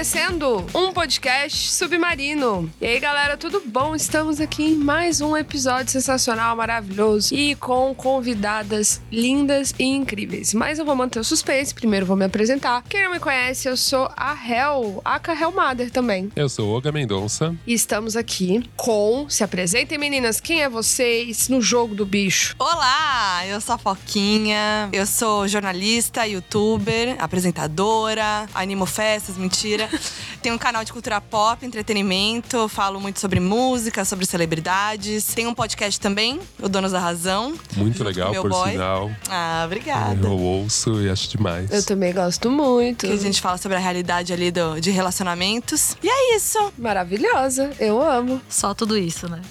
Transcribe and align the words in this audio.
acontecendo? 0.00 0.64
Um 0.74 0.94
podcast 0.94 1.72
submarino. 1.72 2.72
E 2.80 2.86
aí, 2.86 2.98
galera, 2.98 3.36
tudo 3.36 3.62
bom? 3.66 3.94
Estamos 3.94 4.40
aqui 4.40 4.62
em 4.62 4.74
mais 4.74 5.20
um 5.20 5.36
episódio 5.36 5.92
sensacional, 5.92 6.56
maravilhoso 6.56 7.34
e 7.34 7.54
com 7.54 7.94
convidadas 7.94 9.02
lindas 9.12 9.74
e 9.78 9.84
incríveis. 9.84 10.54
Mas 10.54 10.78
eu 10.78 10.86
vou 10.86 10.96
manter 10.96 11.18
o 11.18 11.24
suspense, 11.24 11.74
primeiro 11.74 12.06
vou 12.06 12.16
me 12.16 12.24
apresentar. 12.24 12.82
Quem 12.88 13.02
não 13.04 13.10
me 13.10 13.20
conhece, 13.20 13.68
eu 13.68 13.76
sou 13.76 14.10
a 14.16 14.32
Hel, 14.32 15.02
a 15.04 15.20
Hel 15.38 15.52
Mother 15.52 15.90
também. 15.90 16.32
Eu 16.34 16.48
sou 16.48 16.70
Olga 16.70 16.90
Mendonça. 16.90 17.54
E 17.66 17.74
estamos 17.74 18.16
aqui 18.16 18.64
com. 18.76 19.26
Se 19.28 19.44
apresentem, 19.44 19.98
meninas, 19.98 20.40
quem 20.40 20.62
é 20.62 20.68
vocês 20.68 21.50
no 21.50 21.60
jogo 21.60 21.94
do 21.94 22.06
bicho? 22.06 22.56
Olá, 22.58 23.46
eu 23.46 23.60
sou 23.60 23.74
a 23.74 23.78
Foquinha, 23.78 24.88
eu 24.94 25.04
sou 25.04 25.46
jornalista, 25.46 26.26
youtuber, 26.26 27.16
apresentadora, 27.18 28.48
animo 28.54 28.86
festas, 28.86 29.36
mentira. 29.36 29.89
Tenho 30.42 30.54
um 30.54 30.58
canal 30.58 30.84
de 30.84 30.92
cultura 30.92 31.20
pop, 31.20 31.64
entretenimento, 31.64 32.68
falo 32.68 33.00
muito 33.00 33.20
sobre 33.20 33.40
música, 33.40 34.04
sobre 34.04 34.24
celebridades. 34.24 35.24
Tenho 35.34 35.50
um 35.50 35.54
podcast 35.54 36.00
também, 36.00 36.40
o 36.60 36.68
Donos 36.68 36.92
da 36.92 36.98
Razão. 36.98 37.54
Muito 37.76 38.02
legal, 38.02 38.30
meu 38.30 38.42
por 38.42 38.50
boy. 38.50 38.72
sinal. 38.72 39.10
Ah, 39.28 39.62
obrigada. 39.66 40.26
Eu 40.26 40.38
ouço 40.38 41.00
e 41.02 41.10
acho 41.10 41.28
demais. 41.28 41.70
Eu 41.70 41.84
também 41.84 42.12
gosto 42.12 42.50
muito. 42.50 43.06
Que 43.06 43.12
a 43.12 43.16
gente 43.16 43.40
fala 43.40 43.58
sobre 43.58 43.76
a 43.76 43.80
realidade 43.80 44.32
ali 44.32 44.50
do, 44.50 44.80
de 44.80 44.90
relacionamentos. 44.90 45.96
E 46.02 46.08
é 46.08 46.36
isso. 46.36 46.72
Maravilhosa, 46.78 47.70
eu 47.78 48.00
amo. 48.02 48.40
Só 48.48 48.74
tudo 48.74 48.96
isso, 48.96 49.28
né? 49.28 49.40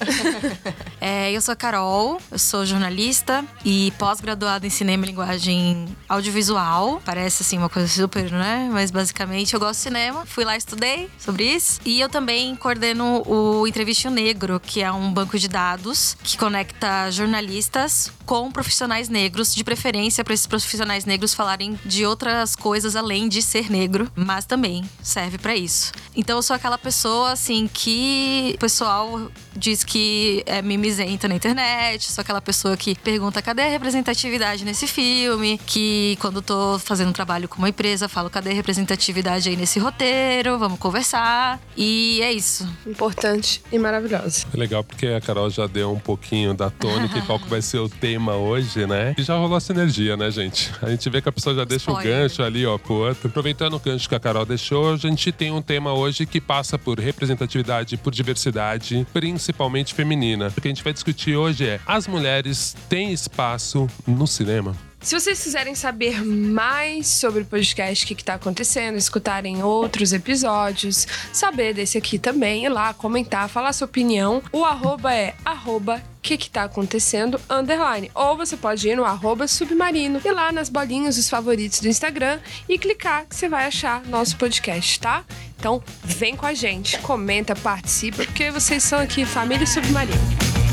É, 1.02 1.32
eu 1.32 1.40
sou 1.40 1.52
a 1.52 1.56
Carol, 1.56 2.20
eu 2.30 2.38
sou 2.38 2.66
jornalista 2.66 3.42
e 3.64 3.90
pós-graduada 3.98 4.66
em 4.66 4.70
cinema 4.70 5.04
e 5.04 5.08
linguagem 5.08 5.88
audiovisual. 6.06 7.00
Parece 7.06 7.42
assim 7.42 7.56
uma 7.56 7.70
coisa 7.70 7.88
super, 7.88 8.30
né? 8.30 8.68
Mas 8.70 8.90
basicamente 8.90 9.54
eu 9.54 9.60
gosto 9.60 9.76
de 9.76 9.82
cinema. 9.84 10.26
Fui 10.30 10.44
lá 10.44 10.56
estudei 10.56 11.10
sobre 11.18 11.44
isso. 11.44 11.80
E 11.84 12.00
eu 12.00 12.08
também 12.08 12.54
coordeno 12.54 13.22
o 13.26 13.66
Entrevista 13.66 14.08
o 14.08 14.12
Negro, 14.12 14.60
que 14.60 14.80
é 14.80 14.90
um 14.90 15.12
banco 15.12 15.36
de 15.36 15.48
dados 15.48 16.16
que 16.22 16.38
conecta 16.38 17.10
jornalistas 17.10 18.12
com 18.24 18.48
profissionais 18.52 19.08
negros, 19.08 19.52
de 19.52 19.64
preferência 19.64 20.22
para 20.22 20.32
esses 20.32 20.46
profissionais 20.46 21.04
negros 21.04 21.34
falarem 21.34 21.78
de 21.84 22.06
outras 22.06 22.54
coisas 22.54 22.94
além 22.94 23.28
de 23.28 23.42
ser 23.42 23.68
negro, 23.68 24.08
mas 24.14 24.44
também 24.44 24.88
serve 25.02 25.36
para 25.36 25.56
isso. 25.56 25.90
Então 26.14 26.38
eu 26.38 26.42
sou 26.42 26.54
aquela 26.54 26.78
pessoa 26.78 27.32
assim 27.32 27.68
que 27.72 28.52
o 28.54 28.58
pessoal 28.58 29.30
diz 29.60 29.84
que 29.84 30.42
é 30.46 30.62
mimizenta 30.62 31.28
na 31.28 31.34
internet, 31.34 32.10
sou 32.10 32.22
aquela 32.22 32.40
pessoa 32.40 32.76
que 32.76 32.94
pergunta 32.94 33.42
cadê 33.42 33.62
a 33.62 33.68
representatividade 33.68 34.64
nesse 34.64 34.86
filme, 34.86 35.60
que 35.66 36.16
quando 36.18 36.40
tô 36.40 36.78
fazendo 36.78 37.10
um 37.10 37.12
trabalho 37.12 37.46
com 37.46 37.58
uma 37.58 37.68
empresa, 37.68 38.08
falo 38.08 38.30
cadê 38.30 38.50
a 38.50 38.54
representatividade 38.54 39.50
aí 39.50 39.56
nesse 39.56 39.78
roteiro, 39.78 40.58
vamos 40.58 40.78
conversar. 40.78 41.60
E 41.76 42.20
é 42.22 42.32
isso. 42.32 42.66
Importante 42.86 43.62
e 43.70 43.78
maravilhosa. 43.78 44.46
É 44.52 44.56
legal 44.56 44.82
porque 44.82 45.06
a 45.08 45.20
Carol 45.20 45.50
já 45.50 45.66
deu 45.66 45.92
um 45.92 45.98
pouquinho 45.98 46.54
da 46.54 46.70
tônica 46.70 47.18
e 47.18 47.22
qual 47.22 47.38
que 47.38 47.48
vai 47.48 47.60
ser 47.60 47.78
o 47.78 47.88
tema 47.88 48.36
hoje, 48.36 48.86
né? 48.86 49.14
E 49.18 49.22
já 49.22 49.36
rolou 49.36 49.58
essa 49.58 49.72
energia, 49.72 50.16
né, 50.16 50.30
gente? 50.30 50.70
A 50.80 50.88
gente 50.88 51.08
vê 51.10 51.20
que 51.20 51.28
a 51.28 51.32
pessoa 51.32 51.54
já 51.54 51.64
deixa 51.64 51.90
o 51.90 51.94
Spoiler. 51.94 52.22
gancho 52.22 52.42
ali, 52.42 52.64
ó, 52.64 52.78
pro 52.78 52.94
outro. 52.94 53.28
Aproveitando 53.28 53.74
o 53.74 53.78
gancho 53.78 54.08
que 54.08 54.14
a 54.14 54.20
Carol 54.20 54.46
deixou, 54.46 54.94
a 54.94 54.96
gente 54.96 55.30
tem 55.30 55.52
um 55.52 55.60
tema 55.60 55.92
hoje 55.92 56.24
que 56.24 56.40
passa 56.40 56.78
por 56.78 56.98
representatividade, 56.98 57.98
por 57.98 58.12
diversidade, 58.12 59.06
principalmente 59.12 59.49
feminina. 59.94 60.48
O 60.48 60.60
que 60.60 60.68
a 60.68 60.70
gente 60.70 60.84
vai 60.84 60.92
discutir 60.92 61.36
hoje 61.36 61.66
é: 61.66 61.80
as 61.86 62.06
mulheres 62.06 62.76
têm 62.88 63.12
espaço 63.12 63.88
no 64.06 64.26
cinema? 64.26 64.76
Se 65.02 65.18
vocês 65.18 65.42
quiserem 65.42 65.74
saber 65.74 66.22
mais 66.22 67.06
sobre 67.06 67.40
o 67.40 67.46
podcast, 67.46 68.04
o 68.04 68.08
que 68.08 68.22
está 68.22 68.34
acontecendo, 68.34 68.98
escutarem 68.98 69.62
outros 69.62 70.12
episódios, 70.12 71.06
saber 71.32 71.72
desse 71.72 71.96
aqui 71.96 72.18
também, 72.18 72.66
ir 72.66 72.68
lá, 72.68 72.92
comentar, 72.92 73.48
falar 73.48 73.72
sua 73.72 73.86
opinião, 73.86 74.42
o 74.52 74.62
arroba 74.62 75.14
é 75.14 75.34
arroba 75.42 76.02
que 76.20 76.36
que 76.36 76.50
tá 76.50 76.64
acontecendo, 76.64 77.40
underline. 77.48 78.10
Ou 78.14 78.36
você 78.36 78.56
pode 78.56 78.88
ir 78.88 78.96
no 78.96 79.04
arroba 79.04 79.48
submarino, 79.48 80.20
ir 80.24 80.32
lá 80.32 80.52
nas 80.52 80.68
bolinhas 80.68 81.16
dos 81.16 81.28
favoritos 81.28 81.80
do 81.80 81.88
Instagram 81.88 82.38
e 82.68 82.78
clicar 82.78 83.26
que 83.26 83.34
você 83.34 83.48
vai 83.48 83.66
achar 83.66 84.04
nosso 84.06 84.36
podcast, 84.36 85.00
tá? 85.00 85.24
Então 85.58 85.82
vem 86.02 86.36
com 86.36 86.46
a 86.46 86.54
gente, 86.54 86.98
comenta, 87.00 87.54
participa, 87.54 88.24
porque 88.24 88.50
vocês 88.50 88.82
são 88.82 88.98
aqui 88.98 89.24
família 89.24 89.66
submarino. 89.66 90.69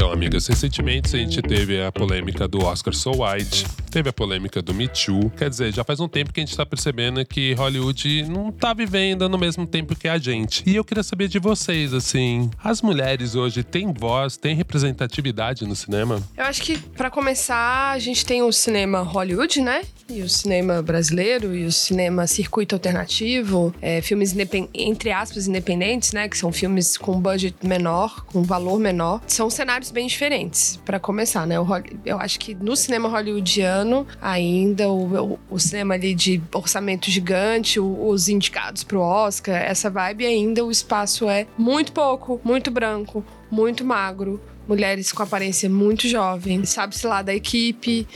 Então, 0.00 0.10
amigas, 0.10 0.46
recentemente 0.46 1.14
a 1.14 1.18
gente 1.18 1.42
teve 1.42 1.82
a 1.82 1.92
polêmica 1.92 2.48
do 2.48 2.64
Oscar 2.64 2.94
So 2.94 3.22
White, 3.22 3.66
teve 3.90 4.08
a 4.08 4.12
polêmica 4.14 4.62
do 4.62 4.72
Me 4.72 4.88
Too. 4.88 5.28
Quer 5.36 5.50
dizer, 5.50 5.74
já 5.74 5.84
faz 5.84 6.00
um 6.00 6.08
tempo 6.08 6.32
que 6.32 6.40
a 6.40 6.42
gente 6.42 6.56
tá 6.56 6.64
percebendo 6.64 7.22
que 7.22 7.52
Hollywood 7.52 8.22
não 8.22 8.50
tá 8.50 8.72
vivendo 8.72 9.28
no 9.28 9.36
mesmo 9.36 9.66
tempo 9.66 9.94
que 9.94 10.08
a 10.08 10.16
gente. 10.16 10.62
E 10.66 10.74
eu 10.74 10.82
queria 10.82 11.02
saber 11.02 11.28
de 11.28 11.38
vocês, 11.38 11.92
assim, 11.92 12.50
as 12.64 12.80
mulheres 12.80 13.34
hoje 13.34 13.62
têm 13.62 13.92
voz, 13.92 14.38
têm 14.38 14.54
representatividade 14.54 15.66
no 15.66 15.76
cinema? 15.76 16.18
Eu 16.34 16.44
acho 16.44 16.62
que, 16.62 16.78
pra 16.78 17.10
começar, 17.10 17.90
a 17.90 17.98
gente 17.98 18.24
tem 18.24 18.42
o 18.42 18.50
cinema 18.50 19.00
Hollywood, 19.00 19.60
né? 19.60 19.82
E 20.08 20.22
o 20.22 20.30
cinema 20.30 20.80
brasileiro 20.80 21.54
e 21.54 21.66
o 21.66 21.70
cinema 21.70 22.26
circuito 22.26 22.74
alternativo, 22.74 23.74
é, 23.82 24.00
filmes 24.00 24.34
entre 24.72 25.12
aspas 25.12 25.46
independentes, 25.46 26.12
né? 26.12 26.26
Que 26.26 26.38
são 26.38 26.50
filmes 26.50 26.96
com 26.96 27.20
budget 27.20 27.54
menor, 27.62 28.24
com 28.24 28.42
valor 28.42 28.80
menor. 28.80 29.20
São 29.26 29.50
cenários 29.50 29.89
bem 29.92 30.06
diferentes, 30.06 30.78
pra 30.84 30.98
começar, 31.00 31.46
né? 31.46 31.56
Eu 32.04 32.18
acho 32.18 32.38
que 32.38 32.54
no 32.54 32.74
cinema 32.76 33.08
hollywoodiano, 33.08 34.06
ainda 34.20 34.88
o, 34.88 35.38
o- 35.50 35.58
cinema 35.58 35.94
ali 35.94 36.14
de 36.14 36.40
orçamento 36.54 37.10
gigante, 37.10 37.78
os 37.80 38.28
indicados 38.28 38.82
pro 38.84 39.00
Oscar, 39.00 39.54
essa 39.56 39.90
vibe 39.90 40.24
ainda 40.26 40.64
o 40.64 40.70
espaço 40.70 41.28
é 41.28 41.46
muito 41.56 41.92
pouco, 41.92 42.40
muito 42.44 42.70
branco, 42.70 43.24
muito 43.50 43.84
magro, 43.84 44.40
mulheres 44.68 45.10
com 45.12 45.22
aparência 45.22 45.68
muito 45.68 46.06
jovem, 46.08 46.64
sabe-se 46.64 47.06
lá 47.06 47.22
da 47.22 47.34
equipe. 47.34 48.06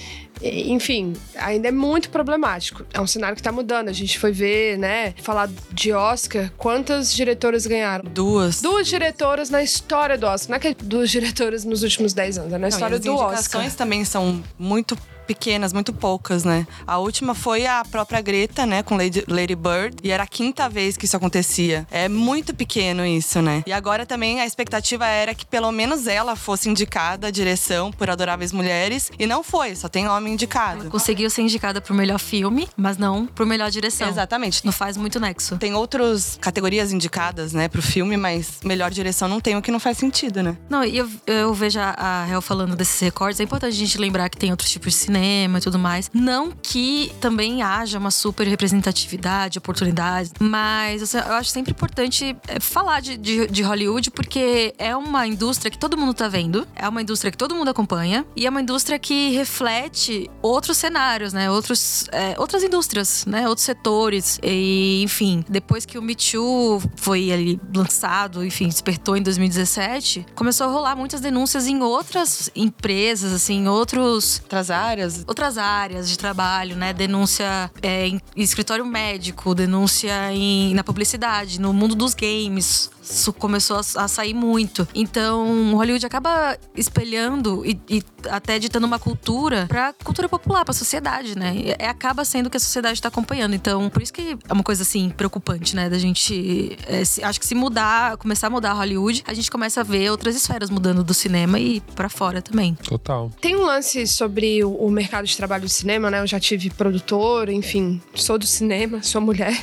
Enfim, 0.43 1.15
ainda 1.37 1.69
é 1.69 1.73
muito 1.73 2.11
problemático. 2.11 2.85
É 2.93 3.01
um 3.01 3.07
cenário 3.07 3.37
que 3.37 3.43
tá 3.43 3.53
mudando. 3.53 3.89
A 3.89 3.93
gente 3.93 4.19
foi 4.19 4.33
ver, 4.33 4.79
né, 4.79 5.15
falar 5.23 5.49
de 5.73 5.93
Oscar, 5.93 6.51
quantas 6.57 7.15
diretoras 7.15 7.67
ganharam? 7.67 8.05
Duas. 8.11 8.61
Duas 8.61 8.87
diretoras 8.87 9.51
na 9.51 9.63
história 9.63 10.19
do 10.19 10.27
Oscar. 10.27 10.51
Não 10.51 10.57
é 10.57 10.61
que 10.61 10.69
é 10.69 10.75
duas 10.83 11.11
diretoras 11.11 11.65
nos 11.65 11.83
últimos 11.83 12.13
10 12.13 12.39
anos, 12.39 12.53
é 12.53 12.59
na 12.59 12.59
Não, 12.59 12.67
e 12.67 12.71
história 12.71 12.97
as 12.97 13.03
do 13.03 13.11
indicações 13.13 13.67
Oscar. 13.69 13.73
também 13.77 14.05
são 14.05 14.43
muito 14.59 14.97
pequenas, 15.27 15.73
muito 15.73 15.93
poucas, 15.93 16.45
né? 16.45 16.67
A 16.87 16.99
última 16.99 17.35
foi 17.35 17.67
a 17.67 17.85
própria 17.85 18.21
Greta, 18.21 18.67
né, 18.67 18.83
com 18.83 18.97
Lady, 18.97 19.25
Lady 19.29 19.55
Bird, 19.55 19.97
e 20.03 20.11
era 20.11 20.23
a 20.23 20.27
quinta 20.27 20.69
vez 20.69 20.97
que 20.97 21.05
isso 21.05 21.17
acontecia. 21.17 21.87
É 21.91 22.09
muito 22.09 22.55
pequeno 22.55 23.05
isso, 23.05 23.41
né? 23.41 23.63
E 23.67 23.73
agora 23.73 24.05
também 24.05 24.41
a 24.41 24.47
expectativa 24.47 25.07
era 25.07 25.35
que 25.35 25.47
pelo 25.47 25.73
menos 25.73 26.07
ela 26.07 26.37
fosse 26.37 26.69
indicada 26.69 27.29
a 27.29 27.31
direção 27.31 27.91
por 27.91 28.11
Adoráveis 28.11 28.53
Mulheres, 28.53 29.11
e 29.19 29.27
não 29.27 29.43
foi, 29.43 29.75
só 29.75 29.89
tem 29.89 30.09
homem 30.09 30.35
indicado. 30.35 30.91
Conseguiu 30.91 31.31
ser 31.31 31.43
indicada 31.43 31.81
pro 31.81 31.95
melhor 31.95 32.19
filme, 32.19 32.69
mas 32.77 32.99
não 32.99 33.27
pro 33.27 33.47
melhor 33.47 33.71
direção. 33.71 34.09
Exatamente. 34.09 34.65
Não 34.65 34.73
faz 34.73 34.97
muito 34.97 35.19
nexo. 35.19 35.57
Tem 35.57 35.75
outras 35.75 36.39
categorias 36.41 36.93
indicadas, 36.93 37.53
né, 37.53 37.69
pro 37.69 37.83
filme, 37.83 38.17
mas 38.17 38.59
melhor 38.65 38.91
direção 38.91 39.29
não 39.29 39.41
tem, 39.41 39.57
o 39.57 39.63
que 39.63 39.71
não 39.71 39.81
faz 39.81 39.97
sentido, 39.99 40.43
né? 40.43 40.57
Não, 40.69 40.85
e 40.85 40.99
eu, 40.99 41.09
eu 41.27 41.55
vejo 41.55 41.79
a 41.81 42.27
Hel 42.31 42.43
falando 42.43 42.77
desses 42.77 43.01
recordes. 43.01 43.41
É 43.41 43.45
importante 43.45 43.73
a 43.73 43.79
gente 43.79 43.99
lembrar 43.99 44.29
que 44.29 44.37
tem 44.37 44.51
outros 44.51 44.71
tipos 44.71 44.93
de 44.93 44.99
cinema 44.99 45.14
e 45.19 45.61
tudo 45.61 45.79
mais. 45.79 46.11
Não 46.13 46.51
que 46.51 47.13
também 47.21 47.63
haja 47.63 47.99
uma 47.99 48.11
super 48.11 48.47
representatividade, 48.47 49.59
oportunidade, 49.59 50.31
mas 50.39 51.15
eu 51.15 51.33
acho 51.35 51.51
sempre 51.51 51.73
importante 51.73 52.37
é, 52.49 52.61
falar 52.61 53.01
de, 53.01 53.17
de, 53.17 53.47
de 53.47 53.63
Hollywood 53.63 54.11
porque 54.11 54.75
é 54.79 54.97
uma 54.97 55.27
indústria 55.27 55.71
que 55.71 55.79
todo 55.79 55.97
mundo 55.97 56.15
tá 56.15 56.29
vendo, 56.29 56.67
é 56.75 56.89
uma 56.89 57.03
indústria 57.03 57.31
que 57.31 57.39
todo 57.39 57.55
mundo 57.55 57.69
acompanha 57.69 58.25
e 58.37 58.47
é 58.47 58.51
uma 58.51 58.61
indústria 58.61 58.99
que 58.99 59.31
reflete 59.31 60.31
outros 60.43 60.77
cenários, 60.77 61.33
né? 61.33 61.51
Outros, 61.51 62.07
é, 62.13 62.35
outras 62.39 62.63
indústrias, 62.63 63.25
né? 63.27 63.49
Outros 63.49 63.65
setores. 63.65 64.39
E, 64.43 65.03
enfim, 65.03 65.45
depois 65.49 65.85
que 65.85 65.99
o 65.99 66.03
Me 66.03 66.15
Too 66.15 66.83
foi 66.97 67.33
ali 67.33 67.61
lançado, 67.75 68.45
enfim, 68.45 68.69
despertou 68.69 69.17
em 69.17 69.23
2017, 69.23 70.27
começou 70.35 70.69
a 70.69 70.71
rolar 70.71 70.97
muitas 70.97 71.21
denúncias 71.21 71.67
em 71.67 71.83
outras 71.83 72.51
empresas, 72.55 73.33
assim, 73.33 73.55
em 73.55 73.69
outros 73.69 74.41
Outras 74.45 74.71
áreas, 74.71 75.04
outras 75.27 75.59
áreas 75.59 76.09
de 76.09 76.19
trabalho, 76.19 76.77
né? 76.77 76.93
Denúncia 76.93 77.71
é, 77.83 78.09
em 78.09 78.21
escritório 78.37 78.85
médico, 78.85 79.55
denúncia 79.55 80.33
em, 80.33 80.75
na 80.75 80.85
publicidade, 80.85 81.61
no 81.61 81.73
mundo 81.73 81.95
dos 81.95 82.15
games. 82.15 82.91
Isso 83.03 83.33
começou 83.33 83.77
a, 83.77 84.05
a 84.05 84.09
sair 84.09 84.35
muito. 84.35 84.87
Então, 84.95 85.75
Hollywood 85.75 86.07
acaba 86.07 86.57
espelhando 86.75 87.65
e, 87.65 87.79
e 87.89 88.03
até 88.31 88.59
ditando 88.59 88.87
uma 88.87 88.99
cultura 88.99 89.67
pra 89.69 89.93
cultura 89.93 90.29
popular, 90.29 90.65
pra 90.65 90.75
sociedade, 90.75 91.37
né? 91.37 91.55
E, 91.55 91.75
é, 91.79 91.89
acaba 91.89 92.25
sendo 92.25 92.51
que 92.51 92.57
a 92.57 92.61
sociedade 92.61 93.01
tá 93.01 93.09
acompanhando. 93.09 93.55
Então, 93.55 93.89
por 93.91 94.03
isso 94.03 94.13
que 94.13 94.37
é 94.49 94.53
uma 94.53 94.63
coisa 94.63 94.83
assim 94.83 95.11
preocupante, 95.11 95.75
né? 95.77 95.89
Da 95.89 95.99
gente. 95.99 96.77
É, 96.87 97.05
se, 97.05 97.23
acho 97.23 97.39
que 97.39 97.47
se 97.47 97.55
mudar, 97.55 98.17
começar 98.17 98.49
a 98.49 98.51
mudar 98.51 98.73
Hollywood, 98.73 99.23
a 99.27 99.35
gente 99.35 99.51
começa 99.51 99.81
a 99.81 99.85
ver 99.85 100.11
outras 100.11 100.37
esferas 100.37 100.71
mudando 100.71 101.03
do 101.03 101.15
cinema 101.15 101.59
e 101.59 101.81
para 101.81 102.09
fora 102.09 102.43
também. 102.43 102.75
Total. 102.75 103.31
Tem 103.41 103.57
um 103.57 103.63
lance 103.63 104.07
sobre 104.07 104.65
o, 104.65 104.73
o 104.75 104.91
mercado 104.91 105.27
de 105.27 105.37
trabalho 105.37 105.65
do 105.65 105.69
cinema, 105.69 106.11
né? 106.11 106.21
Eu 106.21 106.27
já 106.27 106.41
tive 106.41 106.71
produtor, 106.71 107.49
enfim, 107.49 108.01
sou 108.15 108.39
do 108.39 108.47
cinema, 108.47 109.03
sou 109.03 109.21
mulher. 109.21 109.55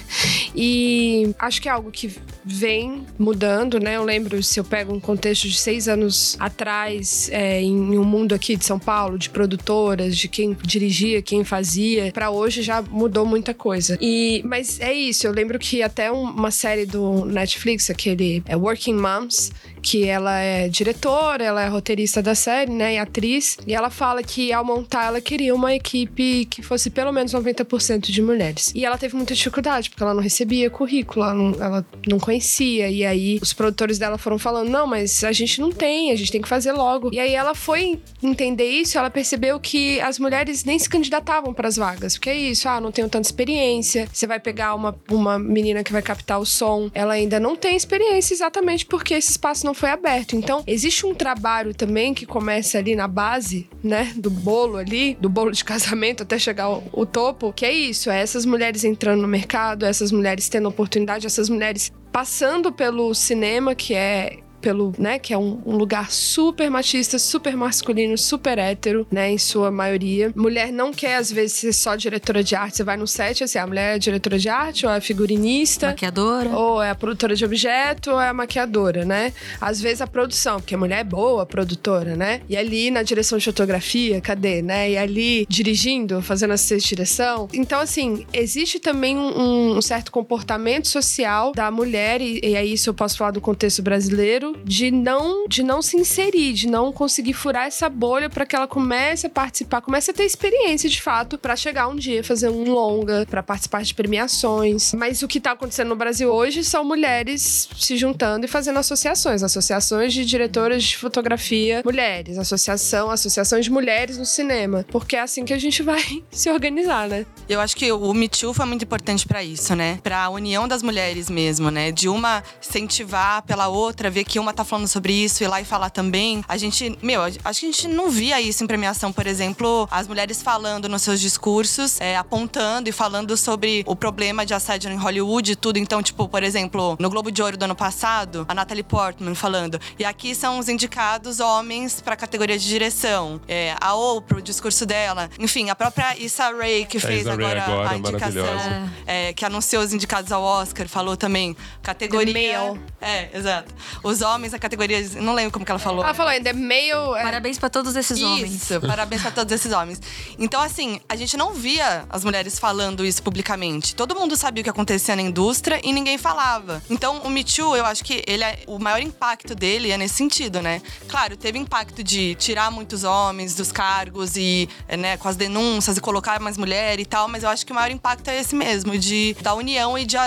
E 0.55 1.33
acho 1.39 1.61
que 1.61 1.69
é 1.69 1.71
algo 1.71 1.91
que 1.91 2.13
vem 2.43 3.05
mudando, 3.17 3.79
né? 3.79 3.95
Eu 3.95 4.03
lembro, 4.03 4.41
se 4.43 4.59
eu 4.59 4.63
pego 4.63 4.93
um 4.93 4.99
contexto 4.99 5.47
de 5.47 5.57
seis 5.57 5.87
anos 5.87 6.35
atrás, 6.39 7.29
é, 7.31 7.61
em 7.61 7.97
um 7.97 8.03
mundo 8.03 8.33
aqui 8.33 8.50
de 8.56 8.65
São 8.65 8.80
Paulo, 8.80 9.18
de 9.18 9.30
produtoras, 9.30 10.18
de 10.18 10.27
quem 10.27 10.56
dirigia, 10.63 11.21
quem 11.21 11.44
fazia, 11.44 12.12
para 12.12 12.30
hoje 12.30 12.62
já 12.62 12.81
mudou 12.81 13.25
muita 13.25 13.53
coisa. 13.53 13.98
E, 14.01 14.42
mas 14.45 14.80
é 14.80 14.94
isso, 14.94 15.25
eu 15.27 15.31
lembro 15.31 15.57
que 15.59 15.81
até 15.81 16.12
uma 16.12 16.51
série 16.51 16.86
do 16.86 17.25
Netflix, 17.25 17.89
aquele 17.89 18.44
é 18.45 18.56
Working 18.56 18.95
Moms, 18.95 19.51
que 19.81 20.07
ela 20.07 20.39
é 20.39 20.67
diretora, 20.67 21.43
ela 21.43 21.63
é 21.63 21.67
roteirista 21.67 22.21
da 22.21 22.35
série, 22.35 22.71
né, 22.71 22.95
e 22.95 22.97
atriz, 22.97 23.57
e 23.65 23.73
ela 23.73 23.89
fala 23.89 24.21
que 24.23 24.53
ao 24.53 24.63
montar 24.63 25.05
ela 25.05 25.21
queria 25.21 25.53
uma 25.53 25.73
equipe 25.73 26.45
que 26.45 26.61
fosse 26.61 26.89
pelo 26.89 27.11
menos 27.11 27.33
90% 27.33 28.11
de 28.11 28.21
mulheres. 28.21 28.71
E 28.75 28.85
ela 28.85 28.97
teve 28.97 29.15
muita 29.15 29.33
dificuldade, 29.33 29.89
porque 29.89 30.03
ela 30.03 30.13
não 30.13 30.21
recebia 30.21 30.69
currículo, 30.69 31.25
ela 31.25 31.33
não, 31.33 31.63
ela 31.63 31.85
não 32.07 32.19
conhecia, 32.19 32.89
e 32.89 33.05
aí 33.05 33.39
os 33.41 33.53
produtores 33.53 33.97
dela 33.97 34.17
foram 34.17 34.37
falando: 34.37 34.69
"Não, 34.69 34.85
mas 34.85 35.23
a 35.23 35.31
gente 35.31 35.59
não 35.59 35.71
tem, 35.71 36.11
a 36.11 36.15
gente 36.15 36.31
tem 36.31 36.41
que 36.41 36.47
fazer 36.47 36.71
logo". 36.71 37.09
E 37.13 37.19
aí 37.19 37.33
ela 37.33 37.55
foi 37.55 37.99
entender 38.21 38.69
isso, 38.69 38.97
ela 38.97 39.09
percebeu 39.09 39.59
que 39.59 39.99
as 40.01 40.19
mulheres 40.19 40.63
nem 40.63 40.77
se 40.77 40.89
candidatavam 40.89 41.53
para 41.53 41.67
as 41.67 41.77
vagas, 41.77 42.15
porque 42.15 42.29
é 42.29 42.35
isso, 42.35 42.67
ah, 42.69 42.79
não 42.79 42.91
tenho 42.91 43.09
tanta 43.09 43.27
experiência. 43.27 44.07
Você 44.11 44.27
vai 44.27 44.39
pegar 44.39 44.75
uma, 44.75 44.95
uma 45.09 45.39
menina 45.39 45.83
que 45.83 45.91
vai 45.91 46.01
captar 46.01 46.39
o 46.39 46.45
som, 46.45 46.89
ela 46.93 47.13
ainda 47.13 47.39
não 47.39 47.55
tem 47.55 47.75
experiência 47.75 48.33
exatamente 48.33 48.85
porque 48.85 49.13
esse 49.13 49.31
espaço 49.31 49.65
não 49.65 49.70
não 49.71 49.73
foi 49.73 49.89
aberto. 49.89 50.35
Então, 50.35 50.63
existe 50.68 51.06
um 51.06 51.15
trabalho 51.15 51.73
também 51.73 52.13
que 52.13 52.25
começa 52.25 52.77
ali 52.77 52.94
na 52.94 53.07
base, 53.07 53.69
né, 53.81 54.12
do 54.15 54.29
bolo 54.29 54.77
ali, 54.77 55.15
do 55.19 55.29
bolo 55.29 55.51
de 55.51 55.63
casamento 55.65 56.23
até 56.23 56.38
chegar 56.38 56.65
ao, 56.65 56.83
ao 56.94 57.06
topo, 57.06 57.53
que 57.53 57.65
é 57.65 57.71
isso, 57.71 58.09
é 58.09 58.21
essas 58.21 58.45
mulheres 58.45 58.83
entrando 58.83 59.21
no 59.21 59.27
mercado, 59.27 59.85
essas 59.85 60.12
mulheres 60.12 60.50
tendo 60.50 60.68
oportunidade, 60.68 61.25
essas 61.25 61.50
mulheres 61.50 61.91
passando 62.12 62.71
pelo 62.71 63.13
cinema, 63.15 63.73
que 63.73 63.94
é 63.94 64.39
pelo, 64.61 64.93
né, 64.97 65.19
que 65.19 65.33
é 65.33 65.37
um, 65.37 65.61
um, 65.65 65.75
lugar 65.75 66.11
super 66.11 66.69
machista, 66.69 67.17
super 67.17 67.55
masculino, 67.55 68.17
super 68.17 68.57
hétero, 68.57 69.07
né, 69.11 69.31
em 69.31 69.37
sua 69.37 69.71
maioria. 69.71 70.31
Mulher 70.35 70.71
não 70.71 70.93
quer, 70.93 71.15
às 71.15 71.31
vezes, 71.31 71.53
ser 71.53 71.73
só 71.73 71.95
diretora 71.95 72.43
de 72.43 72.55
arte. 72.55 72.77
Você 72.77 72.83
vai 72.83 72.97
no 72.97 73.07
set, 73.07 73.43
assim, 73.43 73.57
a 73.57 73.67
mulher 73.67 73.95
é 73.95 73.99
diretora 73.99 74.37
de 74.37 74.47
arte, 74.47 74.85
ou 74.85 74.91
é 74.91 75.01
figurinista. 75.01 75.87
Maquiadora. 75.87 76.49
Ou 76.49 76.81
é 76.81 76.89
a 76.89 76.95
produtora 76.95 77.35
de 77.35 77.43
objeto, 77.43 78.11
ou 78.11 78.21
é 78.21 78.29
a 78.29 78.33
maquiadora, 78.33 79.03
né? 79.03 79.33
Às 79.59 79.81
vezes 79.81 80.01
a 80.01 80.07
produção, 80.07 80.59
porque 80.59 80.75
a 80.75 80.77
mulher 80.77 80.99
é 80.99 81.03
boa, 81.03 81.45
produtora, 81.45 82.15
né? 82.15 82.41
E 82.47 82.55
ali 82.55 82.91
na 82.91 83.03
direção 83.03 83.37
de 83.37 83.45
fotografia, 83.45 84.21
cadê, 84.21 84.61
né? 84.61 84.91
E 84.91 84.97
ali 84.97 85.45
dirigindo, 85.49 86.21
fazendo 86.21 86.51
assistência 86.51 86.83
de 86.83 86.95
direção. 86.95 87.47
Então, 87.53 87.79
assim, 87.79 88.25
existe 88.33 88.79
também 88.79 89.17
um, 89.17 89.77
um 89.77 89.81
certo 89.81 90.11
comportamento 90.11 90.87
social 90.87 91.51
da 91.53 91.71
mulher, 91.71 92.21
e, 92.21 92.39
e 92.43 92.55
aí 92.55 92.73
isso 92.73 92.89
eu 92.89 92.93
posso 92.93 93.17
falar 93.17 93.31
do 93.31 93.41
contexto 93.41 93.81
brasileiro, 93.81 94.50
de 94.63 94.92
não 94.92 95.48
de 95.48 95.63
não 95.63 95.81
se 95.81 95.98
inserir, 95.98 96.53
de 96.53 96.68
não 96.68 96.92
conseguir 96.92 97.33
furar 97.33 97.68
essa 97.68 97.89
bolha 97.89 98.30
para 98.30 98.45
que 98.45 98.56
ela 98.56 98.68
comece 98.68 99.27
a 99.27 99.30
participar, 99.30 99.81
comece 99.81 100.12
a 100.12 100.13
ter 100.13 100.24
experiência 100.24 100.89
de 100.89 101.01
fato 101.01 101.38
para 101.38 101.56
chegar 101.56 101.88
um 101.88 101.95
dia 101.95 102.24
fazer 102.24 102.50
um 102.50 102.71
longa, 102.71 103.25
para 103.30 103.44
participar 103.44 103.83
de 103.83 103.94
premiações. 103.94 104.94
Mas 104.94 105.21
o 105.21 105.27
que 105.27 105.39
tá 105.39 105.51
acontecendo 105.51 105.89
no 105.89 105.95
Brasil 105.95 106.31
hoje 106.31 106.63
são 106.63 106.83
mulheres 106.83 107.69
se 107.77 107.98
juntando 107.98 108.45
e 108.45 108.48
fazendo 108.48 108.77
associações, 108.77 109.44
associações 109.44 110.13
de 110.13 110.25
diretoras 110.25 110.83
de 110.83 110.98
fotografia 110.98 111.81
mulheres, 111.83 112.38
associação, 112.38 113.09
associações 113.09 113.65
de 113.65 113.71
mulheres 113.71 114.18
no 114.18 114.25
cinema, 114.25 114.86
porque 114.89 115.15
é 115.15 115.21
assim 115.21 115.44
que 115.45 115.53
a 115.53 115.57
gente 115.57 115.83
vai 115.83 116.01
se 116.31 116.50
organizar, 116.50 117.07
né? 117.07 117.25
Eu 117.48 117.59
acho 117.59 117.75
que 117.75 117.92
o 117.92 118.13
Me 118.13 118.30
Too 118.30 118.53
foi 118.53 118.65
muito 118.65 118.83
importante 118.83 119.27
para 119.27 119.44
isso, 119.44 119.75
né? 119.75 120.00
Para 120.03 120.24
a 120.24 120.30
união 120.30 120.68
das 120.68 120.81
mulheres 120.81 121.30
mesmo, 121.30 121.69
né? 121.69 121.92
De 121.92 122.07
uma 122.07 122.44
incentivar 122.62 123.42
pela 123.44 123.68
outra, 123.68 124.09
ver 124.09 124.24
que 124.24 124.39
uma 124.41 124.53
tá 124.53 124.63
falando 124.63 124.88
sobre 124.88 125.13
isso, 125.13 125.43
ir 125.43 125.47
lá 125.47 125.61
e 125.61 125.65
falar 125.65 125.89
também. 125.89 126.43
A 126.47 126.57
gente, 126.57 126.97
meu, 127.01 127.21
acho 127.23 127.39
que 127.39 127.47
a 127.47 127.53
gente 127.53 127.88
não 127.88 128.09
via 128.09 128.41
isso 128.41 128.63
em 128.63 128.67
premiação, 128.67 129.11
por 129.11 129.27
exemplo, 129.27 129.88
as 129.91 130.07
mulheres 130.07 130.41
falando 130.41 130.89
nos 130.89 131.01
seus 131.01 131.19
discursos, 131.21 131.99
é, 132.01 132.17
apontando 132.17 132.89
e 132.89 132.91
falando 132.91 133.35
sobre 133.38 133.83
o 133.85 133.95
problema 133.95 134.45
de 134.45 134.53
assédio 134.53 134.91
em 134.91 134.97
Hollywood 134.97 135.51
e 135.51 135.55
tudo. 135.55 135.77
Então, 135.77 136.01
tipo, 136.01 136.27
por 136.27 136.43
exemplo, 136.43 136.95
no 136.99 137.09
Globo 137.09 137.31
de 137.31 137.41
Ouro 137.41 137.57
do 137.57 137.63
ano 137.63 137.75
passado, 137.75 138.45
a 138.47 138.53
Natalie 138.53 138.83
Portman 138.83 139.35
falando. 139.35 139.79
E 139.97 140.05
aqui 140.05 140.33
são 140.35 140.59
os 140.59 140.67
indicados 140.67 141.39
homens 141.39 142.01
pra 142.01 142.15
categoria 142.15 142.57
de 142.57 142.67
direção. 142.67 143.39
É, 143.47 143.75
a 143.79 143.95
Oprah, 143.95 144.39
o 144.39 144.41
discurso 144.41 144.85
dela. 144.85 145.29
Enfim, 145.39 145.69
a 145.69 145.75
própria 145.75 146.17
Issa 146.17 146.51
Rae, 146.51 146.85
que 146.85 146.99
fez 146.99 147.27
agora, 147.27 147.63
agora, 147.63 147.89
a 147.91 147.97
indicação. 147.97 148.89
É, 149.05 149.33
que 149.33 149.45
anunciou 149.45 149.83
os 149.83 149.93
indicados 149.93 150.31
ao 150.31 150.43
Oscar, 150.43 150.88
falou 150.88 151.15
também. 151.15 151.55
Categoria. 151.81 152.73
É, 152.99 153.29
exato. 153.38 153.73
Os 154.03 154.21
homens, 154.33 154.53
a 154.53 154.59
categoria. 154.59 155.01
Não 155.15 155.33
lembro 155.33 155.51
como 155.51 155.65
que 155.65 155.71
ela 155.71 155.79
falou. 155.79 156.03
Ela 156.03 156.13
falou 156.13 156.31
ainda, 156.31 156.53
meio. 156.53 157.15
É... 157.15 157.23
Parabéns 157.23 157.57
pra 157.57 157.69
todos 157.69 157.95
esses 157.95 158.17
isso, 158.17 158.27
homens. 158.27 158.51
Isso, 158.53 158.81
parabéns 158.85 159.21
pra 159.21 159.31
todos 159.31 159.51
esses 159.53 159.71
homens. 159.71 160.01
Então, 160.37 160.61
assim, 160.61 160.99
a 161.07 161.15
gente 161.15 161.37
não 161.37 161.53
via 161.53 162.05
as 162.09 162.23
mulheres 162.23 162.57
falando 162.59 163.05
isso 163.05 163.21
publicamente. 163.21 163.95
Todo 163.95 164.15
mundo 164.15 164.35
sabia 164.35 164.61
o 164.61 164.63
que 164.63 164.69
acontecia 164.69 165.15
na 165.15 165.21
indústria 165.21 165.79
e 165.83 165.93
ninguém 165.93 166.17
falava. 166.17 166.81
Então, 166.89 167.19
o 167.19 167.29
Me 167.29 167.43
Too, 167.43 167.75
eu 167.75 167.85
acho 167.85 168.03
que 168.03 168.23
ele 168.27 168.43
é, 168.43 168.59
o 168.67 168.79
maior 168.79 169.01
impacto 169.01 169.55
dele 169.55 169.91
é 169.91 169.97
nesse 169.97 170.15
sentido, 170.15 170.61
né? 170.61 170.81
Claro, 171.07 171.35
teve 171.35 171.57
impacto 171.57 172.03
de 172.03 172.35
tirar 172.35 172.71
muitos 172.71 173.03
homens 173.03 173.55
dos 173.55 173.71
cargos 173.71 174.35
e, 174.35 174.69
né, 174.97 175.17
com 175.17 175.27
as 175.27 175.35
denúncias 175.35 175.97
e 175.97 176.01
colocar 176.01 176.39
mais 176.39 176.57
mulher 176.57 176.99
e 176.99 177.05
tal, 177.05 177.27
mas 177.27 177.43
eu 177.43 177.49
acho 177.49 177.65
que 177.65 177.71
o 177.71 177.75
maior 177.75 177.91
impacto 177.91 178.27
é 178.29 178.39
esse 178.39 178.55
mesmo, 178.55 178.97
de 178.97 179.35
da 179.41 179.53
união 179.53 179.97
e 179.97 180.05
de, 180.05 180.17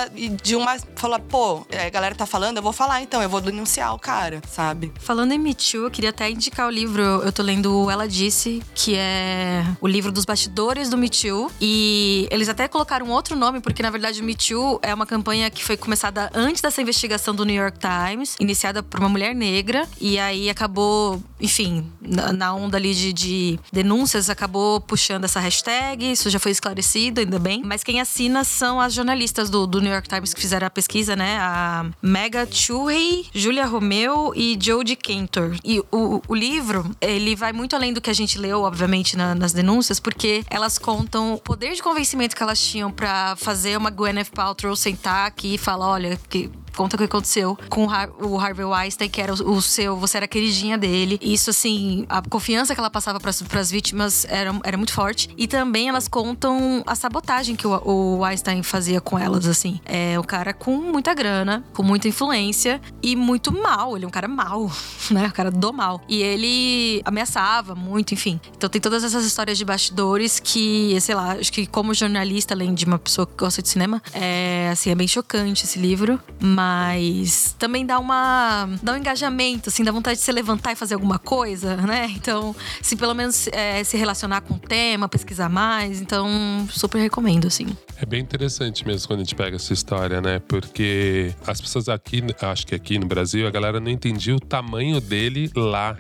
de 0.42 0.56
uma 0.56 0.78
falar, 0.94 1.18
pô, 1.20 1.66
a 1.72 1.90
galera 1.90 2.14
tá 2.14 2.26
falando, 2.26 2.58
eu 2.58 2.62
vou 2.62 2.72
falar 2.72 3.02
então, 3.02 3.22
eu 3.22 3.28
vou 3.28 3.40
denunciar 3.40 3.93
o 3.94 3.98
cara, 3.98 4.42
sabe? 4.48 4.92
Falando 5.00 5.32
em 5.32 5.38
Me 5.38 5.54
Too, 5.54 5.84
eu 5.84 5.90
queria 5.90 6.10
até 6.10 6.30
indicar 6.30 6.66
o 6.66 6.70
livro. 6.70 7.02
Eu 7.02 7.32
tô 7.32 7.42
lendo 7.42 7.90
Ela 7.90 8.08
Disse, 8.08 8.62
que 8.74 8.94
é 8.96 9.64
o 9.80 9.86
livro 9.86 10.10
dos 10.12 10.24
bastidores 10.24 10.88
do 10.88 10.96
Me 10.96 11.08
Too. 11.08 11.50
E 11.60 12.28
eles 12.30 12.48
até 12.48 12.68
colocaram 12.68 13.08
outro 13.10 13.36
nome, 13.36 13.60
porque 13.60 13.82
na 13.82 13.90
verdade 13.90 14.20
o 14.20 14.24
Me 14.24 14.34
Too 14.34 14.78
é 14.82 14.92
uma 14.92 15.06
campanha 15.06 15.50
que 15.50 15.64
foi 15.64 15.76
começada 15.76 16.30
antes 16.34 16.60
dessa 16.60 16.80
investigação 16.80 17.34
do 17.34 17.44
New 17.44 17.56
York 17.56 17.78
Times, 17.78 18.36
iniciada 18.40 18.82
por 18.82 19.00
uma 19.00 19.08
mulher 19.08 19.34
negra. 19.34 19.86
E 20.00 20.18
aí 20.18 20.50
acabou, 20.50 21.22
enfim, 21.40 21.90
na, 22.00 22.54
onda 22.54 22.76
ali 22.76 22.94
de, 22.94 23.12
de 23.12 23.60
denúncias, 23.72 24.30
acabou 24.30 24.80
puxando 24.80 25.24
essa 25.24 25.40
hashtag. 25.40 26.12
Isso 26.12 26.30
já 26.30 26.38
foi 26.38 26.52
esclarecido, 26.52 27.20
ainda 27.20 27.38
bem. 27.38 27.62
Mas 27.64 27.82
quem 27.82 28.00
assina 28.00 28.44
são 28.44 28.80
as 28.80 28.94
jornalistas 28.94 29.50
do, 29.50 29.66
do 29.66 29.80
New 29.80 29.92
York 29.92 30.08
Times 30.08 30.34
que 30.34 30.40
fizeram 30.40 30.66
a 30.66 30.70
pesquisa, 30.70 31.14
né? 31.16 31.38
A 31.38 31.86
Mega 32.02 32.46
Chuhey, 32.50 33.26
Julia 33.32 33.66
Romeu 33.84 34.32
e 34.34 34.56
Jodie 34.58 34.96
Cantor. 34.96 35.58
E 35.62 35.78
o, 35.92 36.22
o 36.26 36.34
livro, 36.34 36.90
ele 37.02 37.36
vai 37.36 37.52
muito 37.52 37.76
além 37.76 37.92
do 37.92 38.00
que 38.00 38.08
a 38.08 38.14
gente 38.14 38.38
leu, 38.38 38.62
obviamente, 38.62 39.14
na, 39.14 39.34
nas 39.34 39.52
denúncias, 39.52 40.00
porque 40.00 40.42
elas 40.48 40.78
contam 40.78 41.34
o 41.34 41.38
poder 41.38 41.74
de 41.74 41.82
convencimento 41.82 42.34
que 42.34 42.42
elas 42.42 42.58
tinham 42.58 42.90
para 42.90 43.36
fazer 43.36 43.76
uma 43.76 43.90
Gwyneth 43.90 44.30
Paltrow 44.34 44.74
sentar 44.74 45.26
aqui 45.26 45.54
e 45.54 45.58
falar: 45.58 45.88
olha, 45.90 46.18
que 46.30 46.50
conta 46.74 46.96
o 46.96 46.98
que 46.98 47.04
aconteceu 47.04 47.56
com 47.68 47.86
o 48.20 48.38
Harvey 48.38 48.64
Weinstein, 48.64 49.08
que 49.08 49.20
era 49.20 49.32
o 49.32 49.62
seu, 49.62 49.96
você 49.96 50.18
era 50.18 50.28
queridinha 50.28 50.76
dele. 50.76 51.18
Isso, 51.22 51.50
assim, 51.50 52.04
a 52.08 52.22
confiança 52.22 52.74
que 52.74 52.80
ela 52.80 52.90
passava 52.90 53.18
para 53.20 53.60
as 53.60 53.70
vítimas 53.70 54.26
era, 54.28 54.52
era 54.64 54.76
muito 54.76 54.92
forte. 54.92 55.28
E 55.36 55.46
também 55.46 55.88
elas 55.88 56.08
contam 56.08 56.82
a 56.86 56.94
sabotagem 56.94 57.56
que 57.56 57.66
o, 57.66 57.72
o 57.84 58.18
Weinstein 58.18 58.62
fazia 58.62 59.00
com 59.00 59.18
elas, 59.18 59.46
assim. 59.46 59.80
É 59.84 60.18
o 60.18 60.24
cara 60.24 60.52
com 60.52 60.76
muita 60.76 61.14
grana, 61.14 61.64
com 61.72 61.82
muita 61.82 62.08
influência 62.08 62.80
e 63.02 63.16
muito 63.16 63.52
mal. 63.52 63.96
Ele 63.96 64.04
é 64.04 64.08
um 64.08 64.10
cara 64.10 64.28
mal, 64.28 64.70
né? 65.10 65.28
O 65.28 65.32
cara 65.32 65.50
do 65.50 65.72
mal. 65.72 66.00
E 66.08 66.22
ele 66.22 67.02
ameaçava 67.04 67.74
muito, 67.74 68.14
enfim. 68.14 68.40
Então 68.56 68.68
tem 68.68 68.80
todas 68.80 69.04
essas 69.04 69.24
histórias 69.24 69.58
de 69.58 69.64
bastidores 69.64 70.40
que, 70.40 70.98
sei 71.00 71.14
lá, 71.14 71.32
acho 71.32 71.52
que 71.52 71.66
como 71.66 71.94
jornalista, 71.94 72.54
além 72.54 72.74
de 72.74 72.84
uma 72.84 72.98
pessoa 72.98 73.26
que 73.26 73.34
gosta 73.36 73.62
de 73.62 73.68
cinema, 73.68 74.02
é 74.12 74.70
assim, 74.72 74.90
é 74.90 74.94
bem 74.94 75.08
chocante 75.08 75.64
esse 75.64 75.78
livro. 75.78 76.20
Mas 76.40 76.63
mas 76.64 77.54
também 77.58 77.84
dá 77.84 77.98
uma 77.98 78.66
dá 78.82 78.92
um 78.92 78.96
engajamento, 78.96 79.68
assim, 79.68 79.84
dá 79.84 79.92
vontade 79.92 80.18
de 80.18 80.24
se 80.24 80.32
levantar 80.32 80.72
e 80.72 80.76
fazer 80.76 80.94
alguma 80.94 81.18
coisa, 81.18 81.76
né? 81.76 82.10
Então, 82.16 82.56
se 82.80 82.96
pelo 82.96 83.14
menos 83.14 83.48
é, 83.48 83.84
se 83.84 83.96
relacionar 83.96 84.40
com 84.40 84.54
o 84.54 84.58
tema, 84.58 85.08
pesquisar 85.08 85.48
mais, 85.48 86.00
então 86.00 86.66
super 86.70 86.98
recomendo, 86.98 87.46
assim. 87.46 87.66
É 88.00 88.06
bem 88.06 88.20
interessante 88.20 88.86
mesmo 88.86 89.06
quando 89.06 89.20
a 89.20 89.24
gente 89.24 89.34
pega 89.34 89.56
essa 89.56 89.72
história, 89.72 90.20
né? 90.20 90.38
Porque 90.38 91.34
as 91.46 91.60
pessoas 91.60 91.88
aqui, 91.88 92.22
acho 92.40 92.66
que 92.66 92.74
aqui 92.74 92.98
no 92.98 93.06
Brasil, 93.06 93.46
a 93.46 93.50
galera 93.50 93.78
não 93.78 93.90
entendia 93.90 94.34
o 94.34 94.40
tamanho 94.40 95.00
dele 95.00 95.50
lá 95.54 95.96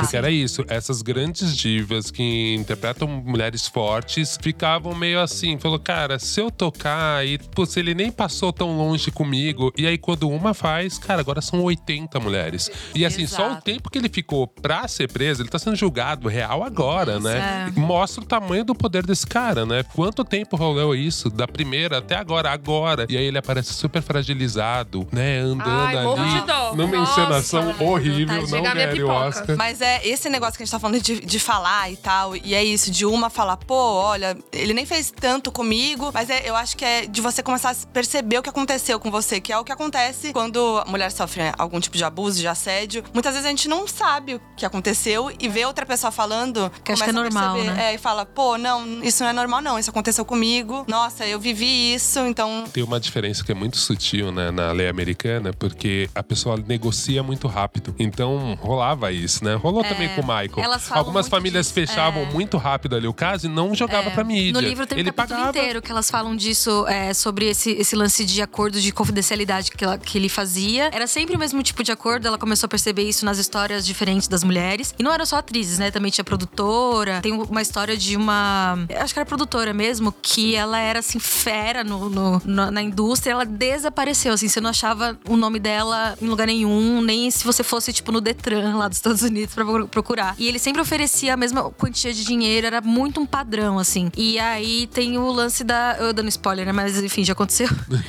Porque 0.00 0.16
era 0.16 0.30
isso, 0.30 0.64
essas 0.68 1.02
grandes 1.02 1.56
divas 1.56 2.10
que 2.10 2.54
interpretam 2.54 3.06
mulheres 3.08 3.66
fortes 3.66 4.38
ficavam 4.40 4.94
meio 4.94 5.20
assim, 5.20 5.58
falou, 5.58 5.78
cara, 5.78 6.18
se 6.18 6.40
eu 6.40 6.50
tocar 6.50 7.26
e 7.26 7.38
pô, 7.38 7.64
se 7.64 7.78
ele 7.80 7.94
nem 7.94 8.10
passou 8.10 8.52
tão 8.52 8.76
longe 8.76 9.10
comigo, 9.10 9.72
e 9.76 9.86
aí 9.86 9.96
quando 9.98 10.28
uma 10.28 10.54
faz, 10.54 10.98
cara, 10.98 11.20
agora 11.20 11.40
são 11.40 11.62
80 11.62 12.18
mulheres. 12.20 12.70
E 12.94 13.04
assim, 13.04 13.26
só 13.26 13.42
o 13.42 13.46
Exato. 13.50 13.62
tempo 13.62 13.90
que 13.90 13.98
ele 13.98 14.08
ficou 14.08 14.46
pra 14.46 14.86
ser 14.88 15.10
preso, 15.10 15.42
ele 15.42 15.48
tá 15.48 15.58
sendo 15.58 15.76
julgado 15.76 16.28
real 16.28 16.62
agora, 16.62 17.18
né? 17.20 17.72
Mostra 17.76 18.22
o 18.22 18.26
tamanho 18.26 18.64
do 18.64 18.74
poder 18.74 19.04
desse 19.04 19.26
cara, 19.26 19.64
né? 19.64 19.82
Quanto 19.94 20.24
tempo 20.24 20.56
rolou 20.56 20.94
isso, 20.94 21.30
da 21.30 21.46
primeira 21.46 21.98
até 21.98 22.16
agora, 22.16 22.50
agora. 22.50 23.06
E 23.08 23.16
aí 23.16 23.24
ele 23.24 23.38
aparece 23.38 23.72
super 23.72 24.02
fragilizado, 24.02 25.06
né? 25.12 25.40
Andando 25.40 25.68
Ai, 25.68 25.96
ali 25.96 26.76
numa 26.76 26.98
Nossa, 26.98 27.20
encenação 27.22 27.74
horrível, 27.80 28.46
não 28.48 28.62
ganharia 28.62 29.06
o. 29.06 29.10
Oscar. 29.10 29.49
Mas 29.56 29.80
é 29.80 30.06
esse 30.06 30.28
negócio 30.28 30.56
que 30.56 30.62
a 30.62 30.66
gente 30.66 30.72
tá 30.72 30.78
falando 30.78 31.00
de, 31.00 31.20
de 31.20 31.40
falar 31.40 31.90
e 31.90 31.96
tal. 31.96 32.36
E 32.36 32.54
é 32.54 32.62
isso, 32.64 32.90
de 32.90 33.04
uma 33.06 33.30
falar, 33.30 33.56
pô, 33.56 33.74
olha, 33.74 34.36
ele 34.52 34.72
nem 34.72 34.86
fez 34.86 35.10
tanto 35.10 35.50
comigo. 35.52 36.10
Mas 36.12 36.30
é, 36.30 36.48
eu 36.48 36.56
acho 36.56 36.76
que 36.76 36.84
é 36.84 37.06
de 37.06 37.20
você 37.20 37.42
começar 37.42 37.70
a 37.70 37.74
perceber 37.92 38.38
o 38.38 38.42
que 38.42 38.48
aconteceu 38.50 38.98
com 39.00 39.10
você, 39.10 39.40
que 39.40 39.52
é 39.52 39.58
o 39.58 39.64
que 39.64 39.72
acontece 39.72 40.32
quando 40.32 40.82
a 40.86 40.90
mulher 40.90 41.10
sofre 41.12 41.42
né, 41.42 41.52
algum 41.58 41.80
tipo 41.80 41.96
de 41.96 42.04
abuso, 42.04 42.38
de 42.40 42.48
assédio. 42.48 43.04
Muitas 43.12 43.32
vezes 43.34 43.46
a 43.46 43.50
gente 43.50 43.68
não 43.68 43.86
sabe 43.86 44.34
o 44.34 44.40
que 44.56 44.64
aconteceu 44.66 45.30
e 45.38 45.48
vê 45.48 45.64
outra 45.64 45.86
pessoa 45.86 46.10
falando. 46.10 46.70
Que 46.84 46.92
acho 46.92 47.02
que 47.02 47.10
é 47.10 47.12
começa 47.12 47.18
a 47.18 47.22
normal, 47.22 47.54
perceber. 47.56 47.76
né? 47.76 47.90
É, 47.90 47.94
e 47.94 47.98
fala, 47.98 48.24
pô, 48.26 48.56
não, 48.58 49.02
isso 49.02 49.22
não 49.22 49.30
é 49.30 49.32
normal, 49.32 49.60
não. 49.60 49.78
Isso 49.78 49.90
aconteceu 49.90 50.24
comigo. 50.24 50.84
Nossa, 50.88 51.26
eu 51.26 51.38
vivi 51.40 51.94
isso, 51.94 52.20
então. 52.20 52.64
Tem 52.72 52.82
uma 52.82 53.00
diferença 53.00 53.44
que 53.44 53.52
é 53.52 53.54
muito 53.54 53.76
sutil 53.76 54.30
né, 54.32 54.50
na 54.50 54.72
lei 54.72 54.88
americana, 54.88 55.52
porque 55.52 56.08
a 56.14 56.22
pessoa 56.22 56.56
negocia 56.56 57.22
muito 57.22 57.48
rápido. 57.48 57.94
Então 57.98 58.58
rolava 58.60 59.12
isso, 59.12 59.39
né? 59.42 59.54
Rolou 59.54 59.82
também 59.84 60.08
com 60.14 60.20
o 60.20 60.24
Michael. 60.24 60.52
É, 60.58 60.98
Algumas 60.98 61.28
famílias 61.28 61.66
disso, 61.66 61.74
fechavam 61.74 62.22
é. 62.22 62.26
muito 62.32 62.56
rápido 62.56 62.96
ali 62.96 63.06
o 63.06 63.12
caso 63.14 63.46
e 63.46 63.48
não 63.48 63.74
jogava 63.74 64.08
É, 64.08 64.10
pra 64.10 64.24
mídia. 64.24 64.52
No 64.52 64.60
livro 64.60 64.86
tem 64.86 64.98
um 64.98 65.00
Ele 65.00 65.12
capítulo 65.12 65.38
pagava. 65.40 65.58
inteiro 65.58 65.82
que 65.82 65.90
elas 65.90 66.10
falam 66.10 66.34
disso, 66.36 66.86
é, 66.86 67.12
sobre 67.14 67.46
esse, 67.48 67.70
esse 67.72 67.94
lance 67.96 68.24
de 68.24 68.40
acordo 68.42 68.80
de 68.80 68.92
confidencialidade 68.92 69.70
que, 69.70 69.84
ela- 69.84 69.98
que 69.98 70.16
ele 70.18 70.28
fazia. 70.28 70.90
Era 70.92 71.06
sempre 71.06 71.36
o 71.36 71.38
mesmo 71.38 71.62
tipo 71.62 71.82
de 71.82 71.92
acordo, 71.92 72.26
ela 72.26 72.38
começou 72.38 72.66
a 72.66 72.68
perceber 72.68 73.02
isso 73.02 73.24
nas 73.24 73.38
histórias 73.38 73.84
diferentes 73.84 74.28
das 74.28 74.42
mulheres. 74.44 74.94
E 74.98 75.02
não 75.02 75.12
eram 75.12 75.26
só 75.26 75.36
atrizes, 75.36 75.78
né? 75.78 75.90
Também 75.90 76.10
tinha 76.10 76.24
produtora. 76.24 77.20
Tem 77.20 77.32
uma 77.32 77.62
história 77.62 77.96
de 77.96 78.16
uma. 78.16 78.78
Acho 79.00 79.12
que 79.14 79.20
era 79.20 79.26
produtora 79.26 79.72
mesmo, 79.72 80.12
que 80.22 80.54
ela 80.54 80.78
era 80.78 80.98
assim, 81.00 81.18
fera 81.18 81.82
no, 81.84 82.08
no- 82.08 82.42
na- 82.44 82.70
na 82.70 82.82
indústria. 82.82 83.32
Ela 83.32 83.44
desapareceu, 83.46 84.32
assim, 84.34 84.48
você 84.48 84.60
não 84.60 84.70
achava 84.70 85.18
o 85.28 85.36
nome 85.36 85.58
dela 85.58 86.16
em 86.20 86.26
lugar 86.26 86.46
nenhum, 86.46 87.00
nem 87.00 87.30
se 87.30 87.44
você 87.44 87.62
fosse, 87.62 87.92
tipo, 87.92 88.10
no 88.12 88.20
Detran 88.20 88.76
lá 88.76 88.88
dos 88.88 88.98
Estados 88.98 89.22
Unidos 89.22 89.29
pra 89.54 89.64
pro- 89.64 89.88
procurar. 89.88 90.34
E 90.38 90.46
ele 90.48 90.58
sempre 90.58 90.80
oferecia 90.80 91.34
a 91.34 91.36
mesma 91.36 91.70
quantia 91.70 92.12
de 92.12 92.24
dinheiro, 92.24 92.66
era 92.66 92.80
muito 92.80 93.20
um 93.20 93.26
padrão, 93.26 93.78
assim. 93.78 94.10
E 94.16 94.38
aí 94.38 94.86
tem 94.88 95.18
o 95.18 95.30
lance 95.30 95.64
da. 95.64 95.96
Eu 95.98 96.12
dando 96.12 96.28
spoiler, 96.28 96.66
né? 96.66 96.72
Mas 96.72 96.96
enfim, 97.02 97.24
já 97.24 97.32
aconteceu. 97.32 97.68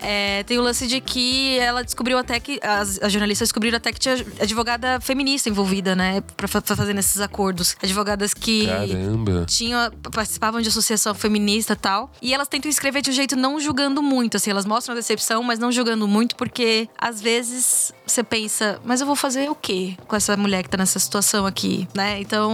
É, 0.00 0.42
tem 0.44 0.58
o 0.58 0.62
lance 0.62 0.86
de 0.86 1.00
que 1.00 1.58
ela 1.58 1.82
descobriu 1.82 2.18
até 2.18 2.38
que. 2.40 2.58
As, 2.62 3.00
as 3.02 3.12
jornalistas 3.12 3.48
descobriram 3.48 3.76
até 3.76 3.92
que 3.92 3.98
tinha 3.98 4.14
advogada 4.40 5.00
feminista 5.00 5.48
envolvida, 5.48 5.94
né? 5.94 6.20
Pra, 6.36 6.48
pra 6.48 6.76
fazer 6.76 6.94
nesses 6.94 7.20
acordos. 7.20 7.76
Advogadas 7.82 8.34
que 8.34 8.66
Caramba. 8.66 9.44
tinham, 9.46 9.90
participavam 10.12 10.60
de 10.60 10.68
associação 10.68 11.14
feminista 11.14 11.72
e 11.72 11.76
tal. 11.76 12.10
E 12.20 12.34
elas 12.34 12.48
tentam 12.48 12.70
escrever 12.70 13.02
de 13.02 13.10
um 13.10 13.12
jeito 13.12 13.36
não 13.36 13.58
julgando 13.60 14.02
muito, 14.02 14.36
assim. 14.36 14.50
Elas 14.50 14.66
mostram 14.66 14.94
a 14.94 14.96
decepção, 14.96 15.42
mas 15.42 15.58
não 15.58 15.70
julgando 15.72 16.06
muito, 16.06 16.36
porque 16.36 16.88
às 16.98 17.20
vezes 17.20 17.92
você 18.06 18.22
pensa, 18.22 18.80
mas 18.84 19.00
eu 19.00 19.06
vou 19.06 19.16
fazer 19.16 19.50
o 19.50 19.54
quê 19.54 19.96
com 20.06 20.16
essa 20.16 20.36
mulher 20.36 20.63
que 20.64 20.70
tá 20.70 20.76
nessa 20.76 20.98
situação 20.98 21.46
aqui, 21.46 21.86
né? 21.94 22.20
Então 22.20 22.52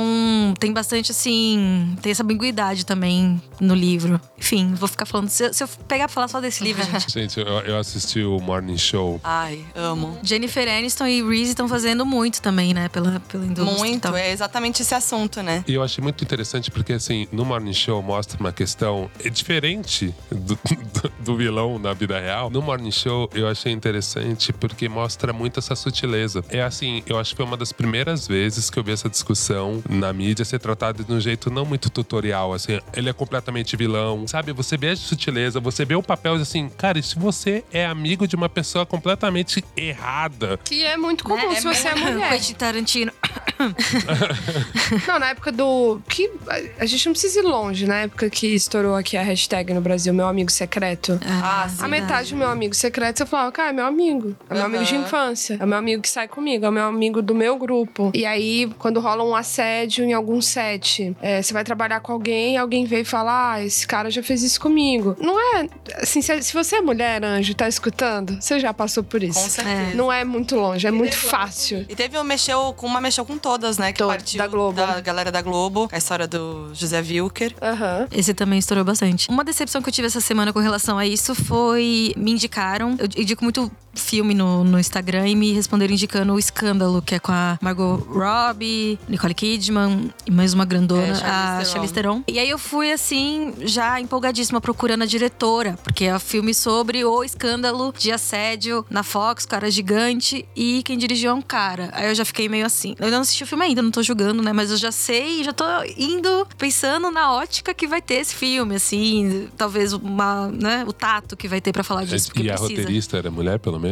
tem 0.59 0.73
bastante, 0.73 1.11
assim. 1.13 1.97
Tem 2.03 2.13
essa 2.13 2.23
ambiguidade 2.23 2.85
também 2.85 3.41
no 3.61 3.75
livro. 3.75 4.21
Enfim, 4.39 4.75
vou 4.75 4.89
ficar 4.89 5.07
falando. 5.07 5.29
Se, 5.29 5.45
eu- 5.45 5.55
se 5.55 5.63
eu 5.65 5.69
pegar 5.89 6.07
pra 6.07 6.15
falar 6.15 6.29
só 6.29 6.41
desse 6.41 6.63
livro, 6.63 6.83
gente. 6.85 7.11
Gente, 7.21 7.41
eu, 7.41 7.47
eu 7.47 7.79
assisti 7.79 8.23
o 8.23 8.39
Morning 8.41 8.79
Show. 8.79 9.21
Ai, 9.25 9.65
amo. 9.75 10.19
Jennifer 10.23 10.67
Aniston 10.69 11.07
e 11.07 11.23
Reese 11.23 11.51
estão 11.51 11.69
fazendo 11.69 12.05
muito 12.07 12.41
também, 12.41 12.73
né? 12.75 12.89
Pela, 12.89 13.21
pela 13.21 13.45
indústria. 13.45 13.79
Muito, 13.79 14.15
é 14.17 14.31
exatamente 14.33 14.83
esse 14.83 14.95
assunto, 14.95 15.43
né? 15.43 15.65
E 15.67 15.75
eu 15.75 15.83
achei 15.83 16.03
muito 16.03 16.23
interessante 16.25 16.71
porque, 16.71 16.93
assim, 16.95 17.27
no 17.33 17.45
Morning 17.45 17.73
Show 17.73 18.03
mostra 18.03 18.39
uma 18.41 18.53
questão 18.53 19.11
é 19.25 19.29
diferente 19.29 20.15
do, 20.31 20.55
do- 20.57 21.13
do 21.21 21.37
vilão 21.37 21.79
na 21.79 21.93
vida 21.93 22.19
real. 22.19 22.49
No 22.51 22.63
Morning 22.63 22.91
Show 22.91 23.29
eu 23.35 23.47
achei 23.49 23.73
interessante 23.73 24.53
porque 24.53 24.89
mostra 24.89 25.33
muito 25.33 25.59
essa 25.59 25.75
sutileza. 25.77 26.43
É 26.49 26.63
assim, 26.63 27.03
eu 27.07 27.19
acho 27.19 27.31
que 27.33 27.37
foi 27.37 27.45
uma 27.45 27.57
das 27.57 27.73
primeiras 27.73 28.00
vezes 28.27 28.71
que 28.71 28.79
eu 28.79 28.85
vi 28.85 28.93
essa 28.93 29.09
discussão 29.09 29.83
na 29.89 30.13
mídia 30.13 30.45
ser 30.45 30.59
tratada 30.59 31.03
de 31.05 31.13
um 31.13 31.21
jeito 31.21 31.51
não 31.51 31.65
muito 31.65 31.91
tutorial, 31.91 32.53
assim. 32.53 32.81
Ele 32.95 33.09
é 33.09 33.13
completamente 33.13 33.77
vilão, 33.77 34.27
sabe? 34.27 34.53
Você 34.53 34.77
vê 34.77 34.91
a 34.91 34.97
sutileza, 34.97 35.61
você 35.61 35.85
vê 35.85 35.95
o 35.95 36.03
papel 36.03 36.35
assim, 36.35 36.69
cara, 36.69 36.99
e 36.99 37.03
se 37.03 37.19
você 37.19 37.65
é 37.73 37.85
amigo 37.87 38.27
de 38.27 38.37
uma 38.37 38.49
pessoa 38.49 38.85
completamente 38.87 39.65
errada, 39.77 40.59
Que 40.65 40.85
é 40.85 40.97
muito 40.97 41.25
comum 41.25 41.51
É, 41.53 41.57
se 41.57 41.65
você 41.65 41.89
é 41.89 41.95
muito- 41.95 42.13
mulher. 42.13 42.31
Quentin 42.31 42.55
Tarantino. 42.55 43.13
Não, 45.07 45.19
na 45.19 45.29
época 45.31 45.53
do. 45.53 46.01
Que, 46.09 46.31
a 46.79 46.87
gente 46.87 47.07
não 47.07 47.13
precisa 47.13 47.41
ir 47.41 47.43
longe, 47.43 47.87
na 47.87 47.97
época 48.01 48.29
que 48.31 48.47
estourou 48.49 48.95
aqui 48.97 49.17
a 49.17 49.23
hashtag 49.23 49.73
no 49.73 49.81
Brasil, 49.81 50.13
meu 50.15 50.27
amigo 50.27 50.51
secreto. 50.51 51.19
Ah, 51.25 51.69
sim. 51.69 51.85
A 51.85 51.89
metade 51.89 52.31
do 52.31 52.37
meu 52.37 52.49
amigo 52.49 52.75
secreto, 52.75 53.19
você 53.19 53.27
falava, 53.27 53.53
cara, 53.53 53.71
é 53.71 53.73
meu 53.73 53.85
amigo. 53.87 54.35
É 54.49 54.55
meu 54.55 54.65
amigo 54.65 54.85
de 54.85 54.95
infância. 54.97 55.57
É 55.61 55.67
meu 55.67 55.77
amigo 55.79 56.03
que 56.03 56.09
sai 56.09 56.29
comigo. 56.29 56.65
É 56.65 56.71
meu 56.71 56.85
amigo 56.85 57.21
do 57.23 57.35
meu 57.35 57.57
grupo. 57.59 57.90
E 58.15 58.25
aí, 58.27 58.71
quando 58.79 59.01
rola 59.01 59.25
um 59.25 59.35
assédio 59.35 60.05
em 60.05 60.13
algum 60.13 60.41
set, 60.41 61.15
é, 61.21 61.43
você 61.43 61.53
vai 61.53 61.65
trabalhar 61.65 62.01
com 62.01 62.13
alguém, 62.13 62.57
alguém 62.57 62.85
veio 62.85 63.03
e 63.03 63.05
fala, 63.05 63.53
ah, 63.55 63.65
esse 63.65 63.87
cara 63.87 64.11
já 64.11 64.23
fez 64.23 64.43
isso 64.43 64.61
comigo. 64.61 65.17
Não 65.21 65.39
é. 65.57 65.69
Assim, 65.97 66.23
se, 66.23 66.43
se 66.43 66.53
você 66.55 66.77
é 66.77 66.81
mulher, 66.81 67.25
anjo, 67.25 67.55
tá 67.55 67.69
escutando, 67.69 68.39
você 68.41 68.59
já 68.61 68.73
passou 68.73 69.03
por 69.03 69.23
isso. 69.23 69.41
Com 69.41 69.49
certeza. 69.49 69.95
Não 69.95 70.13
é 70.13 70.25
muito 70.25 70.57
longe, 70.57 70.87
é 70.87 70.91
muito 70.91 71.17
fácil. 71.17 71.85
E 71.89 71.95
teve 71.95 72.17
o 72.19 72.25
Mexeu 72.25 72.73
com 72.77 72.87
uma 72.87 73.01
Mexeu 73.01 73.25
com 73.25 73.37
todas, 73.39 73.79
né? 73.79 73.93
Que 73.93 73.99
To- 73.99 74.09
partiu 74.09 74.39
da 74.39 74.47
Globo. 74.47 74.77
Da 74.77 75.01
galera 75.01 75.31
da 75.33 75.43
Globo. 75.43 75.89
A 75.93 75.99
história 75.99 76.27
do 76.27 76.71
José 76.75 77.01
Wilker. 77.01 77.55
Aham. 77.61 78.07
Esse 78.13 78.33
também 78.35 78.59
estourou 78.59 78.85
bastante. 78.85 79.29
Uma 79.29 79.45
decepção 79.45 79.83
que 79.83 79.89
eu 79.89 79.93
tive 79.93 80.07
essa 80.07 80.21
semana 80.21 80.53
com 80.53 80.59
relação 80.61 80.99
a 80.99 81.07
isso 81.07 81.35
foi. 81.35 82.13
Me 82.17 82.31
indicaram. 82.33 82.97
Eu 82.99 83.23
indico 83.23 83.43
muito 83.45 83.71
filme 84.01 84.35
no, 84.35 84.65
no 84.65 84.79
Instagram 84.79 85.29
e 85.29 85.37
me 85.37 85.53
responderam 85.53 85.93
indicando 85.95 86.33
o 86.33 86.39
Escândalo, 86.39 87.01
que 87.03 87.15
é 87.15 87.19
com 87.19 87.33
a 87.33 87.59
Margot 87.61 87.97
Robbie, 87.97 88.99
Nicole 89.09 89.35
Kidman 89.35 90.11
e 90.27 90.31
mais 90.31 90.53
uma 90.55 90.65
grandona, 90.65 91.03
É, 91.09 91.15
Charlize 91.15 91.25
a 91.25 91.57
Theron. 91.57 91.65
Charlize 91.73 91.95
Theron. 91.95 92.23
E 92.29 92.39
aí 92.39 92.49
eu 92.51 92.59
fui 92.59 92.93
assim, 92.93 93.55
já 93.61 94.01
empolgadíssima, 94.01 94.61
procurando 94.61 95.03
a 95.03 95.07
diretora, 95.07 95.79
porque 95.83 96.05
é 96.07 96.15
um 96.17 96.19
filme 96.21 96.55
sobre 96.55 97.05
o 97.05 97.23
escândalo 97.23 97.93
de 97.97 98.11
assédio 98.11 98.85
na 98.91 99.03
Fox, 99.03 99.45
cara 99.47 99.71
gigante, 99.71 100.45
e 100.57 100.83
quem 100.83 100.97
dirigiu 100.99 101.31
é 101.31 101.35
um 101.35 101.43
cara. 101.43 101.91
Aí 101.93 102.09
eu 102.09 102.15
já 102.15 102.25
fiquei 102.25 102.49
meio 102.49 102.67
assim. 102.67 102.95
Eu 102.99 103.11
não 103.11 103.21
assisti 103.21 103.45
o 103.45 103.47
filme 103.47 103.65
ainda, 103.65 103.83
não 103.83 103.91
tô 103.91 104.03
julgando, 104.03 104.43
né? 104.43 104.53
Mas 104.53 104.71
eu 104.71 104.77
já 104.77 104.91
sei, 104.93 105.45
já 105.45 105.53
tô 105.53 105.65
indo 105.97 106.47
pensando 106.59 107.11
na 107.11 107.33
ótica 107.33 107.75
que 107.75 107.87
vai 107.87 108.01
ter 108.01 108.15
esse 108.15 108.35
filme, 108.35 108.75
assim, 108.75 109.49
talvez 109.57 109.93
uma, 109.93 110.49
né, 110.49 110.85
o 110.87 110.93
tato 110.93 111.37
que 111.37 111.49
vai 111.49 111.61
ter 111.61 111.73
pra 111.73 111.83
falar 111.83 112.05
disso, 112.05 112.29
porque 112.29 112.43
e 112.43 112.51
a 112.51 112.55
precisa. 112.55 112.81
roteirista 112.81 113.17
era 113.19 113.31
mulher, 113.31 113.59
pelo 113.59 113.79
menos? 113.79 113.90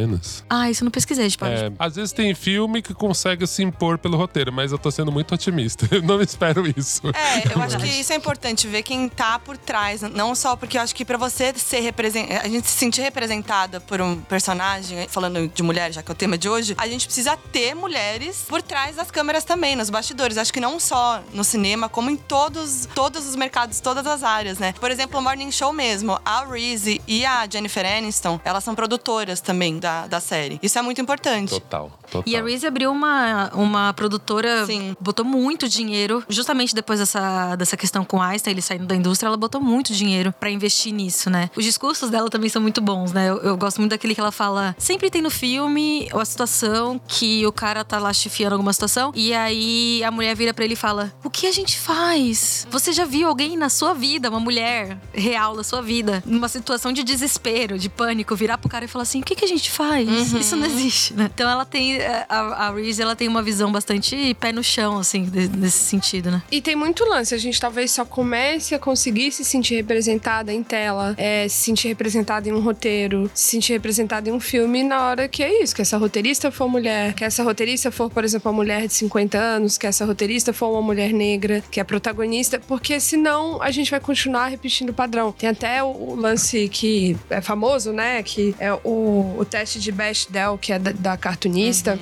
Ah, 0.49 0.71
isso 0.71 0.83
eu 0.83 0.87
não 0.87 0.93
pesquisei, 0.93 1.29
tipo. 1.29 1.45
É, 1.45 1.73
às 1.79 1.97
vezes 1.97 2.13
tem 2.13 2.35
filme 2.35 2.83
que 2.83 2.95
consegue 2.95 3.47
se 3.47 3.63
impor 3.63 3.99
pelo 3.99 4.17
roteiro, 4.17 4.53
mas 4.53 4.73
eu 4.73 4.79
tô 4.79 4.91
sendo 4.91 5.11
muito 5.11 5.35
otimista. 5.35 5.89
Eu 5.99 6.03
não 6.03 6.21
espero 6.21 6.65
isso. 6.77 7.03
É, 7.09 7.53
eu 7.53 7.63
acho 7.63 7.79
que 7.79 7.87
isso 7.87 8.13
é 8.13 8.17
importante, 8.17 8.69
ver 8.69 8.83
quem 8.83 9.09
tá 9.09 9.39
por 9.39 9.57
trás. 9.57 10.03
Não 10.03 10.35
só 10.35 10.55
porque 10.55 10.77
eu 10.77 10.83
acho 10.83 10.95
que 10.95 11.05
pra 11.05 11.17
você 11.17 11.53
ser 11.57 11.81
representada, 11.81 12.43
a 12.43 12.49
gente 12.49 12.69
se 12.69 12.77
sentir 12.77 13.01
representada 13.01 13.81
por 13.81 14.01
um 14.01 14.21
personagem, 14.21 15.09
falando 15.09 15.49
de 15.49 15.63
mulher, 15.63 15.93
já 15.93 16.03
que 16.03 16.11
é 16.11 16.13
o 16.13 16.15
tema 16.15 16.39
de 16.39 16.49
hoje, 16.49 16.75
a 16.79 16.87
gente 16.87 17.07
precisa 17.07 17.37
ter 17.51 17.75
mulheres 17.75 18.45
por 18.49 18.63
trás 18.63 18.97
das 18.97 19.11
câmeras 19.11 19.45
também, 19.45 19.75
nos 19.75 19.91
bastidores. 19.91 20.39
Acho 20.39 20.53
que 20.53 20.61
não 20.61 20.79
só 20.79 21.23
no 21.33 21.43
cinema, 21.43 21.89
como 21.89 22.11
em 22.11 22.17
todos, 22.17 22.89
todos 22.95 23.27
os 23.27 23.35
mercados, 23.35 23.81
todas 23.81 24.07
as 24.07 24.23
áreas, 24.23 24.59
né? 24.59 24.75
Por 24.79 24.91
exemplo, 24.91 25.19
o 25.19 25.23
Morning 25.23 25.51
Show 25.51 25.73
mesmo, 25.73 26.21
a 26.25 26.45
Reese 26.45 27.01
e 27.07 27.25
a 27.25 27.47
Jennifer 27.51 27.85
Aniston, 27.85 28.41
elas 28.45 28.63
são 28.63 28.75
produtoras 28.75 29.41
também 29.41 29.78
da, 29.79 30.07
da 30.07 30.21
série. 30.21 30.59
Isso 30.63 30.79
é 30.79 30.83
muito 30.83 31.01
importante. 31.01 31.51
Total, 31.51 31.91
total. 32.11 32.23
E 32.27 32.37
a 32.37 32.43
Reese 32.43 32.67
abriu 32.67 32.91
uma, 32.91 33.51
uma 33.55 33.93
produtora, 33.95 34.67
Sim. 34.67 34.97
botou 35.01 35.25
muito 35.25 35.69
dinheiro, 35.69 36.23
justamente 36.29 36.75
depois 36.75 36.99
dessa, 36.99 37.57
dessa 37.57 37.77
questão 37.77 38.05
com 38.05 38.21
Einstein, 38.21 38.53
ele 38.53 38.63
saindo 38.63 38.87
da 38.87 38.95
indústria, 38.95 39.29
ela 39.29 39.37
botou 39.37 39.61
muito 39.61 39.93
dinheiro 39.93 40.33
pra 40.39 40.51
investir 40.51 40.93
nisso, 40.93 41.31
né? 41.31 41.51
Os 41.57 41.65
discursos 41.65 42.11
dela 42.11 42.29
também 42.31 42.49
são 42.49 42.61
muito 42.63 42.81
bons, 42.81 43.13
né? 43.13 43.29
Eu, 43.29 43.39
eu 43.39 43.57
gosto 43.57 43.79
muito 43.79 43.91
daquele 43.91 44.15
que 44.15 44.21
ela 44.21 44.33
fala. 44.33 44.75
Sempre 44.79 45.11
tem 45.11 45.23
no 45.23 45.31
filme 45.31 46.09
a 46.13 46.25
situação 46.25 47.01
que 47.07 47.47
o 47.47 47.53
cara 47.53 47.85
tá 47.85 47.99
lá 47.99 48.13
chefiando 48.13 48.55
alguma 48.55 48.73
situação, 48.73 49.13
e 49.15 49.33
aí 49.35 50.03
a 50.05 50.11
mulher 50.11 50.35
vira 50.35 50.53
pra 50.55 50.65
ele 50.65 50.75
e 50.75 50.77
fala: 50.77 51.13
O 51.25 51.31
que 51.31 51.47
a 51.47 51.53
gente 51.53 51.79
faz? 51.79 52.67
Você 52.71 52.93
já 52.93 53.05
viu 53.05 53.29
alguém 53.29 53.57
na 53.57 53.69
sua 53.69 53.95
vida, 53.95 54.29
uma 54.29 54.41
mulher 54.41 54.99
real 55.13 55.55
na 55.55 55.63
sua 55.65 55.83
vida, 55.83 56.23
numa 56.27 56.49
situação 56.49 56.93
de 56.93 57.03
desespero, 57.03 57.79
de 57.79 57.89
pânico, 57.89 58.35
virar 58.37 58.59
pro 58.59 58.69
cara 58.69 58.85
e 58.85 58.89
falar 58.89 59.03
assim: 59.03 59.21
O 59.21 59.25
que, 59.25 59.35
que 59.35 59.45
a 59.45 59.49
gente 59.49 59.68
gente 59.69 59.77
faz. 59.77 60.33
Isso 60.33 60.57
não 60.57 60.67
existe, 60.67 61.15
né? 61.15 61.31
Então 61.33 61.49
ela 61.49 61.65
tem. 61.65 61.97
é, 61.97 62.25
A, 62.29 62.67
a 62.69 62.71
Reese, 62.75 63.01
ela 63.03 63.15
tem 63.17 63.29
uma 63.29 63.43
visão 63.43 63.71
bastante 63.71 64.35
pé 64.41 64.53
no 64.53 64.63
chão, 64.63 64.99
assim, 64.99 65.25
de- 65.25 65.49
nesse 65.49 65.79
sentido, 65.79 66.31
né? 66.31 66.43
E 66.51 66.61
tem 66.61 66.75
muito 66.77 67.05
lance. 67.05 67.35
A 67.35 67.39
gente 67.39 67.61
talvez 67.61 67.91
só 67.91 68.05
comece 68.05 68.75
a 68.75 68.79
conseguir 68.79 69.31
se 69.33 69.45
sentir 69.45 69.77
representada 69.77 70.53
em 70.53 70.63
tela, 70.63 71.15
é, 71.17 71.47
se 71.49 71.57
sentir 71.65 71.89
representada 71.89 72.49
em 72.49 72.53
um 72.53 72.61
roteiro, 72.61 73.31
se 73.35 73.51
sentir 73.51 73.73
representada 73.75 74.29
em 74.29 74.33
um 74.33 74.41
filme 74.41 74.83
na 74.83 75.05
hora 75.09 75.29
que 75.29 75.43
é 75.43 75.63
isso, 75.63 75.75
que 75.75 75.83
essa 75.83 75.97
roteirista 75.99 76.51
for 76.51 76.69
mulher, 76.69 77.15
que 77.15 77.25
essa 77.25 77.43
roteirista 77.43 77.91
for, 77.91 78.11
por 78.11 78.25
exemplo, 78.25 78.51
uma 78.51 78.57
mulher 78.57 78.87
de 78.87 78.95
50 78.95 79.39
anos, 79.39 79.77
que 79.79 79.87
essa 79.87 80.05
roteirista 80.05 80.53
for 80.53 80.71
uma 80.71 80.83
mulher 80.83 81.13
negra, 81.13 81.63
que 81.71 81.81
é 81.81 81.85
protagonista, 81.85 82.59
porque 82.67 82.99
senão 83.01 83.61
a 83.63 83.71
gente 83.71 83.91
vai 83.91 84.01
continuar 84.01 84.49
repetindo 84.49 84.91
o 84.91 84.95
padrão. 84.95 85.33
Tem 85.33 85.49
até 85.49 85.83
o, 85.83 85.87
o 85.89 86.15
lance 86.15 86.69
que 86.69 87.17
é 87.31 87.41
famoso, 87.41 87.93
né? 87.93 88.23
Que 88.23 88.55
é 88.59 88.73
o, 88.73 89.37
o 89.39 89.45
teste 89.59 89.81
de 89.81 89.91
Bechdel, 89.91 90.57
que 90.57 90.73
é 90.73 90.79
da, 90.79 90.93
da 90.93 91.17
cartunista. 91.17 91.99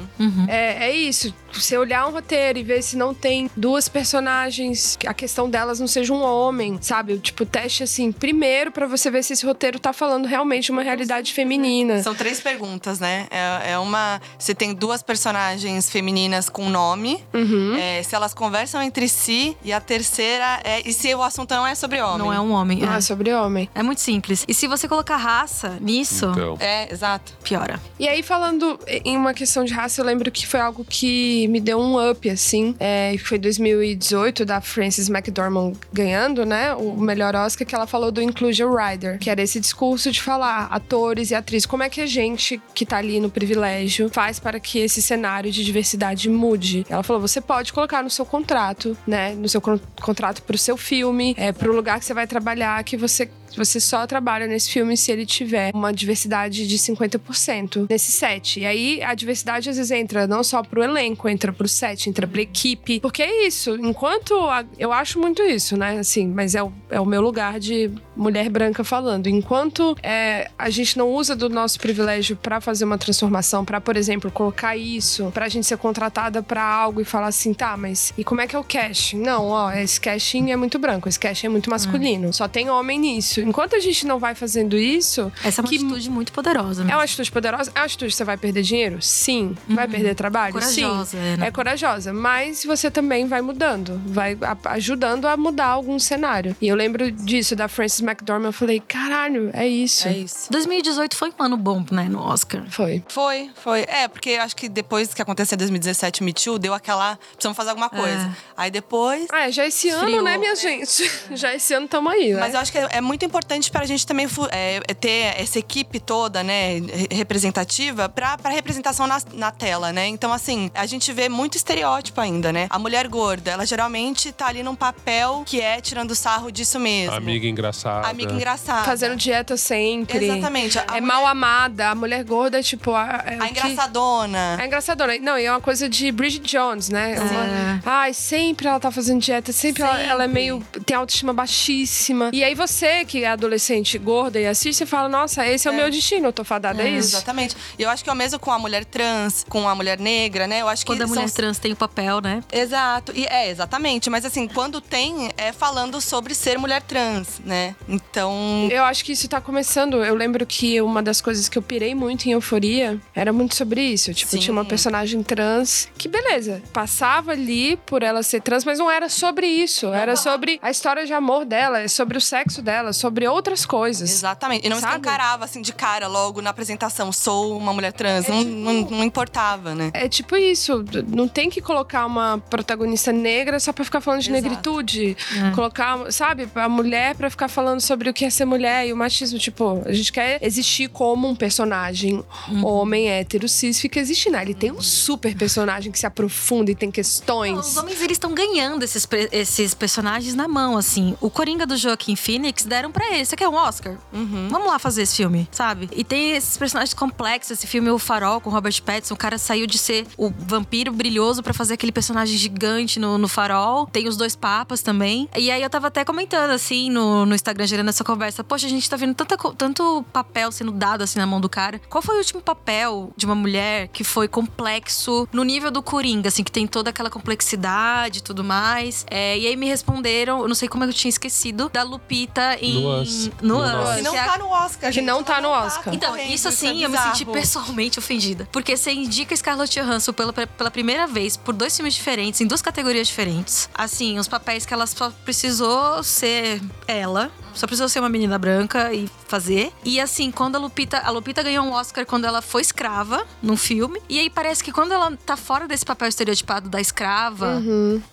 É, 0.48 0.88
é 0.88 0.96
isso. 0.96 1.34
Você 1.60 1.76
olhar 1.76 2.06
um 2.06 2.10
roteiro 2.12 2.58
e 2.58 2.62
ver 2.62 2.82
se 2.82 2.96
não 2.96 3.14
tem 3.14 3.50
duas 3.56 3.88
personagens, 3.88 4.96
que 4.96 5.06
a 5.06 5.14
questão 5.14 5.48
delas 5.48 5.80
não 5.80 5.86
seja 5.86 6.12
um 6.12 6.22
homem, 6.22 6.78
sabe? 6.80 7.18
Tipo, 7.18 7.44
teste 7.46 7.82
assim, 7.82 8.12
primeiro 8.12 8.70
pra 8.70 8.86
você 8.86 9.10
ver 9.10 9.22
se 9.22 9.32
esse 9.32 9.44
roteiro 9.46 9.78
tá 9.78 9.92
falando 9.92 10.26
realmente 10.26 10.70
uma 10.70 10.82
realidade 10.82 11.32
feminina. 11.32 12.02
São 12.02 12.14
três 12.14 12.40
perguntas, 12.40 12.98
né? 13.00 13.26
É, 13.30 13.72
é 13.72 13.78
uma. 13.78 14.20
Você 14.38 14.54
tem 14.54 14.74
duas 14.74 15.02
personagens 15.02 15.90
femininas 15.90 16.48
com 16.48 16.68
nome. 16.68 17.22
Uhum. 17.32 17.76
é, 17.76 18.02
se 18.02 18.14
elas 18.14 18.34
conversam 18.34 18.82
entre 18.82 19.08
si. 19.08 19.56
E 19.64 19.72
a 19.72 19.80
terceira 19.80 20.60
é. 20.64 20.86
E 20.86 20.92
se 20.92 21.14
o 21.14 21.22
assunto 21.22 21.54
não 21.54 21.66
é 21.66 21.74
sobre 21.74 22.00
homem? 22.00 22.18
Não 22.18 22.32
é 22.32 22.40
um 22.40 22.52
homem. 22.52 22.78
Não 22.78 22.92
é. 22.92 22.98
é 22.98 23.00
sobre 23.00 23.32
homem. 23.32 23.68
É 23.74 23.82
muito 23.82 24.00
simples. 24.00 24.44
E 24.46 24.54
se 24.54 24.66
você 24.66 24.88
colocar 24.88 25.16
raça 25.16 25.76
nisso, 25.80 26.26
Então. 26.30 26.56
É, 26.60 26.92
exato. 26.92 27.32
piora. 27.42 27.80
E 27.98 28.08
aí, 28.08 28.22
falando 28.22 28.78
em 29.04 29.16
uma 29.16 29.34
questão 29.34 29.64
de 29.64 29.72
raça, 29.72 30.00
eu 30.00 30.04
lembro 30.04 30.30
que 30.30 30.46
foi 30.46 30.60
algo 30.60 30.84
que 30.84 31.45
me 31.48 31.60
deu 31.60 31.78
um 31.78 32.10
up, 32.10 32.28
assim. 32.28 32.74
É, 32.78 33.16
foi 33.18 33.38
2018, 33.38 34.44
da 34.44 34.60
Frances 34.60 35.08
McDormand 35.08 35.72
ganhando, 35.92 36.44
né? 36.44 36.74
O 36.74 36.96
melhor 36.96 37.34
Oscar, 37.34 37.66
que 37.66 37.74
ela 37.74 37.86
falou 37.86 38.10
do 38.10 38.22
Inclusion 38.22 38.72
Rider, 38.74 39.18
que 39.18 39.30
era 39.30 39.42
esse 39.42 39.60
discurso 39.60 40.10
de 40.10 40.20
falar 40.22 40.66
atores 40.70 41.30
e 41.30 41.34
atrizes, 41.34 41.66
como 41.66 41.82
é 41.82 41.88
que 41.88 42.00
a 42.00 42.06
gente 42.06 42.60
que 42.74 42.84
tá 42.86 42.98
ali 42.98 43.20
no 43.20 43.30
privilégio 43.30 44.08
faz 44.12 44.38
para 44.38 44.58
que 44.60 44.78
esse 44.78 45.00
cenário 45.02 45.50
de 45.50 45.64
diversidade 45.64 46.28
mude. 46.28 46.86
Ela 46.88 47.02
falou: 47.02 47.20
você 47.20 47.40
pode 47.40 47.72
colocar 47.72 48.02
no 48.02 48.10
seu 48.10 48.24
contrato, 48.24 48.96
né? 49.06 49.34
No 49.34 49.48
seu 49.48 49.60
con- 49.60 49.80
contrato 50.00 50.42
pro 50.42 50.58
seu 50.58 50.76
filme, 50.76 51.34
é, 51.38 51.52
pro 51.52 51.74
lugar 51.74 51.98
que 51.98 52.04
você 52.04 52.14
vai 52.14 52.26
trabalhar, 52.26 52.82
que 52.84 52.96
você 52.96 53.28
você 53.54 53.78
só 53.80 54.06
trabalha 54.06 54.46
nesse 54.46 54.70
filme 54.70 54.96
se 54.96 55.12
ele 55.12 55.26
tiver 55.26 55.70
uma 55.74 55.92
diversidade 55.92 56.66
de 56.66 56.78
50% 56.78 57.86
nesse 57.90 58.12
set. 58.12 58.60
E 58.60 58.66
aí 58.66 59.02
a 59.02 59.14
diversidade 59.14 59.68
às 59.68 59.76
vezes 59.76 59.90
entra 59.90 60.26
não 60.26 60.42
só 60.42 60.62
pro 60.62 60.82
elenco, 60.82 61.28
entra 61.28 61.52
pro 61.52 61.68
set, 61.68 62.08
entra 62.08 62.26
pra 62.26 62.40
equipe. 62.42 63.00
Porque 63.00 63.22
é 63.22 63.46
isso. 63.46 63.76
Enquanto. 63.76 64.34
a- 64.48 64.64
eu 64.78 64.92
acho 64.92 65.18
muito 65.20 65.42
isso, 65.42 65.76
né? 65.76 65.98
Assim, 65.98 66.26
mas 66.28 66.54
é 66.54 66.62
o, 66.62 66.72
é 66.90 67.00
o 67.00 67.04
meu 67.06 67.20
lugar 67.20 67.58
de 67.60 67.90
mulher 68.16 68.48
branca 68.48 68.82
falando. 68.82 69.26
Enquanto 69.28 69.96
é, 70.02 70.50
a 70.58 70.70
gente 70.70 70.96
não 70.96 71.10
usa 71.12 71.36
do 71.36 71.48
nosso 71.48 71.78
privilégio 71.78 72.36
pra 72.36 72.60
fazer 72.60 72.84
uma 72.84 72.98
transformação, 72.98 73.64
pra, 73.64 73.80
por 73.80 73.96
exemplo, 73.96 74.30
colocar 74.30 74.76
isso, 74.76 75.30
pra 75.32 75.48
gente 75.48 75.66
ser 75.66 75.76
contratada 75.76 76.42
pra 76.42 76.62
algo 76.64 77.00
e 77.00 77.04
falar 77.04 77.28
assim, 77.28 77.52
tá, 77.52 77.76
mas 77.76 78.12
e 78.16 78.24
como 78.24 78.40
é 78.40 78.46
que 78.46 78.56
é 78.56 78.58
o 78.58 78.64
casting? 78.64 79.18
Não, 79.18 79.46
ó, 79.48 79.70
esse 79.72 80.00
casting 80.00 80.50
é 80.50 80.56
muito 80.56 80.78
branco, 80.78 81.08
esse 81.08 81.18
casting 81.18 81.46
é 81.46 81.50
muito 81.50 81.70
masculino. 81.70 82.32
Só 82.32 82.48
tem 82.48 82.70
homem 82.70 82.98
nisso. 82.98 83.40
Enquanto 83.40 83.76
a 83.76 83.80
gente 83.80 84.06
não 84.06 84.18
vai 84.18 84.34
fazendo 84.34 84.76
isso, 84.76 85.30
Essa 85.44 85.60
é 85.60 85.62
uma 85.62 85.68
Que- 85.68 85.76
atitude 85.76 86.10
muito 86.10 86.32
poderosa. 86.32 86.82
é 86.82 86.84
mesmo. 86.84 86.98
uma 86.98 87.04
atitude 87.04 87.30
poderosa? 87.30 87.70
É 87.74 87.78
uma 87.80 87.84
atitude 87.86 88.10
que 88.12 88.16
você 88.16 88.24
vai 88.24 88.36
perder 88.36 88.62
dinheiro? 88.62 88.98
Sim. 89.02 89.54
Vai 89.68 89.86
perder 89.88 90.14
trabalho? 90.14 90.52
Corajosa, 90.54 91.04
Sim. 91.12 91.18
é, 91.18 91.36
né? 91.36 91.46
É 91.48 91.50
corajosa. 91.50 92.12
Mas 92.12 92.64
você 92.64 92.90
também 92.90 93.26
vai 93.26 93.40
mudando. 93.42 94.00
Vai 94.06 94.36
a- 94.40 94.56
ajudando 94.72 95.26
a 95.26 95.36
mudar 95.36 95.66
algum 95.66 95.98
cenário. 95.98 96.56
E 96.60 96.68
eu 96.68 96.76
lembro 96.76 97.10
disso, 97.10 97.54
da 97.56 97.68
Frances 97.68 98.00
McDormand. 98.08 98.48
Eu 98.48 98.52
falei, 98.52 98.80
caralho, 98.80 99.50
é 99.52 99.66
isso. 99.66 100.08
É 100.08 100.12
isso. 100.12 100.50
2018 100.50 101.16
foi 101.16 101.30
um 101.38 101.42
ano 101.42 101.56
bom, 101.56 101.84
né, 101.90 102.04
no 102.08 102.20
Oscar. 102.20 102.62
Foi. 102.70 103.02
Foi, 103.08 103.50
foi. 103.62 103.80
É, 103.88 104.08
porque 104.08 104.30
acho 104.32 104.54
que 104.56 104.68
depois 104.68 105.12
que 105.14 105.22
aconteceu 105.22 105.56
em 105.56 105.58
2017 105.58 106.22
Me 106.22 106.32
Too, 106.32 106.58
deu 106.58 106.74
aquela. 106.74 107.18
Precisamos 107.32 107.56
fazer 107.56 107.70
alguma 107.70 107.88
coisa. 107.90 108.36
Aí 108.56 108.70
depois. 108.70 109.26
Ah, 109.32 109.48
é 109.48 109.52
já 109.52 109.66
esse 109.66 109.88
ano, 109.88 110.22
né, 110.22 110.36
minha 110.38 110.54
gente? 110.56 111.10
Já 111.36 111.54
esse 111.54 111.74
ano 111.74 111.86
tamo 111.88 112.08
aí, 112.08 112.32
né? 112.32 112.40
Mas 112.40 112.54
eu 112.54 112.60
acho 112.60 112.72
que 112.72 112.78
é 112.78 112.86
é 112.96 113.00
muito 113.00 113.24
importante 113.24 113.70
para 113.70 113.82
a 113.82 113.86
gente 113.86 114.06
também 114.06 114.26
é, 114.50 114.80
é 114.88 114.94
ter 114.94 115.34
essa 115.40 115.58
equipe 115.58 116.00
toda, 116.00 116.42
né, 116.42 116.78
re- 116.78 117.08
representativa, 117.10 118.08
para 118.08 118.36
representação 118.48 119.06
na, 119.06 119.18
na 119.34 119.50
tela, 119.50 119.92
né? 119.92 120.06
Então, 120.06 120.32
assim, 120.32 120.70
a 120.74 120.86
gente 120.86 121.12
vê 121.12 121.28
muito 121.28 121.56
estereótipo 121.56 122.20
ainda, 122.20 122.52
né? 122.52 122.66
A 122.70 122.78
mulher 122.78 123.06
gorda, 123.08 123.50
ela 123.50 123.66
geralmente 123.66 124.32
tá 124.32 124.46
ali 124.46 124.62
num 124.62 124.74
papel 124.74 125.42
que 125.46 125.60
é 125.60 125.80
tirando 125.80 126.14
sarro 126.14 126.50
disso 126.50 126.78
mesmo. 126.78 127.14
Amiga 127.14 127.46
engraçada. 127.46 127.95
Amiga 128.04 128.32
engraçada. 128.32 128.84
Fazendo 128.84 129.16
dieta 129.16 129.56
sempre. 129.56 130.24
Exatamente. 130.26 130.78
A 130.78 130.82
é 130.82 130.86
mulher- 130.86 131.02
mal 131.02 131.26
amada. 131.26 131.90
A 131.90 131.94
mulher 131.94 132.24
gorda 132.24 132.58
é 132.58 132.62
tipo. 132.62 132.92
A, 132.92 133.22
é 133.26 133.34
A 133.34 133.38
que- 133.48 133.50
engraçadona. 133.50 134.58
É 134.60 134.66
engraçadona. 134.66 135.18
Não, 135.20 135.38
e 135.38 135.44
é 135.44 135.50
uma 135.50 135.60
coisa 135.60 135.88
de 135.88 136.10
Bridget 136.12 136.46
Jones, 136.50 136.88
né? 136.88 137.16
Uma- 137.18 137.80
Ai, 137.84 138.12
sempre 138.14 138.66
ela 138.68 138.80
tá 138.80 138.90
fazendo 138.90 139.20
dieta, 139.20 139.52
sempre, 139.52 139.82
Ela, 139.82 140.00
ela 140.00 140.24
é 140.24 140.26
Sempre. 140.26 140.28
meio. 140.42 140.64
tem 140.84 140.96
autoestima 140.96 141.32
baixíssima. 141.32 142.30
E 142.32 142.42
aí 142.44 142.54
você, 142.54 143.04
que 143.04 143.24
é 143.24 143.28
adolescente 143.28 143.96
gorda 143.98 144.38
e 144.40 144.46
assiste, 144.46 144.78
você 144.78 144.86
fala: 144.86 145.08
nossa, 145.08 145.46
esse 145.46 145.68
é, 145.68 145.70
o 145.70 145.74
meu 145.74 145.90
destino, 145.90 146.26
eu 146.28 146.32
tô 146.32 146.44
fadada, 146.44 146.82
é, 146.82 146.88
isso. 146.90 147.16
Exatamente. 147.16 147.56
E 147.78 147.82
eu 147.82 147.90
acho 147.90 148.02
que 148.04 148.10
é 148.10 148.12
o 148.12 148.16
mesmo 148.16 148.38
com 148.38 148.50
a 148.50 148.58
mulher 148.58 148.84
trans, 148.84 149.44
com 149.48 149.68
a 149.68 149.74
mulher 149.74 149.98
negra, 149.98 150.46
né? 150.46 150.60
Eu 150.62 150.68
acho 150.68 150.84
Quando 150.86 150.98
que 150.98 151.04
a 151.04 151.06
mulher 151.06 151.26
são 151.28 151.34
trans 151.36 151.58
tem 151.58 151.72
o 151.72 151.76
papel, 151.76 152.20
né? 152.20 152.42
Exato, 152.52 153.12
e 153.14 153.24
é 153.26 153.48
exatamente, 153.50 154.08
mas 154.10 154.24
assim, 154.24 154.46
quando 154.48 154.80
tem, 154.80 155.30
é 155.36 155.52
falando 155.52 156.00
sobre 156.00 156.34
ser 156.34 156.58
mulher 156.58 156.82
trans, 156.82 157.40
né? 157.44 157.74
Então, 157.88 158.68
Eu 158.70 158.84
acho 158.84 159.04
que 159.04 159.12
isso 159.12 159.28
tá 159.28 159.40
começando. 159.40 160.04
Eu 160.04 160.14
lembro 160.14 160.44
que 160.46 160.80
uma 160.80 161.02
das 161.02 161.20
coisas 161.20 161.48
que 161.48 161.56
eu 161.56 161.62
pirei 161.62 161.94
muito 161.94 162.26
em 162.26 162.32
Euforia 162.32 163.00
era 163.14 163.32
muito 163.32 163.54
sobre 163.54 163.80
isso. 163.82 164.12
Tipo, 164.12 164.32
Sim. 164.32 164.38
tinha 164.38 164.52
uma 164.52 164.64
personagem 164.64 165.22
trans 165.22 165.88
que, 165.96 166.08
beleza, 166.08 166.62
passava 166.72 167.32
ali 167.32 167.76
por 167.86 168.02
ela 168.02 168.22
ser 168.22 168.40
trans, 168.40 168.64
mas 168.64 168.78
não 168.78 168.90
era 168.90 169.08
sobre 169.08 169.46
isso. 169.46 169.86
Era 169.92 170.16
sobre 170.16 170.58
a 170.62 170.70
história 170.70 171.06
de 171.06 171.12
amor 171.12 171.44
dela, 171.44 171.80
é 171.80 171.88
sobre 171.88 172.18
o 172.18 172.20
sexo 172.20 172.60
dela, 172.62 172.92
sobre 172.92 173.26
outras 173.26 173.64
coisas. 173.64 174.10
exatamente. 174.10 174.66
E 174.66 174.68
não 174.70 174.78
Sabe? 174.80 174.92
escancarava 174.94 175.44
assim 175.44 175.62
de 175.62 175.72
cara 175.72 176.06
logo 176.08 176.40
na 176.42 176.50
apresentação, 176.50 177.12
sou 177.12 177.56
uma 177.56 177.72
mulher 177.72 177.92
trans, 177.92 178.26
não, 178.28 178.42
não, 178.42 178.72
não 178.82 179.04
importava, 179.04 179.74
né? 179.74 179.90
É 179.94 180.08
tipo 180.08 180.36
isso, 180.36 180.84
não 181.08 181.28
tem 181.28 181.48
que 181.48 181.60
colocar 181.60 182.04
uma 182.06 182.38
protagonista 182.50 183.12
negra 183.12 183.58
só 183.60 183.72
pra 183.72 183.84
ficar 183.84 184.00
falando 184.00 184.20
de 184.22 184.30
Exato. 184.30 184.42
negritude. 184.42 185.16
Colocar, 185.54 186.10
sabe, 186.12 186.48
a 186.54 186.68
mulher 186.68 187.14
pra 187.14 187.30
ficar 187.30 187.48
falando 187.48 187.75
sobre 187.80 188.08
o 188.10 188.14
que 188.14 188.24
é 188.24 188.30
ser 188.30 188.44
mulher 188.44 188.86
e 188.86 188.92
o 188.92 188.96
machismo. 188.96 189.38
Tipo, 189.38 189.82
a 189.86 189.92
gente 189.92 190.12
quer 190.12 190.38
existir 190.42 190.88
como 190.88 191.28
um 191.28 191.34
personagem 191.34 192.22
homem 192.62 193.08
hétero 193.08 193.48
cis 193.48 193.80
fica 193.80 193.98
existindo. 194.00 194.36
Ah, 194.36 194.42
Ele 194.42 194.54
tem 194.54 194.70
um 194.72 194.80
super 194.80 195.34
personagem 195.36 195.90
que 195.92 195.98
se 195.98 196.06
aprofunda 196.06 196.70
e 196.70 196.74
tem 196.74 196.88
Não, 196.88 196.92
questões. 196.92 197.58
os 197.68 197.76
homens, 197.76 198.00
eles 198.00 198.12
estão 198.16 198.34
ganhando 198.34 198.82
esses, 198.82 199.06
esses 199.32 199.74
personagens 199.74 200.34
na 200.34 200.46
mão, 200.48 200.76
assim. 200.76 201.16
O 201.20 201.30
Coringa 201.30 201.66
do 201.66 201.76
Joaquim 201.76 202.16
Phoenix 202.16 202.64
deram 202.64 202.90
pra 202.92 203.12
ele. 203.14 203.24
Você 203.24 203.36
quer 203.36 203.48
um 203.48 203.54
Oscar? 203.54 203.96
Vamos 204.12 204.66
lá 204.66 204.78
fazer 204.78 205.02
esse 205.02 205.16
filme, 205.16 205.48
sabe? 205.50 205.88
E 205.92 206.04
tem 206.04 206.32
esses 206.32 206.56
personagens 206.56 206.94
complexos. 206.94 207.52
Esse 207.52 207.66
filme, 207.66 207.90
O 207.90 207.98
Farol, 207.98 208.40
com 208.40 208.50
Robert 208.50 208.80
Pattinson. 208.82 209.14
O 209.14 209.16
cara 209.16 209.38
saiu 209.38 209.66
de 209.66 209.78
ser 209.78 210.06
o 210.16 210.30
vampiro 210.30 210.92
brilhoso 210.92 211.42
pra 211.42 211.52
fazer 211.54 211.74
aquele 211.74 211.92
personagem 211.92 212.36
gigante 212.36 212.98
no, 212.98 213.18
no 213.18 213.28
Farol. 213.28 213.86
Tem 213.86 214.08
os 214.08 214.16
dois 214.16 214.34
papas 214.36 214.82
também. 214.82 215.28
E 215.36 215.50
aí 215.50 215.62
eu 215.62 215.70
tava 215.70 215.88
até 215.88 216.04
comentando, 216.04 216.50
assim, 216.50 216.90
no, 216.90 217.24
no 217.26 217.34
Instagram, 217.34 217.65
gerando 217.66 217.88
essa 217.88 218.04
conversa. 218.04 218.42
Poxa, 218.44 218.66
a 218.66 218.70
gente 218.70 218.88
tá 218.88 218.96
vendo 218.96 219.14
tanta, 219.14 219.36
tanto 219.54 220.04
papel 220.12 220.50
sendo 220.52 220.72
dado, 220.72 221.02
assim, 221.02 221.18
na 221.18 221.26
mão 221.26 221.40
do 221.40 221.48
cara. 221.48 221.80
Qual 221.88 222.02
foi 222.02 222.14
o 222.16 222.18
último 222.18 222.40
papel 222.40 223.12
de 223.16 223.26
uma 223.26 223.34
mulher 223.34 223.88
que 223.88 224.04
foi 224.04 224.28
complexo 224.28 225.28
no 225.32 225.42
nível 225.44 225.70
do 225.70 225.82
Coringa, 225.82 226.28
assim, 226.28 226.42
que 226.44 226.52
tem 226.52 226.66
toda 226.66 226.90
aquela 226.90 227.10
complexidade 227.10 228.18
e 228.18 228.22
tudo 228.22 228.42
mais? 228.44 229.04
É, 229.10 229.38
e 229.38 229.46
aí 229.46 229.56
me 229.56 229.66
responderam, 229.66 230.40
eu 230.40 230.48
não 230.48 230.54
sei 230.54 230.68
como 230.68 230.84
eu 230.84 230.92
tinha 230.92 231.08
esquecido, 231.08 231.68
da 231.68 231.82
Lupita 231.82 232.56
em. 232.60 232.74
No 232.82 233.00
Us. 233.00 233.30
No 233.42 233.58
No 233.58 233.82
Us. 233.82 233.90
Us. 233.90 233.98
E 233.98 234.02
não 234.02 234.12
que 234.12 234.18
é 234.18 234.24
tá 234.24 234.38
no 234.38 234.48
Oscar, 234.50 234.90
Que 234.90 234.92
gente. 234.96 235.04
não 235.04 235.22
tá 235.22 235.40
no 235.40 235.48
Ela 235.48 235.66
Oscar. 235.66 235.94
então, 235.94 236.16
isso 236.16 236.48
assim, 236.48 236.82
é 236.82 236.86
eu 236.86 236.90
me 236.90 236.98
senti 236.98 237.24
pessoalmente 237.24 237.98
ofendida. 237.98 238.48
Porque 238.52 238.76
você 238.76 238.92
indica 238.92 239.34
Scarlett 239.36 239.80
Johansson 239.80 240.12
pela, 240.12 240.32
pela 240.32 240.70
primeira 240.70 241.06
vez 241.06 241.36
por 241.36 241.54
dois 241.54 241.74
filmes 241.76 241.94
diferentes, 241.94 242.40
em 242.40 242.46
duas 242.46 242.62
categorias 242.62 243.08
diferentes. 243.08 243.68
Assim, 243.74 244.18
os 244.18 244.28
papéis 244.28 244.64
que 244.66 244.72
ela 244.74 244.86
só 244.86 245.10
precisou 245.24 246.02
ser 246.02 246.60
ela. 246.86 247.30
Só 247.56 247.66
precisou 247.66 247.88
ser 247.88 248.00
uma 248.00 248.08
menina 248.08 248.38
branca 248.38 248.92
e 248.92 249.08
fazer. 249.28 249.72
E 249.84 250.00
assim, 250.00 250.30
quando 250.30 250.56
a 250.56 250.58
Lupita. 250.58 250.98
A 250.98 251.10
Lupita 251.10 251.42
ganhou 251.42 251.64
um 251.66 251.72
Oscar 251.72 252.04
quando 252.06 252.24
ela 252.24 252.40
foi 252.42 252.62
escrava 252.62 253.24
num 253.42 253.56
filme. 253.56 254.00
E 254.08 254.18
aí 254.18 254.30
parece 254.30 254.62
que 254.62 254.70
quando 254.72 254.92
ela 254.92 255.10
tá 255.24 255.36
fora 255.36 255.66
desse 255.66 255.84
papel 255.84 256.08
estereotipado 256.08 256.68
da 256.68 256.80
escrava 256.80 257.62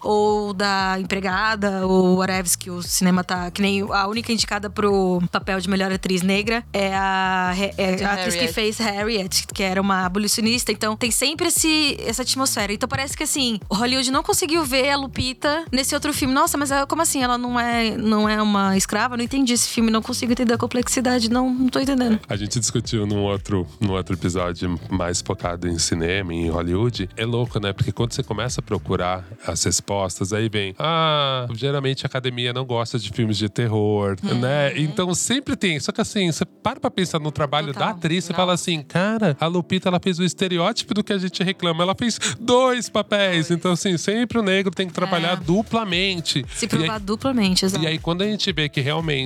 ou 0.01 0.53
da 0.53 0.95
empregada 0.99 1.86
ou 1.86 2.17
whatever 2.17 2.43
que 2.58 2.69
o 2.69 2.82
cinema 2.82 3.23
tá. 3.23 3.49
Que 3.51 3.62
nem 3.62 3.82
a 3.82 4.08
única 4.08 4.32
indicada 4.32 4.69
pro 4.69 5.21
papel 5.32 5.60
de 5.60 5.69
melhor 5.69 5.91
atriz 5.91 6.21
negra 6.21 6.63
é 6.73 6.93
a, 6.95 7.53
é 7.77 8.03
a 8.06 8.13
atriz 8.13 8.36
que 8.36 8.47
fez 8.53 8.77
Harriet, 8.77 9.45
que 9.53 9.63
era 9.63 9.82
uma 9.82 10.06
abolicionista. 10.06 10.71
Então 10.71 10.95
tem 10.95 11.12
sempre 11.12 11.47
esse, 11.47 11.97
essa 12.06 12.21
atmosfera. 12.21 12.73
Então 12.73 12.88
parece 12.88 13.15
que 13.15 13.23
assim, 13.23 13.60
Hollywood 13.71 14.12
não 14.12 14.23
conseguiu 14.23 14.63
ver 14.63 14.89
a 14.89 14.97
Lupita 14.97 15.65
nesse 15.71 15.93
outro 15.95 16.13
filme. 16.13 16.34
Nossa, 16.34 16.58
mas 16.58 16.71
ela- 16.71 16.86
como 16.88 17.01
assim? 17.01 17.23
Ela 17.23 17.38
não 17.38 17.60
é, 17.60 17.91
não 17.97 18.27
é 18.27 18.41
uma 18.41 18.75
escrava? 18.77 19.15
Não 19.17 19.23
entendi 19.34 19.54
esse 19.54 19.67
filme, 19.69 19.89
não 19.89 20.02
consigo 20.02 20.32
entender 20.32 20.54
a 20.54 20.58
complexidade. 20.58 21.30
Não, 21.30 21.50
não 21.54 21.67
tô 21.69 21.80
entendendo. 21.80 22.19
A 22.30 22.36
gente 22.36 22.60
discutiu 22.60 23.06
num 23.06 23.24
outro, 23.24 23.67
num 23.80 23.91
outro 23.93 24.15
episódio 24.15 24.80
mais 24.89 25.22
focado 25.22 25.67
em 25.67 25.78
cinema, 25.80 26.34
em 26.34 26.50
Hollywood. 26.50 27.10
É 27.17 27.26
louco, 27.26 27.60
né? 27.60 27.74
Porque 27.74 27.91
quando 27.91 28.13
você 28.13 28.22
começa 28.24 28.60
a 28.62 28.63
procurar 28.63 29.26
as 29.46 29.63
respostas, 29.63 30.32
aí 30.34 30.50
vem: 30.50 30.76
Ah, 30.78 31.48
geralmente 31.54 32.06
a 32.06 32.08
academia 32.08 32.54
não 32.54 32.63
gosta 32.65 33.00
de 33.00 33.10
filmes 33.10 33.38
de 33.38 33.50
terror, 33.50 34.15
né? 34.24 34.78
Então 34.80 35.13
sempre 35.15 35.56
tem. 35.56 35.80
Só 35.80 35.91
que 35.91 36.02
assim, 36.02 36.32
você 36.32 36.46
para 36.46 36.80
pra 36.80 36.91
pensar 36.91 37.19
no 37.19 37.32
trabalho 37.32 37.67
Total. 37.74 37.89
da 37.89 37.89
atriz, 37.96 38.26
você 38.26 38.34
fala 38.34 38.54
assim: 38.54 38.82
Cara, 38.84 39.36
a 39.39 39.48
Lupita 39.48 39.89
ela 39.89 40.00
fez 40.00 40.19
o 40.19 40.24
estereótipo 40.24 40.93
do 40.93 41.04
que 41.04 41.12
a 41.13 41.17
gente 41.17 41.43
reclama. 41.43 41.84
Ela 41.84 41.96
fez 41.96 42.19
dois 42.39 42.88
papéis. 42.89 43.50
Então, 43.52 43.72
assim, 43.72 43.98
sempre 43.98 44.38
o 44.38 44.43
negro 44.43 44.72
tem 44.72 44.88
que 44.88 44.93
trabalhar 44.93 45.34
É. 45.34 45.36
duplamente. 45.38 46.46
Se 46.54 46.65
E 46.65 46.69
aí- 46.72 46.78
provar 46.78 47.00
duplamente, 47.00 47.65
exato. 47.65 47.84
e 47.84 47.88
aí, 47.88 47.98
quando 47.98 48.22
a 48.22 48.26
gente 48.26 48.52
vê 48.52 48.69
que 48.69 48.80
realmente 48.82 49.22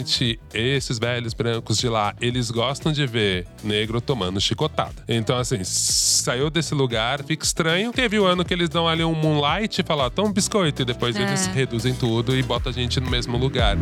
esses 0.53 0.99
velhos 0.99 1.33
brancos 1.33 1.77
de 1.77 1.87
lá, 1.89 2.13
eles 2.21 2.49
gostam 2.51 2.91
de 2.91 3.05
ver 3.05 3.47
negro 3.63 3.99
tomando 4.01 4.39
chicotada. 4.39 4.95
Então, 5.07 5.37
assim, 5.37 5.63
saiu 5.63 6.49
desse 6.49 6.73
lugar, 6.75 7.23
fica 7.23 7.43
estranho. 7.45 7.91
Teve 7.91 8.19
o 8.19 8.25
ano 8.25 8.43
que 8.45 8.53
eles 8.53 8.69
dão 8.69 8.87
ali 8.87 9.03
um 9.03 9.13
moonlight 9.15 9.81
e 9.81 9.83
falam, 9.83 10.09
toma 10.09 10.29
um 10.29 10.33
biscoito. 10.33 10.81
E 10.81 10.85
depois 10.85 11.15
É. 11.15 11.21
eles 11.23 11.47
reduzem 11.47 11.93
tudo 11.93 12.35
e 12.35 12.43
botam 12.43 12.71
a 12.71 12.73
gente 12.73 12.99
no 12.99 13.09
mesmo 13.09 13.37
lugar. 13.37 13.77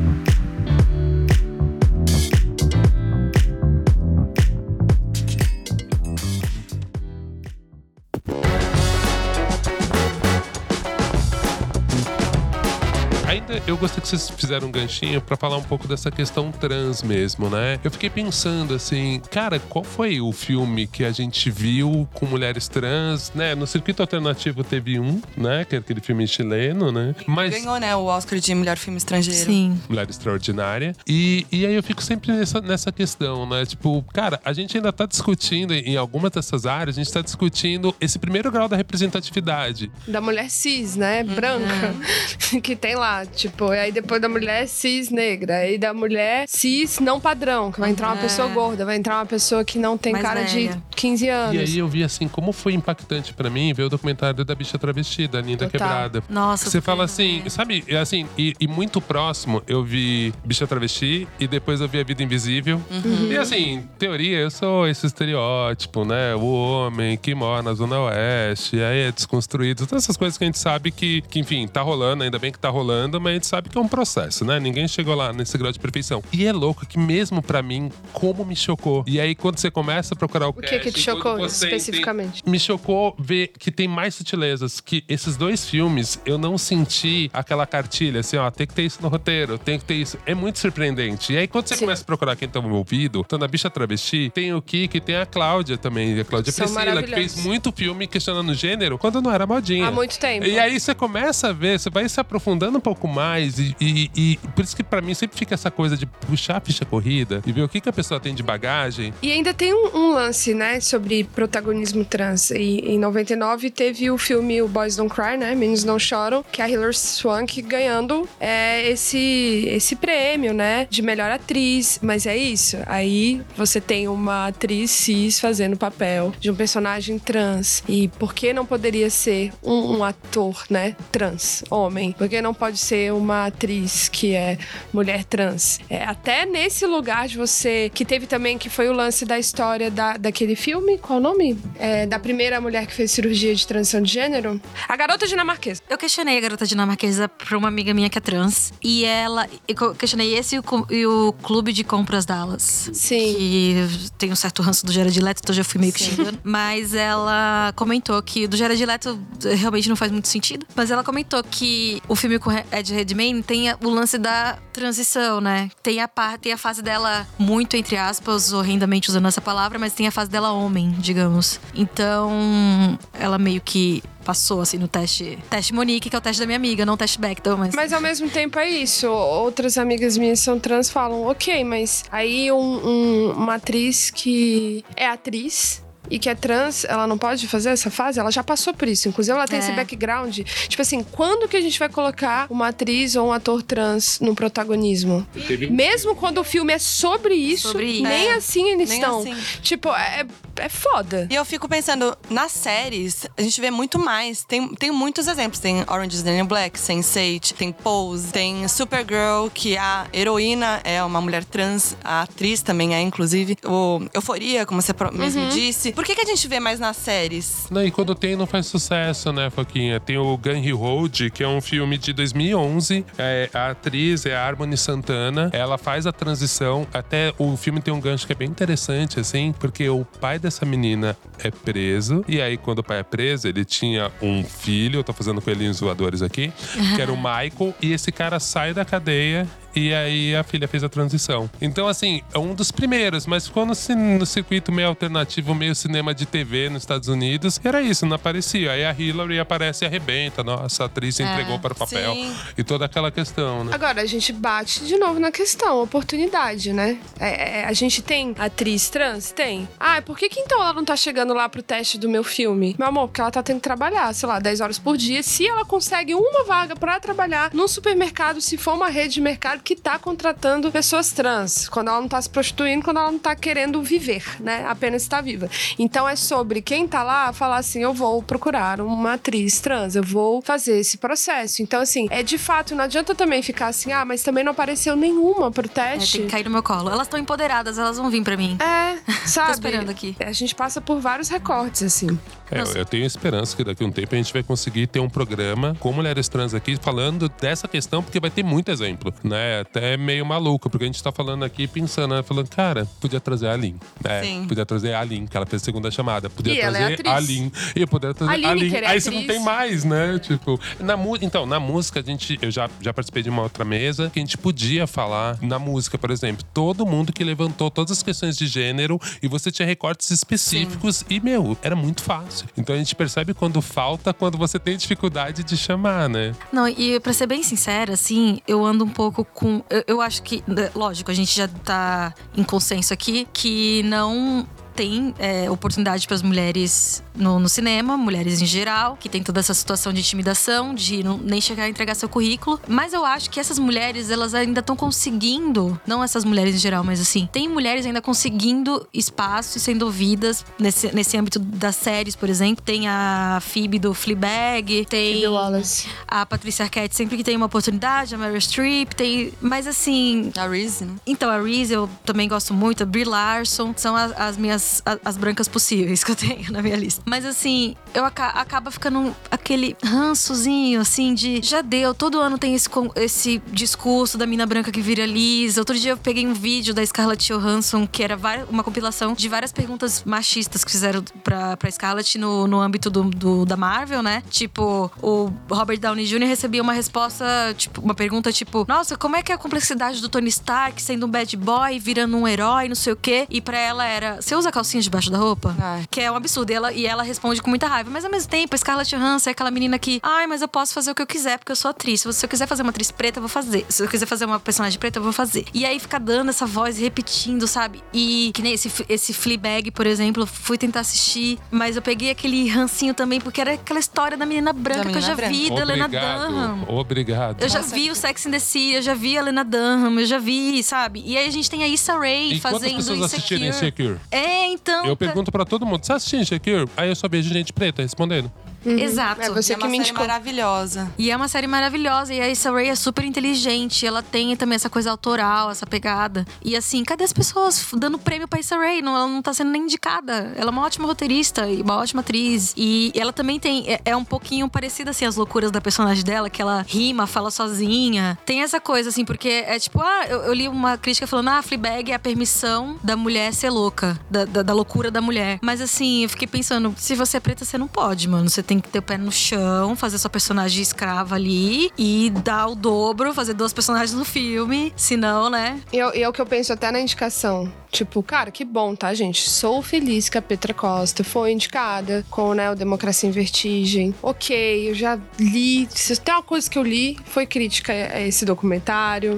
Ainda 13.28 13.62
eu 13.66 13.76
gostei 13.76 14.02
que 14.02 14.08
vocês 14.08 14.30
fizeram 14.30 14.68
um 14.68 14.72
ganchinho 14.72 15.20
pra 15.20 15.36
falar 15.36 15.58
um 15.58 15.64
pouco 15.64 15.88
dessa 15.88 16.12
questão 16.12 16.52
trans 16.52 17.02
mesmo, 17.02 17.50
né? 17.50 17.80
Eu 17.84 17.90
fiquei 17.90 18.10
pensando 18.10 18.76
assim, 18.76 19.20
cara, 19.32 19.60
qual 19.60 19.84
foi 19.84 20.22
o 20.22 20.32
filme 20.32 20.86
que 20.86 21.04
a 21.04 21.12
gente 21.12 21.50
viu 21.50 22.08
com 22.14 22.28
mulheres 22.28 22.68
trans, 22.68 23.32
né? 23.34 23.56
No 23.56 23.66
circuito 23.66 24.04
alternativo 24.04 24.64
teve 24.64 25.00
um, 25.00 25.20
né? 25.36 25.66
Que 25.66 25.76
é 25.76 25.80
aquele 25.80 26.02
filme 26.02 26.28
chileno, 26.28 26.92
né? 26.92 27.16
Mas 27.26 27.52
Ganhou, 27.52 27.80
né, 27.80 27.96
o 27.96 28.06
Oscar 28.06 28.38
de 28.38 28.54
melhor 28.54 28.78
filme 28.78 28.98
estrangeiro. 28.98 29.46
Sim. 29.46 29.80
Mulher 29.90 30.08
Extraordinária. 30.08 30.96
E, 31.08 31.48
e 31.52 31.66
aí 31.66 31.74
eu 31.74 31.84
fico 31.84 32.04
sempre 32.04 32.32
nessa, 32.32 32.62
nessa 32.62 32.92
questão, 32.92 33.50
né? 33.50 33.66
Tipo, 33.66 34.04
cara, 34.14 34.40
a 34.46 34.54
gente 34.54 34.78
ainda 34.78 34.94
tá 34.94 35.06
discutindo 35.06 35.74
em 35.74 35.98
algumas 35.98 36.32
dessas 36.32 36.66
áreas, 36.68 36.96
a 36.96 37.04
gente 37.04 37.12
tá 37.12 37.22
discutindo 37.22 37.96
esse 38.00 38.20
primeiro 38.20 38.52
grau 38.52 38.68
da 38.68 38.78
representatividade. 38.78 39.92
Da 40.08 40.22
mulher 40.22 40.50
cis, 40.50 40.96
né? 40.96 41.24
Branca. 41.24 41.96
que 42.62 42.76
tem 42.76 42.96
lá, 43.20 43.26
tipo, 43.26 43.74
e 43.74 43.80
aí 43.80 43.92
depois 43.92 44.22
da 44.22 44.28
mulher 44.30 44.68
cis 44.68 45.10
negra. 45.10 45.58
Aí 45.58 45.78
da 45.78 45.94
mulher 45.94 46.46
cis 46.48 47.00
não 47.00 47.20
padrão, 47.20 47.72
que 47.72 47.80
vai 47.80 47.90
entrar 47.92 48.08
uma 48.10 48.18
É. 48.18 48.22
pessoa 48.22 48.48
gorda, 48.50 48.86
vai 48.86 48.96
entrar 48.98 49.16
uma 49.18 49.26
pessoa 49.26 49.64
que 49.64 49.78
não 49.78 49.98
tem 49.98 50.14
Mais 50.14 50.24
cara 50.24 50.44
velha. 50.44 50.74
de 50.74 50.82
15 50.96 51.30
anos. 51.30 51.56
E 51.56 51.60
aí 51.60 51.78
eu 51.80 51.88
vi 51.88 52.04
assim, 52.04 52.28
como 52.28 52.52
foi 52.52 52.74
impactante 52.74 53.34
pra 53.34 53.50
mim 53.50 53.74
ver 53.74 53.84
o 53.84 53.90
documentário 53.90 54.44
da 54.44 54.56
bicha 54.56 54.78
travesti, 54.78 55.28
da 55.28 55.42
Linda 55.42 55.66
Total. 55.70 55.88
Quebrada. 55.88 56.24
Nossa, 56.30 56.70
Você 56.70 56.82
fala 56.82 57.04
assim, 57.06 57.44
sabe, 57.50 57.84
é 57.88 57.98
assim, 57.98 58.28
e, 58.38 58.54
e 58.60 58.68
muito 58.68 59.00
próximo 59.02 59.62
eu 59.68 59.84
vi 59.84 60.34
Bicha 60.44 60.66
Travesti 60.68 61.28
e 61.40 61.48
depois 61.48 61.82
eu 61.82 61.88
vi 61.88 62.00
A 62.00 62.04
Vida 62.04 62.24
Invisível. 62.24 62.82
E 63.30 63.38
assim, 63.38 63.84
teoria, 64.00 64.38
eu 64.40 64.50
sou 64.52 64.88
esse 64.88 65.06
estereótipo, 65.06 66.04
né? 66.06 66.36
O 66.36 66.46
homem 66.46 67.18
que 67.18 67.34
mora 67.36 67.62
na 67.62 67.74
Zona 67.74 68.00
Oeste, 68.00 68.82
aí 68.82 69.02
é 69.02 69.12
desconstruído. 69.12 69.86
Todas 69.86 70.04
essas 70.04 70.18
coisas 70.18 70.38
que 70.38 70.44
a 70.44 70.48
gente 70.48 70.58
sabe 70.60 70.92
que, 70.92 71.22
que, 71.30 71.40
enfim, 71.40 71.68
tá 71.68 71.82
rolando, 71.82 72.24
ainda 72.24 72.40
bem 72.40 72.52
que 72.52 72.60
tá 72.60 72.70
rolando, 72.70 73.05
mas 73.14 73.32
a 73.32 73.34
gente 73.34 73.48
sabe 73.48 73.70
que 73.70 73.78
é 73.78 73.82
um 73.82 73.88
processo, 73.88 74.44
né? 74.46 74.60
Ninguém 74.60 74.88
chegou 74.88 75.16
lá 75.16 75.32
nesse 75.32 75.58
grau 75.58 75.72
de 75.72 75.80
perfeição. 75.80 76.24
E 76.32 76.46
é 76.46 76.52
louco 76.52 76.86
que 76.86 76.98
mesmo 76.98 77.42
pra 77.42 77.62
mim, 77.62 77.92
como 78.14 78.46
me 78.46 78.56
chocou. 78.56 79.04
E 79.08 79.20
aí, 79.20 79.36
quando 79.36 79.58
você 79.58 79.70
começa 79.72 80.14
a 80.14 80.18
procurar 80.18 80.48
o 80.48 80.50
O 80.50 80.54
que 80.54 80.80
que 80.80 80.92
te 80.92 81.00
chocou 81.00 81.46
especificamente? 81.46 82.44
me 82.46 82.60
chocou 82.60 83.16
ver 83.20 83.48
que 83.60 83.72
tem 83.72 83.88
mais 83.88 84.16
sutilezas. 84.16 84.80
Que 84.80 85.04
esses 85.08 85.36
dois 85.38 85.68
filmes, 85.68 86.20
eu 86.26 86.38
não 86.38 86.58
senti 86.58 87.30
aquela 87.34 87.66
cartilha, 87.66 88.20
assim, 88.20 88.38
ó, 88.38 88.50
tem 88.50 88.68
que 88.68 88.74
ter 88.74 88.84
isso 88.84 89.00
no 89.02 89.08
roteiro, 89.08 89.58
tem 89.58 89.78
que 89.80 89.86
ter 89.86 89.96
isso. 89.96 90.18
É 90.26 90.34
muito 90.34 90.60
surpreendente. 90.60 91.34
E 91.34 91.38
aí, 91.38 91.48
quando 91.48 91.68
você 91.68 91.76
Sim. 91.76 91.82
começa 91.82 92.04
a 92.04 92.06
procurar 92.06 92.36
quem 92.36 92.48
tá 92.48 92.60
envolvido, 92.60 93.24
então 93.26 93.38
na 93.40 93.48
Bicha 93.48 93.70
Travesti, 93.70 94.32
tem 94.34 94.54
o 94.54 94.62
Kiki, 94.62 95.00
tem 95.00 95.16
a 95.18 95.26
Cláudia 95.26 95.78
também, 95.78 96.20
a 96.20 96.24
Cláudia 96.24 96.52
São 96.52 96.66
Priscila, 96.68 97.04
que 97.04 97.14
fez 97.14 97.44
muito 97.44 97.72
filme 97.72 98.08
questionando 98.08 98.50
o 98.50 98.54
gênero 98.54 98.98
quando 98.98 99.22
não 99.22 99.32
era 99.32 99.46
modinha. 99.46 99.88
Há 99.88 99.92
muito 99.92 100.18
tempo. 100.18 100.46
E 100.46 100.58
aí 100.60 100.80
você 100.80 100.94
começa 100.94 101.50
a 101.50 101.54
ver, 101.54 101.80
você 101.80 101.90
vai 101.90 102.08
se 102.08 102.20
aprofundando 102.20 102.78
um 102.78 102.82
pouco 102.82 102.95
mais 103.08 103.60
e, 103.60 103.76
e- 103.80 104.12
e 104.16 104.38
por 104.56 104.64
isso 104.64 104.76
que 104.76 104.84
pra 104.84 105.02
mim 105.02 105.14
sempre 105.14 105.38
fica 105.38 105.54
essa 105.54 105.70
coisa 105.72 105.96
de 105.98 106.06
puxar 106.06 106.58
a 106.58 106.60
ficha 106.62 106.86
corrida 106.86 107.42
e 107.46 107.52
ver 107.52 107.62
o 107.64 107.70
que, 107.70 107.80
que 107.82 107.90
a 107.90 107.94
pessoa 107.94 108.20
tem 108.20 108.34
de 108.34 108.42
bagagem. 108.44 109.14
E 109.22 109.32
ainda 109.32 109.54
tem 109.54 109.74
um, 109.74 109.90
um 109.96 110.12
lance, 110.14 110.54
né, 110.54 110.80
sobre 110.80 111.24
protagonismo 111.24 112.04
trans. 112.06 112.52
E 112.52 112.80
em 112.80 113.00
99 113.00 113.70
teve 113.70 114.10
o 114.10 114.18
filme 114.18 114.62
O 114.62 114.68
Boys 114.68 114.96
Don't 114.96 115.14
Cry, 115.14 115.38
né, 115.38 115.54
Meninos 115.56 115.84
Não 115.84 116.00
Choram, 116.00 116.44
que 116.52 116.62
é 116.62 116.66
a 116.66 116.70
Hilary 116.70 116.94
Swank 116.96 117.62
ganhando 117.62 118.28
é, 118.40 118.90
esse, 118.90 119.66
esse 119.70 119.96
prêmio, 119.96 120.54
né, 120.54 120.88
de 120.90 121.02
melhor 121.02 121.30
atriz. 121.32 122.00
Mas 122.02 122.26
é 122.26 122.36
isso, 122.38 122.78
aí 122.86 123.42
você 123.58 123.80
tem 123.82 124.08
uma 124.08 124.48
atriz 124.48 124.92
cis 124.92 125.40
fazendo 125.40 125.74
o 125.74 125.78
papel 125.78 126.34
de 126.40 126.50
um 126.50 126.56
personagem 126.56 127.20
trans. 127.20 127.84
E 127.88 128.08
por 128.08 128.34
que 128.34 128.54
não 128.54 128.66
poderia 128.66 129.10
ser 129.10 129.52
um, 129.64 129.98
um 129.98 130.04
ator, 130.04 130.64
né, 130.70 130.96
trans, 131.12 131.64
homem? 131.70 132.12
Por 132.12 132.28
que 132.30 132.42
não 132.42 132.54
pode 132.54 132.78
ser 132.86 133.14
uma 133.14 133.48
atriz 133.48 134.10
que 134.10 134.34
é 134.34 134.58
mulher 134.94 135.24
trans? 135.24 135.80
É, 135.90 136.04
até 136.04 136.46
nesse 136.46 136.86
lugar 136.86 137.28
de 137.28 137.38
você, 137.38 137.90
que 137.94 138.06
teve 138.06 138.28
também, 138.28 138.58
que 138.58 138.70
foi 138.70 138.90
o 138.90 138.94
lance 138.94 139.26
da 139.26 139.40
história 139.40 139.90
da, 139.90 140.18
daquele 140.18 140.56
filme, 140.56 140.98
qual 140.98 141.20
o 141.20 141.22
nome? 141.22 141.58
É, 141.80 142.06
da 142.06 142.20
primeira 142.20 142.62
mulher 142.62 142.86
que 142.86 142.94
fez 142.94 143.12
cirurgia 143.12 143.54
de 143.54 143.66
transição 143.66 144.02
de 144.02 144.12
gênero? 144.12 144.62
A 144.88 144.96
garota 144.96 145.28
dinamarquesa. 145.28 145.82
Eu 145.90 145.98
questionei 145.98 146.38
a 146.38 146.42
garota 146.42 146.66
dinamarquesa 146.66 147.28
pra 147.28 147.58
uma 147.58 147.68
amiga 147.68 147.94
minha 147.94 148.10
que 148.10 148.18
é 148.18 148.22
trans. 148.22 148.74
E 148.84 149.06
ela. 149.06 149.48
Eu 149.68 149.96
questionei 149.96 150.36
esse 150.36 150.56
e 150.56 150.60
o, 150.60 150.64
e 150.90 151.06
o 151.06 151.34
Clube 151.44 151.74
de 151.74 151.84
Compras 151.84 152.26
Dallas. 152.26 152.90
Sim. 152.94 153.36
Que 153.36 153.88
tem 154.18 154.32
um 154.32 154.36
certo 154.36 154.62
ranço 154.62 154.86
do 154.86 154.92
Jared 154.92 155.20
Leto, 155.20 155.42
então 155.44 155.56
já 155.56 155.64
fui 155.64 155.80
meio 155.80 155.94
que 155.94 156.00
xingando. 156.00 156.40
Mas 156.44 156.94
ela 156.94 157.74
comentou 157.76 158.22
que 158.22 158.48
do 158.48 158.56
Jared 158.56 158.86
Leto 158.86 159.20
realmente 159.58 159.90
não 159.90 159.96
faz 159.96 160.12
muito 160.12 160.28
sentido. 160.28 160.66
Mas 160.76 160.92
ela 160.92 161.04
comentou 161.04 161.44
que 161.44 162.02
o 162.08 162.16
filme 162.16 162.40
com 162.40 162.52
Ed 162.78 162.94
Redmayne 162.94 163.42
tem 163.42 163.72
o 163.74 163.90
lance 163.90 164.18
da 164.18 164.58
transição, 164.74 165.40
né? 165.40 165.70
Tem 165.82 166.02
a, 166.02 166.10
tem 166.40 166.52
a 166.52 166.58
fase 166.58 166.82
dela 166.82 167.26
muito, 167.40 167.76
entre 167.78 167.96
aspas, 167.96 168.52
horrendamente 168.52 169.10
usando 169.10 169.28
essa 169.28 169.42
palavra, 169.42 169.80
mas 169.80 169.94
tem 169.94 170.08
a 170.08 170.12
fase 170.12 170.30
dela 170.30 170.52
homem, 170.52 170.92
digamos. 171.00 171.60
Então, 171.74 172.98
ela 173.14 173.38
meio 173.38 173.62
que 173.62 174.04
passou, 174.26 174.60
assim, 174.62 174.78
no 174.78 174.88
teste. 174.88 175.38
Teste 175.50 175.74
Monique, 175.74 176.10
que 176.10 176.16
é 176.16 176.20
o 176.20 176.22
teste 176.22 176.40
da 176.42 176.46
minha 176.48 176.58
amiga, 176.58 176.86
não 176.86 176.96
o 176.96 176.98
teste 176.98 177.20
Bechdel, 177.20 177.58
mas. 177.58 177.76
Mas 177.76 177.94
ao 177.94 178.02
mesmo 178.02 178.30
tempo 178.30 178.58
é 178.60 178.68
isso. 178.70 179.08
Outras 179.08 179.78
amigas 179.78 180.18
minhas 180.18 180.40
são 180.40 180.60
trans 180.60 180.90
falam, 180.90 181.24
ok, 181.24 181.64
mas 181.64 182.04
aí 182.12 182.52
um- 182.52 182.58
um- 182.88 183.32
uma 183.34 183.56
atriz 183.56 184.10
que 184.10 184.84
é 184.96 185.08
atriz. 185.08 185.85
E 186.10 186.20
que 186.20 186.30
é 186.30 186.36
trans, 186.36 186.86
ela 186.86 187.08
não 187.08 187.18
pode 187.18 187.48
fazer 187.48 187.70
essa 187.70 187.90
fase? 187.90 188.20
Ela 188.20 188.32
já 188.32 188.44
passou 188.44 188.74
por 188.74 188.88
isso. 188.88 189.08
Inclusive, 189.10 189.36
ela 189.36 189.48
tem 189.48 189.58
É. 189.58 189.62
esse 189.62 189.72
background. 189.72 190.40
Tipo 190.68 190.82
assim, 190.82 191.04
quando 191.04 191.48
que 191.48 191.58
a 191.58 191.62
gente 191.62 191.78
vai 191.80 191.90
colocar 191.90 192.48
uma 192.50 192.68
atriz 192.70 193.16
ou 193.16 193.28
um 193.28 193.34
ator 193.34 193.62
trans 193.62 194.20
no 194.20 194.36
protagonismo? 194.36 195.26
Mesmo 195.70 196.16
quando 196.16 196.40
o 196.40 196.44
filme 196.44 196.74
é 196.74 196.80
sobre 196.80 197.34
isso, 197.36 197.70
Sobre 197.70 197.86
isso. 197.86 198.04
nem 198.04 198.28
É. 198.30 198.34
assim 198.36 198.70
eles 198.72 198.90
Nem 198.90 199.00
estão. 199.00 199.20
assim. 199.20 199.36
Tipo, 199.62 199.90
é, 199.90 200.26
é 200.58 200.70
foda. 200.70 201.28
E 201.30 201.36
eu 201.36 201.46
fico 201.46 201.68
pensando, 201.68 202.16
nas 202.30 202.52
séries, 202.52 203.26
a 203.38 203.42
gente 203.42 203.60
vê 203.62 203.72
muito 203.72 203.98
mais. 204.00 204.44
Tem, 204.44 204.68
tem 204.76 204.92
muitos 204.92 205.28
exemplos. 205.28 205.60
Tem 205.60 205.84
Orange 205.88 206.16
is 206.18 206.24
the 206.24 206.32
New 206.36 206.46
Black, 206.46 206.80
Sense8, 206.80 207.54
tem 207.54 207.72
Pose, 207.72 208.28
tem 208.32 208.68
Supergirl, 208.68 209.48
que 209.54 209.78
a 209.78 210.06
heroína 210.14 210.82
é 210.84 211.04
uma 211.04 211.22
mulher 211.22 211.44
trans, 211.44 211.96
a 212.04 212.22
atriz 212.24 212.62
também 212.62 212.94
é, 212.96 213.02
inclusive. 213.02 213.58
O 213.64 214.02
Euforia, 214.14 214.66
como 214.66 214.82
você 214.82 214.94
mesmo 215.14 215.48
disse. 215.50 215.92
Por 215.96 216.04
que, 216.04 216.14
que 216.14 216.22
a 216.22 216.26
gente 216.26 216.46
vê 216.50 216.60
mais 216.60 216.78
nas 216.78 216.98
séries? 216.98 217.68
Não, 217.72 217.82
e 217.82 217.90
quando 217.90 218.14
tem, 218.14 218.36
não 218.36 218.46
faz 218.46 218.66
sucesso, 218.66 219.32
né, 219.32 219.50
Foquinha? 219.50 219.98
Tem 219.98 220.18
o 220.18 220.38
Gun 220.38 220.76
Road, 220.76 221.30
que 221.32 221.42
é 221.42 221.48
um 221.48 221.62
filme 221.62 221.98
de 221.98 222.12
2011. 222.12 223.06
É, 223.18 223.50
a 223.54 223.70
atriz 223.70 224.26
é 224.26 224.36
a 224.36 224.46
Harmony 224.46 224.76
Santana. 224.76 225.50
Ela 225.54 225.78
faz 225.78 226.06
a 226.06 226.12
transição. 226.12 226.86
Até 226.94 227.34
o 227.38 227.56
filme 227.56 227.80
tem 227.80 227.94
um 227.94 228.02
gancho 228.02 228.28
que 228.28 228.34
é 228.34 228.36
bem 228.36 228.50
interessante, 228.50 229.22
assim, 229.22 229.54
porque 229.58 229.88
o 229.88 230.04
pai 230.20 230.38
dessa 230.38 230.66
menina 230.66 231.18
é 231.40 231.50
preso. 231.50 232.26
E 232.28 232.42
aí, 232.42 232.58
quando 232.58 232.80
o 232.80 232.84
pai 232.84 233.00
é 233.00 233.04
preso, 233.04 233.48
ele 233.48 233.64
tinha 233.64 234.12
um 234.22 234.44
filho. 234.44 235.00
Eu 235.00 235.04
tô 235.04 235.14
fazendo 235.14 235.42
coelhinhos 235.42 235.80
voadores 235.80 236.22
aqui, 236.22 236.52
que 236.96 237.02
era 237.02 237.12
o 237.12 237.16
Michael. 237.18 237.74
E 237.82 237.94
esse 237.94 238.12
cara 238.12 238.38
sai 238.38 238.74
da 238.74 238.84
cadeia 238.84 239.48
e 239.76 239.94
aí 239.94 240.36
a 240.36 240.44
filha 240.44 240.68
fez 240.68 240.84
a 240.84 240.90
transição. 240.90 241.50
Então, 241.62 241.88
assim, 241.88 242.22
é 242.34 242.40
um 242.40 242.54
dos 242.54 242.72
primeiros, 242.72 243.26
mas 243.26 243.48
ficou 243.48 243.66
no, 243.66 243.74
no 244.18 244.26
circuito 244.26 244.72
meio 244.72 244.88
alternativo, 244.88 245.54
meio 245.54 245.76
cinema 245.76 246.14
de 246.14 246.26
TV 246.26 246.70
nos 246.70 246.84
Estados 246.84 247.08
Unidos. 247.08 247.60
Era 247.64 247.82
isso, 247.82 248.06
não 248.06 248.16
aparecia. 248.16 248.72
Aí 248.72 248.86
a 248.86 248.96
Hillary 248.98 249.40
aparece 249.40 249.84
e 249.84 249.88
arrebenta. 249.88 250.44
Nossa, 250.44 250.84
a 250.84 250.86
atriz 250.86 251.16
se 251.16 251.24
entregou 251.24 251.60
para 251.60 251.74
o 251.74 251.76
papel. 251.76 252.14
sim. 252.14 252.36
E 252.58 252.64
toda 252.64 252.86
aquela 252.86 253.12
questão, 253.12 253.64
né? 253.64 253.72
Agora, 253.74 254.02
a 254.02 254.06
gente 254.06 254.32
bate 254.32 254.86
de 254.86 254.98
novo 254.98 255.20
na 255.20 255.32
questão, 255.32 255.82
oportunidade, 255.82 256.72
né? 256.72 256.98
É, 257.20 257.62
é, 257.62 257.66
a 257.66 257.74
gente 257.74 258.02
tem 258.02 258.34
atriz 258.38 258.90
trans? 258.90 259.32
Tem. 259.32 259.68
Ah, 259.80 260.02
por 260.02 260.18
que, 260.18 260.30
que 260.30 260.40
então 260.40 260.62
ela 260.62 260.74
não 260.74 260.86
tá 260.86 260.96
chegando 260.96 261.34
lá 261.34 261.50
pro 261.50 261.62
teste 261.62 261.98
do 261.98 262.08
meu 262.08 262.24
filme? 262.24 262.76
Meu 262.78 262.88
amor, 262.88 263.08
porque 263.08 263.22
ela 263.22 263.32
tá 263.32 263.44
tendo 263.44 263.58
que 263.58 263.64
trabalhar, 263.64 264.14
sei 264.14 264.28
lá, 264.30 264.40
10 264.40 264.62
horas 264.62 264.80
por 264.80 264.96
dia. 264.98 265.22
Se 265.22 265.48
ela 265.48 265.66
consegue 265.66 266.14
uma 266.14 266.44
vaga 266.46 266.76
pra 266.76 267.00
trabalhar 267.00 267.52
num 267.54 267.68
supermercado, 267.68 268.40
se 268.40 268.58
for 268.58 268.74
uma 268.74 268.90
rede 268.90 269.16
de 269.16 269.22
mercado 269.22 269.62
que 269.66 269.76
tá 269.76 270.00
contratando 270.00 270.72
pessoas 270.72 271.12
trans, 271.12 271.68
quando 271.68 271.90
ela 271.90 272.00
não 272.00 272.08
tá 272.08 272.22
se 272.22 272.30
prostituindo, 272.30 272.84
quando 272.86 272.98
ela 272.98 273.12
não 273.12 273.20
tá 273.20 273.36
querendo 273.36 273.82
viver, 273.82 274.24
né? 274.40 274.64
Apenas 274.68 275.02
estar 275.02 275.20
viva. 275.22 275.50
Então 275.78 276.08
é 276.08 276.16
sobre 276.16 276.62
quem 276.62 276.88
tá 276.88 277.04
lá 277.04 277.34
falar 277.34 277.58
assim: 277.58 277.82
eu 277.82 277.94
vou 277.94 278.22
procurar 278.22 278.80
uma 278.80 279.14
atriz 279.14 279.60
trans, 279.60 279.96
eu 279.96 280.04
vou 280.04 280.42
fazer 280.42 280.78
esse 280.80 280.98
processo. 280.98 281.62
Então, 281.62 281.82
assim, 281.82 282.08
é 282.12 282.22
de 282.24 282.38
fato, 282.38 282.76
não 282.76 282.84
adianta 282.84 283.14
também 283.16 283.42
ficar 283.42 283.68
assim, 283.68 283.92
ah, 283.92 284.06
mas 284.06 284.22
também 284.24 284.44
não 284.44 284.52
apareceu 284.52 284.96
nenhuma 284.96 285.50
pro 285.52 285.66
É, 285.66 285.68
teste. 285.96 286.18
tem 286.20 286.26
que 286.28 286.32
cair 286.32 286.46
no 286.46 286.52
meu 286.52 286.62
colo. 286.64 286.90
Elas 286.90 287.08
estão 287.08 287.20
empoderadas, 287.20 287.78
elas 287.80 287.98
vão 287.98 288.10
vir 288.10 288.24
pra 288.24 288.38
mim. 288.38 288.58
É, 288.62 289.00
sabe? 289.28 289.52
esperando 289.52 289.90
aqui. 289.90 290.16
A 290.20 290.32
gente 290.32 290.54
passa 290.54 290.80
por 290.80 291.00
vários 291.00 291.28
recortes, 291.30 291.82
assim. 291.84 292.18
É, 292.52 292.62
eu- 292.62 292.66
eu 292.76 292.86
tenho 292.86 293.06
esperança 293.06 293.56
que 293.58 293.64
daqui 293.64 293.84
a 293.84 293.88
um 293.88 293.92
tempo 293.92 294.14
a 294.14 294.18
gente 294.18 294.32
vai 294.32 294.44
conseguir 294.44 294.86
ter 294.86 295.00
um 295.00 295.10
programa 295.10 295.76
com 295.80 295.92
mulheres 295.92 296.28
trans 296.28 296.54
aqui 296.54 296.78
falando 296.80 297.28
dessa 297.42 297.68
questão, 297.68 298.04
porque 298.04 298.20
vai 298.20 298.30
ter 298.30 298.44
muito 298.44 298.70
exemplo, 298.70 299.12
né? 299.24 299.55
Até 299.62 299.98
meio 299.98 300.26
maluco, 300.26 300.70
porque 300.70 300.84
a 300.84 300.88
gente 300.88 301.02
tá 301.02 301.12
falando 301.12 301.44
aqui 301.44 301.68
pensando, 301.68 302.16
né? 302.16 302.24
Falando, 302.24 302.50
cara, 302.50 302.88
podia 303.00 303.20
trazer 303.20 303.48
a 303.48 303.54
Aline, 303.54 303.80
né? 304.04 304.24
Sim. 304.24 304.46
Podia 304.48 304.66
trazer 304.66 304.94
a 304.94 305.02
Aline, 305.02 305.28
que 305.28 305.36
ela 305.38 305.46
fez 305.46 305.62
a 305.62 305.66
segunda 305.66 305.92
chamada. 305.92 306.30
Podia 306.30 306.54
E 306.54 306.60
ela 306.60 306.78
é 306.78 306.80
trazer 306.82 306.94
atriz. 306.94 307.14
a 307.14 307.16
Aline. 307.16 307.52
E 307.76 307.82
eu 307.82 307.88
poderia 307.88 308.14
trazer 308.14 308.32
A 308.32 308.48
a 308.48 308.52
Aline. 308.52 308.76
É 308.76 308.88
Aí 308.88 309.02
você 309.02 309.12
não 309.12 309.26
tem 309.26 309.40
mais, 309.40 309.84
né? 309.84 310.20
Tipo, 310.20 310.60
na 310.80 310.96
então, 311.22 311.46
na 311.46 311.60
música, 311.60 312.00
a 312.00 312.04
gente, 312.04 312.38
eu 312.42 312.52
já, 312.52 312.70
já 312.82 312.94
participei 312.94 313.24
de 313.24 313.30
uma 313.30 313.44
outra 313.44 313.64
mesa 313.64 314.10
que 314.10 314.20
a 314.20 314.22
gente 314.22 314.38
podia 314.38 314.88
falar 314.88 315.38
na 315.42 315.60
música, 315.60 315.98
por 315.98 316.12
exemplo, 316.12 316.46
todo 316.54 316.86
mundo 316.86 317.14
que 317.14 317.24
levantou 317.24 317.70
todas 317.70 317.92
as 317.92 318.04
questões 318.04 318.38
de 318.38 318.48
gênero 318.48 319.00
e 319.22 319.28
você 319.28 319.52
tinha 319.52 319.66
recortes 319.66 320.10
específicos 320.12 321.04
e, 321.10 321.20
meu, 321.20 321.58
era 321.62 321.76
muito 321.76 322.04
fácil. 322.04 322.48
Então 322.58 322.76
a 322.76 322.78
gente 322.78 322.96
percebe 322.96 323.34
quando 323.34 323.62
falta, 323.62 324.14
quando 324.14 324.38
você 324.38 324.60
tem 324.60 324.78
dificuldade 324.78 325.44
de 325.44 325.58
chamar, 325.58 326.10
né? 326.10 326.34
Não, 326.52 326.68
e 326.68 327.00
pra 327.00 327.14
ser 327.14 327.28
bem 327.28 327.44
sincera, 327.44 327.94
assim, 327.94 328.40
eu 328.48 328.66
ando 328.66 328.84
um 328.84 328.90
pouco 328.90 329.24
com. 329.36 329.62
Eu, 329.70 329.84
eu 329.86 330.02
acho 330.02 330.24
que, 330.24 330.44
né, 330.48 330.72
lógico, 330.74 331.12
a 331.12 331.14
gente 331.14 331.36
já 331.36 331.48
tá 331.48 332.16
em 332.36 332.44
consenso 332.44 332.92
aqui 332.92 333.28
que 333.32 333.84
não 333.84 334.48
tem 334.74 335.14
é, 335.20 335.50
oportunidade 335.52 336.08
para 336.08 336.16
as 336.16 336.22
mulheres 336.24 337.04
no, 337.16 337.40
no 337.40 337.50
cinema, 337.50 337.98
mulheres 337.98 338.42
em 338.42 338.46
geral, 338.46 338.98
que 339.00 339.08
tem 339.10 339.24
toda 339.24 339.40
essa 339.40 339.54
situação 339.54 339.92
de 339.94 340.00
intimidação, 340.02 340.74
de 340.74 341.04
não, 341.04 341.18
nem 341.18 341.40
chegar 341.42 341.64
a 341.64 341.70
entregar 341.70 341.96
seu 341.96 342.10
currículo. 342.10 342.60
Mas 342.68 342.94
eu 342.94 343.06
acho 343.06 343.30
que 343.30 343.40
essas 343.40 343.58
mulheres, 343.60 344.10
elas 344.10 344.34
ainda 344.34 344.60
estão 344.60 344.76
conseguindo, 344.76 345.80
não 345.88 346.04
essas 346.04 346.26
mulheres 346.26 346.56
em 346.56 346.58
geral, 346.60 346.84
mas 346.84 347.00
assim, 347.00 347.28
tem 347.32 347.48
mulheres 347.48 347.86
ainda 347.86 348.02
conseguindo 348.02 348.86
espaço 348.94 349.58
e 349.58 349.62
sendo 349.62 349.84
ouvidas 349.86 350.46
nesse, 350.60 350.94
nesse 350.94 351.18
âmbito 351.18 351.40
das 351.40 351.76
séries, 351.76 352.16
por 352.16 352.30
exemplo. 352.30 352.64
Tem 352.64 352.88
a 352.88 353.40
Phoebe 353.42 353.80
do 353.80 353.94
Fleabag, 353.94 354.86
tem 354.86 355.14
Phoebe 355.16 355.28
Wallace. 355.28 355.88
a 356.08 356.26
Patrícia 356.26 356.64
Arquette 356.64 356.96
sempre 356.96 357.18
que 357.18 357.24
tem 357.24 357.36
uma 357.38 357.46
oportunidade, 357.46 358.14
a 358.14 358.18
Meryl 358.18 358.40
Streep, 358.42 358.94
tem. 358.94 359.32
Mas 359.42 359.68
assim. 359.68 360.32
A 360.38 360.48
Reese, 360.48 360.86
né? 360.86 360.96
Então, 361.06 361.30
a 361.30 361.42
Reese 361.42 361.74
eu 361.74 361.90
também 362.06 362.28
gosto 362.28 362.54
muito, 362.54 362.84
a 362.84 362.86
Brie 362.86 363.04
Larson, 363.06 363.74
são 363.78 363.96
as, 363.96 364.12
as 364.20 364.38
minhas. 364.38 364.82
a- 364.86 364.98
As, 365.06 365.16
brancas 365.18 365.48
possíveis 365.48 366.04
que 366.04 366.12
eu 366.12 366.16
tenho 366.16 366.52
na 366.52 366.62
minha 366.62 366.76
lista. 366.76 367.02
Mas 367.06 367.26
assim, 367.26 367.76
eu 367.94 368.04
aca- 368.04 368.30
acaba 368.30 368.72
ficando 368.72 369.16
aquele 369.30 369.76
rançozinho, 369.84 370.82
assim, 370.82 371.14
de 371.14 371.40
já 371.44 371.62
deu, 371.62 371.94
todo 371.94 372.20
ano 372.20 372.38
tem 372.38 372.56
esse, 372.56 372.70
esse 372.96 373.42
discurso 373.52 374.18
da 374.18 374.26
mina 374.26 374.46
branca 374.46 374.72
que 374.72 374.82
viraliza. 374.82 375.62
Outro 375.62 375.78
dia 375.78 375.92
eu 375.92 375.98
peguei 375.98 376.26
um 376.26 376.34
vídeo 376.34 376.74
da 376.74 376.86
Scarlett 376.86 377.32
Johansson, 377.32 377.86
que 377.88 378.02
era 378.04 378.18
uma 378.50 378.64
compilação 378.64 379.14
de 379.14 379.30
várias 379.30 379.52
perguntas 379.52 380.04
machistas 380.06 380.64
que 380.64 380.72
fizeram 380.72 381.04
pra, 381.24 381.56
pra 381.58 381.70
Scarlett 381.70 382.18
no, 382.18 382.48
no 382.48 382.60
âmbito 382.60 382.90
do, 382.90 383.04
do- 383.04 383.46
da 383.46 383.56
Marvel, 383.58 384.02
né? 384.02 384.24
Tipo, 384.30 384.92
o 385.02 385.32
Robert 385.50 385.80
Downey 385.80 386.06
Jr. 386.06 386.26
recebia 386.26 386.62
uma 386.62 386.74
resposta, 386.74 387.26
tipo, 387.58 387.82
uma 387.82 387.94
pergunta 387.94 388.32
tipo: 388.32 388.66
Nossa, 388.68 388.96
como 388.98 389.16
é 389.16 389.22
que 389.24 389.32
é 389.32 389.36
a 389.36 389.38
complexidade 389.38 390.02
do 390.02 390.10
Tony 390.10 390.30
Stark 390.30 390.82
sendo 390.82 391.06
um 391.06 391.10
bad 391.10 391.36
boy, 391.38 391.80
virando 391.80 392.18
um 392.18 392.28
herói, 392.28 392.68
não 392.68 392.76
sei 392.76 392.94
o 392.94 392.96
quê? 392.96 393.28
E 393.30 393.40
pra 393.42 393.58
ela 393.58 393.86
era: 393.86 394.22
Você 394.22 394.36
usa 394.36 394.52
calcinha 394.52 394.82
debaixo 394.82 395.12
da 395.12 395.18
roupa? 395.18 395.56
Ai. 395.60 395.86
Que 395.90 396.02
é 396.02 396.12
um 396.12 396.16
absurdo. 396.16 396.50
E 396.50 396.54
ela, 396.54 396.74
e 396.74 396.86
ela 396.86 396.95
responde 397.04 397.42
com 397.42 397.50
muita 397.50 397.68
raiva. 397.68 397.90
Mas 397.92 398.06
ao 398.06 398.12
mesmo 398.12 398.30
tempo, 398.30 398.54
a 398.54 398.58
Scarlett 398.58 398.96
Johansson 398.96 399.30
é 399.30 399.32
aquela 399.32 399.52
menina 399.52 399.78
que, 399.80 400.00
ai, 400.04 400.28
mas 400.28 400.42
eu 400.42 400.48
posso 400.48 400.74
fazer 400.74 400.92
o 400.92 400.96
que 400.96 401.02
eu 401.02 401.08
quiser, 401.08 401.38
porque 401.38 401.52
eu 401.52 401.56
sou 401.56 401.72
atriz. 401.72 402.02
Se 402.02 402.26
eu 402.26 402.30
quiser 402.30 402.48
fazer 402.48 402.62
uma 402.62 402.70
atriz 402.70 402.92
preta, 402.92 403.18
eu 403.20 403.22
vou 403.22 403.30
fazer. 403.30 403.66
Se 403.70 403.84
eu 403.84 403.88
quiser 403.88 404.06
fazer 404.06 404.26
uma 404.26 404.40
personagem 404.40 404.80
preta, 404.80 405.00
eu 405.00 405.04
vou 405.04 405.14
fazer. 405.14 405.46
E 405.54 405.66
aí 405.66 405.80
fica 405.80 406.00
dando 406.00 406.30
essa 406.30 406.46
voz, 406.46 406.78
repetindo, 406.78 407.48
sabe? 407.48 407.84
E 407.94 408.32
que 408.34 408.42
nem 408.42 408.54
esse, 408.54 408.72
esse 408.90 409.14
Fleabag, 409.14 409.72
por 409.72 409.86
exemplo, 409.86 410.26
fui 410.26 410.58
tentar 410.58 410.82
assistir, 410.82 411.38
mas 411.52 411.76
eu 411.76 411.82
peguei 411.82 412.10
aquele 412.12 412.48
rancinho 412.50 412.94
também, 412.94 413.20
porque 413.20 413.42
era 413.42 413.54
aquela 413.54 413.80
história 413.80 414.18
da 414.18 414.26
menina 414.26 414.54
branca 414.54 414.82
que 414.82 414.88
eu 414.88 414.94
menina 414.96 415.08
já 415.08 415.16
branca. 415.16 415.34
vi, 415.34 415.50
da 415.50 415.62
Helena 415.62 415.88
Dunham. 415.88 416.66
Obrigado. 416.68 417.42
Eu 417.42 417.50
já 417.50 417.62
vi 417.62 417.92
o 417.92 417.96
Sex 417.96 418.26
and 418.26 418.32
the 418.32 418.40
City, 418.40 418.74
eu 418.76 418.82
já 418.82 418.94
vi 418.94 419.18
a 419.18 419.22
Lena 419.22 419.44
Dunham, 419.44 420.00
eu 420.00 420.06
já 420.06 420.18
vi, 420.18 420.64
sabe? 420.64 421.04
E 421.06 421.18
aí 421.18 421.28
a 421.28 421.32
gente 421.32 421.50
tem 421.50 421.64
a 421.64 421.68
Issa 421.68 421.98
Rae 421.98 422.34
E 422.34 422.40
quantas 422.40 422.62
fazendo 422.62 422.78
pessoas 422.78 423.02
assistiram 423.02 423.46
Insecure. 423.46 423.66
Insecure? 423.94 424.00
É, 424.12 424.48
então. 424.48 424.86
Eu 424.86 424.96
tá- 424.96 425.06
pergunto 425.06 425.32
pra 425.32 425.46
todo 425.46 425.66
mundo, 425.66 425.86
você 425.86 425.94
assistiu 425.94 426.20
Insecure? 426.20 426.70
Aí 426.78 426.85
eu 426.88 426.96
só 426.96 427.08
vejo 427.08 427.34
gente 427.34 427.54
preta 427.54 427.82
respondendo. 427.82 428.32
Exato. 428.66 429.22
É 429.22 429.30
você 429.30 429.54
é 429.54 429.56
que 429.56 429.62
uma 429.64 429.70
me 429.70 429.78
série 429.78 429.90
indicou. 429.90 430.08
maravilhosa. 430.08 430.92
E 430.98 431.12
é 431.12 431.16
uma 431.16 431.28
série 431.28 431.48
maravilhosa. 431.48 432.14
E 432.14 432.22
a 432.22 432.30
Issa 432.30 432.52
Rae 432.52 432.70
é 432.70 432.76
super 432.76 433.04
inteligente. 433.04 433.86
Ela 433.86 434.02
tem 434.02 434.36
também 434.36 434.56
essa 434.56 434.70
coisa 434.70 434.92
autoral, 434.92 435.52
essa 435.52 435.66
pegada. 435.66 436.26
E 436.44 436.56
assim, 436.56 436.84
cadê 436.84 437.04
as 437.04 437.14
pessoas 437.14 437.66
dando 437.74 437.98
prêmio 437.98 438.28
pra 438.28 438.40
Issa 438.40 438.58
Rae? 438.58 438.82
Não, 438.82 438.96
ela 438.96 439.08
não 439.08 439.22
tá 439.22 439.34
sendo 439.34 439.52
nem 439.52 439.64
indicada. 439.64 440.34
Ela 440.36 440.50
é 440.50 440.52
uma 440.52 440.64
ótima 440.64 440.88
roteirista 440.88 441.48
e 441.50 441.62
uma 441.62 441.76
ótima 441.78 442.02
atriz. 442.02 442.54
E 442.58 442.92
ela 442.96 443.14
também 443.14 443.40
tem. 443.40 443.66
É, 443.70 443.82
é 443.86 443.96
um 443.96 444.04
pouquinho 444.06 444.50
parecida, 444.50 444.92
assim, 444.92 445.06
as 445.06 445.16
loucuras 445.16 445.52
da 445.52 445.62
personagem 445.62 446.04
dela, 446.04 446.30
que 446.30 446.42
ela 446.42 446.66
rima, 446.68 447.08
fala 447.08 447.32
sozinha. 447.32 448.18
Tem 448.26 448.42
essa 448.42 448.60
coisa, 448.60 448.90
assim, 448.90 449.06
porque 449.06 449.44
é 449.48 449.58
tipo, 449.60 449.82
ah, 449.82 450.06
eu, 450.08 450.20
eu 450.24 450.34
li 450.34 450.48
uma 450.48 450.78
crítica 450.78 451.08
falando, 451.08 451.30
ah, 451.30 451.42
Fleabag 451.42 451.92
é 451.92 451.96
a 451.96 452.00
permissão 452.00 452.78
da 452.84 452.96
mulher 452.96 453.34
ser 453.34 453.50
louca, 453.50 454.00
da, 454.10 454.26
da, 454.26 454.42
da 454.42 454.54
loucura 454.54 454.90
da 454.92 455.02
mulher. 455.02 455.40
Mas 455.42 455.62
assim, 455.62 456.04
eu 456.04 456.10
fiquei 456.10 456.28
pensando, 456.28 456.74
se 456.78 456.96
você 456.96 457.18
é 457.18 457.20
preta, 457.20 457.46
você 457.46 457.58
não 457.58 457.68
pode, 457.68 458.08
mano. 458.08 458.30
Você 458.30 458.42
tem 458.44 458.55
que 458.62 458.70
ter 458.70 458.80
o 458.80 458.82
pé 458.82 458.98
no 458.98 459.12
chão, 459.12 459.76
fazer 459.76 459.98
sua 459.98 460.10
personagem 460.10 460.62
escrava 460.62 461.16
ali 461.16 461.72
e 461.78 462.10
dar 462.24 462.48
o 462.48 462.56
dobro, 462.56 463.14
fazer 463.14 463.34
duas 463.34 463.54
personagens 463.54 463.94
no 463.94 464.06
filme. 464.06 464.72
Senão, 464.76 465.30
né? 465.30 465.60
E 465.72 465.78
eu- 465.78 465.94
e 465.96 466.02
é 466.04 466.10
o 466.10 466.14
que 466.14 466.22
eu 466.22 466.26
penso 466.26 466.52
até 466.54 466.72
na 466.72 466.80
indicação. 466.80 467.52
Tipo, 467.72 468.02
cara, 468.02 468.32
que 468.32 468.46
bom, 468.46 468.74
tá, 468.74 468.94
gente? 468.94 469.30
Sou 469.30 469.62
feliz 469.62 470.08
que 470.08 470.18
a 470.18 470.22
Petra 470.22 470.54
Costa 470.54 471.04
foi 471.04 471.34
indicada 471.34 472.06
com 472.10 472.34
né, 472.34 472.50
o 472.50 472.56
Democracia 472.56 473.10
em 473.10 473.12
Vertigem. 473.12 473.94
Ok, 474.02 474.70
eu 474.70 474.74
já 474.74 474.98
li. 475.20 475.68
Se 475.72 475.96
tem 476.00 476.14
uma 476.14 476.24
coisa 476.24 476.50
que 476.50 476.58
eu 476.58 476.64
li, 476.64 476.98
foi 477.06 477.26
crítica 477.26 477.74
a 477.74 478.02
esse 478.02 478.24
documentário. 478.26 479.18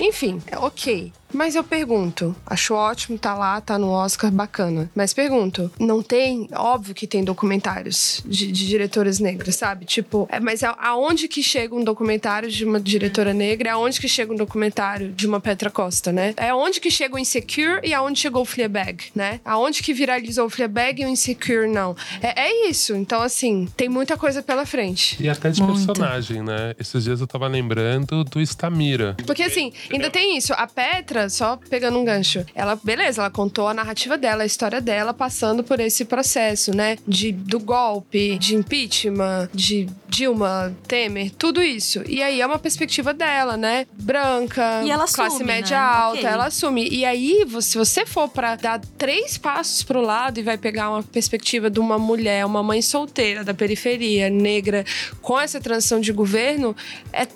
Enfim, 0.00 0.40
é 0.46 0.58
ok. 0.58 1.12
Mas 1.32 1.54
eu 1.54 1.64
pergunto, 1.64 2.34
acho 2.46 2.74
ótimo, 2.74 3.18
tá 3.18 3.34
lá, 3.34 3.60
tá 3.60 3.78
no 3.78 3.90
Oscar, 3.90 4.30
bacana. 4.30 4.90
Mas 4.94 5.12
pergunto, 5.14 5.70
não 5.78 6.02
tem? 6.02 6.48
Óbvio 6.54 6.94
que 6.94 7.06
tem 7.06 7.24
documentários 7.24 8.22
de, 8.26 8.50
de 8.50 8.66
diretoras 8.66 9.18
negras, 9.18 9.56
sabe? 9.56 9.84
Tipo, 9.84 10.28
é, 10.30 10.40
mas 10.40 10.62
aonde 10.62 11.28
que 11.28 11.42
chega 11.42 11.74
um 11.74 11.84
documentário 11.84 12.50
de 12.50 12.64
uma 12.64 12.80
diretora 12.80 13.32
negra? 13.32 13.72
Aonde 13.72 14.00
que 14.00 14.08
chega 14.08 14.32
um 14.32 14.36
documentário 14.36 15.12
de 15.12 15.26
uma 15.26 15.40
Petra 15.40 15.70
Costa, 15.70 16.12
né? 16.12 16.34
É 16.36 16.54
onde 16.54 16.80
que 16.80 16.90
chega 16.90 17.14
o 17.14 17.18
Insecure 17.18 17.80
e 17.82 17.94
aonde 17.94 18.20
chegou 18.20 18.42
o 18.42 18.44
Fleabag, 18.44 19.04
né? 19.14 19.40
Aonde 19.44 19.82
que 19.82 19.92
viralizou 19.92 20.46
o 20.46 20.50
Fleabag 20.50 21.02
e 21.02 21.04
o 21.04 21.08
Insecure 21.08 21.68
não. 21.68 21.96
É, 22.20 22.42
é 22.48 22.68
isso. 22.68 22.94
Então, 22.94 23.22
assim, 23.22 23.68
tem 23.76 23.88
muita 23.88 24.16
coisa 24.16 24.42
pela 24.42 24.66
frente. 24.66 25.22
E 25.22 25.28
até 25.28 25.50
de 25.50 25.62
Muito. 25.62 25.74
personagem, 25.74 26.42
né? 26.42 26.74
Esses 26.78 27.04
dias 27.04 27.20
eu 27.20 27.26
tava 27.26 27.46
lembrando 27.46 28.24
do 28.24 28.40
Stamira. 28.40 29.16
Porque 29.26 29.42
assim, 29.42 29.72
ainda 29.90 30.10
tem 30.10 30.36
isso. 30.36 30.52
A 30.54 30.66
Petra, 30.66 31.21
só 31.28 31.58
pegando 31.68 31.98
um 31.98 32.04
gancho, 32.04 32.44
ela, 32.54 32.76
beleza, 32.76 33.22
ela 33.22 33.30
contou 33.30 33.68
a 33.68 33.74
narrativa 33.74 34.16
dela, 34.18 34.42
a 34.42 34.46
história 34.46 34.80
dela, 34.80 35.12
passando 35.14 35.62
por 35.64 35.80
esse 35.80 36.04
processo, 36.04 36.74
né? 36.74 36.98
De, 37.06 37.32
do 37.32 37.58
golpe, 37.58 38.38
de 38.38 38.54
impeachment, 38.54 39.48
de 39.52 39.88
Dilma, 40.08 40.74
Temer, 40.86 41.30
tudo 41.38 41.62
isso. 41.62 42.02
E 42.06 42.22
aí 42.22 42.40
é 42.40 42.46
uma 42.46 42.58
perspectiva 42.58 43.14
dela, 43.14 43.56
né? 43.56 43.86
Branca, 43.94 44.82
E 44.84 44.90
ela 44.90 45.06
classe 45.06 45.36
assume, 45.36 45.44
média 45.44 45.76
né? 45.78 45.82
alta, 45.82 46.18
Ok. 46.18 46.28
ela 46.30 46.46
assume. 46.46 46.88
E 46.88 47.04
aí, 47.04 47.46
se 47.60 47.78
você 47.78 48.04
for 48.04 48.28
pra 48.28 48.56
dar 48.56 48.80
três 48.98 49.38
passos 49.38 49.82
pro 49.82 50.00
lado 50.02 50.38
e 50.38 50.42
vai 50.42 50.58
pegar 50.58 50.90
uma 50.90 51.02
perspectiva 51.02 51.70
de 51.70 51.80
uma 51.80 51.98
mulher, 51.98 52.44
uma 52.44 52.62
mãe 52.62 52.82
solteira 52.82 53.42
da 53.42 53.54
periferia, 53.54 54.28
negra, 54.28 54.84
com 55.22 55.40
essa 55.40 55.58
transição 55.60 55.98
de 56.00 56.12
governo, 56.12 56.76
é 57.12 57.26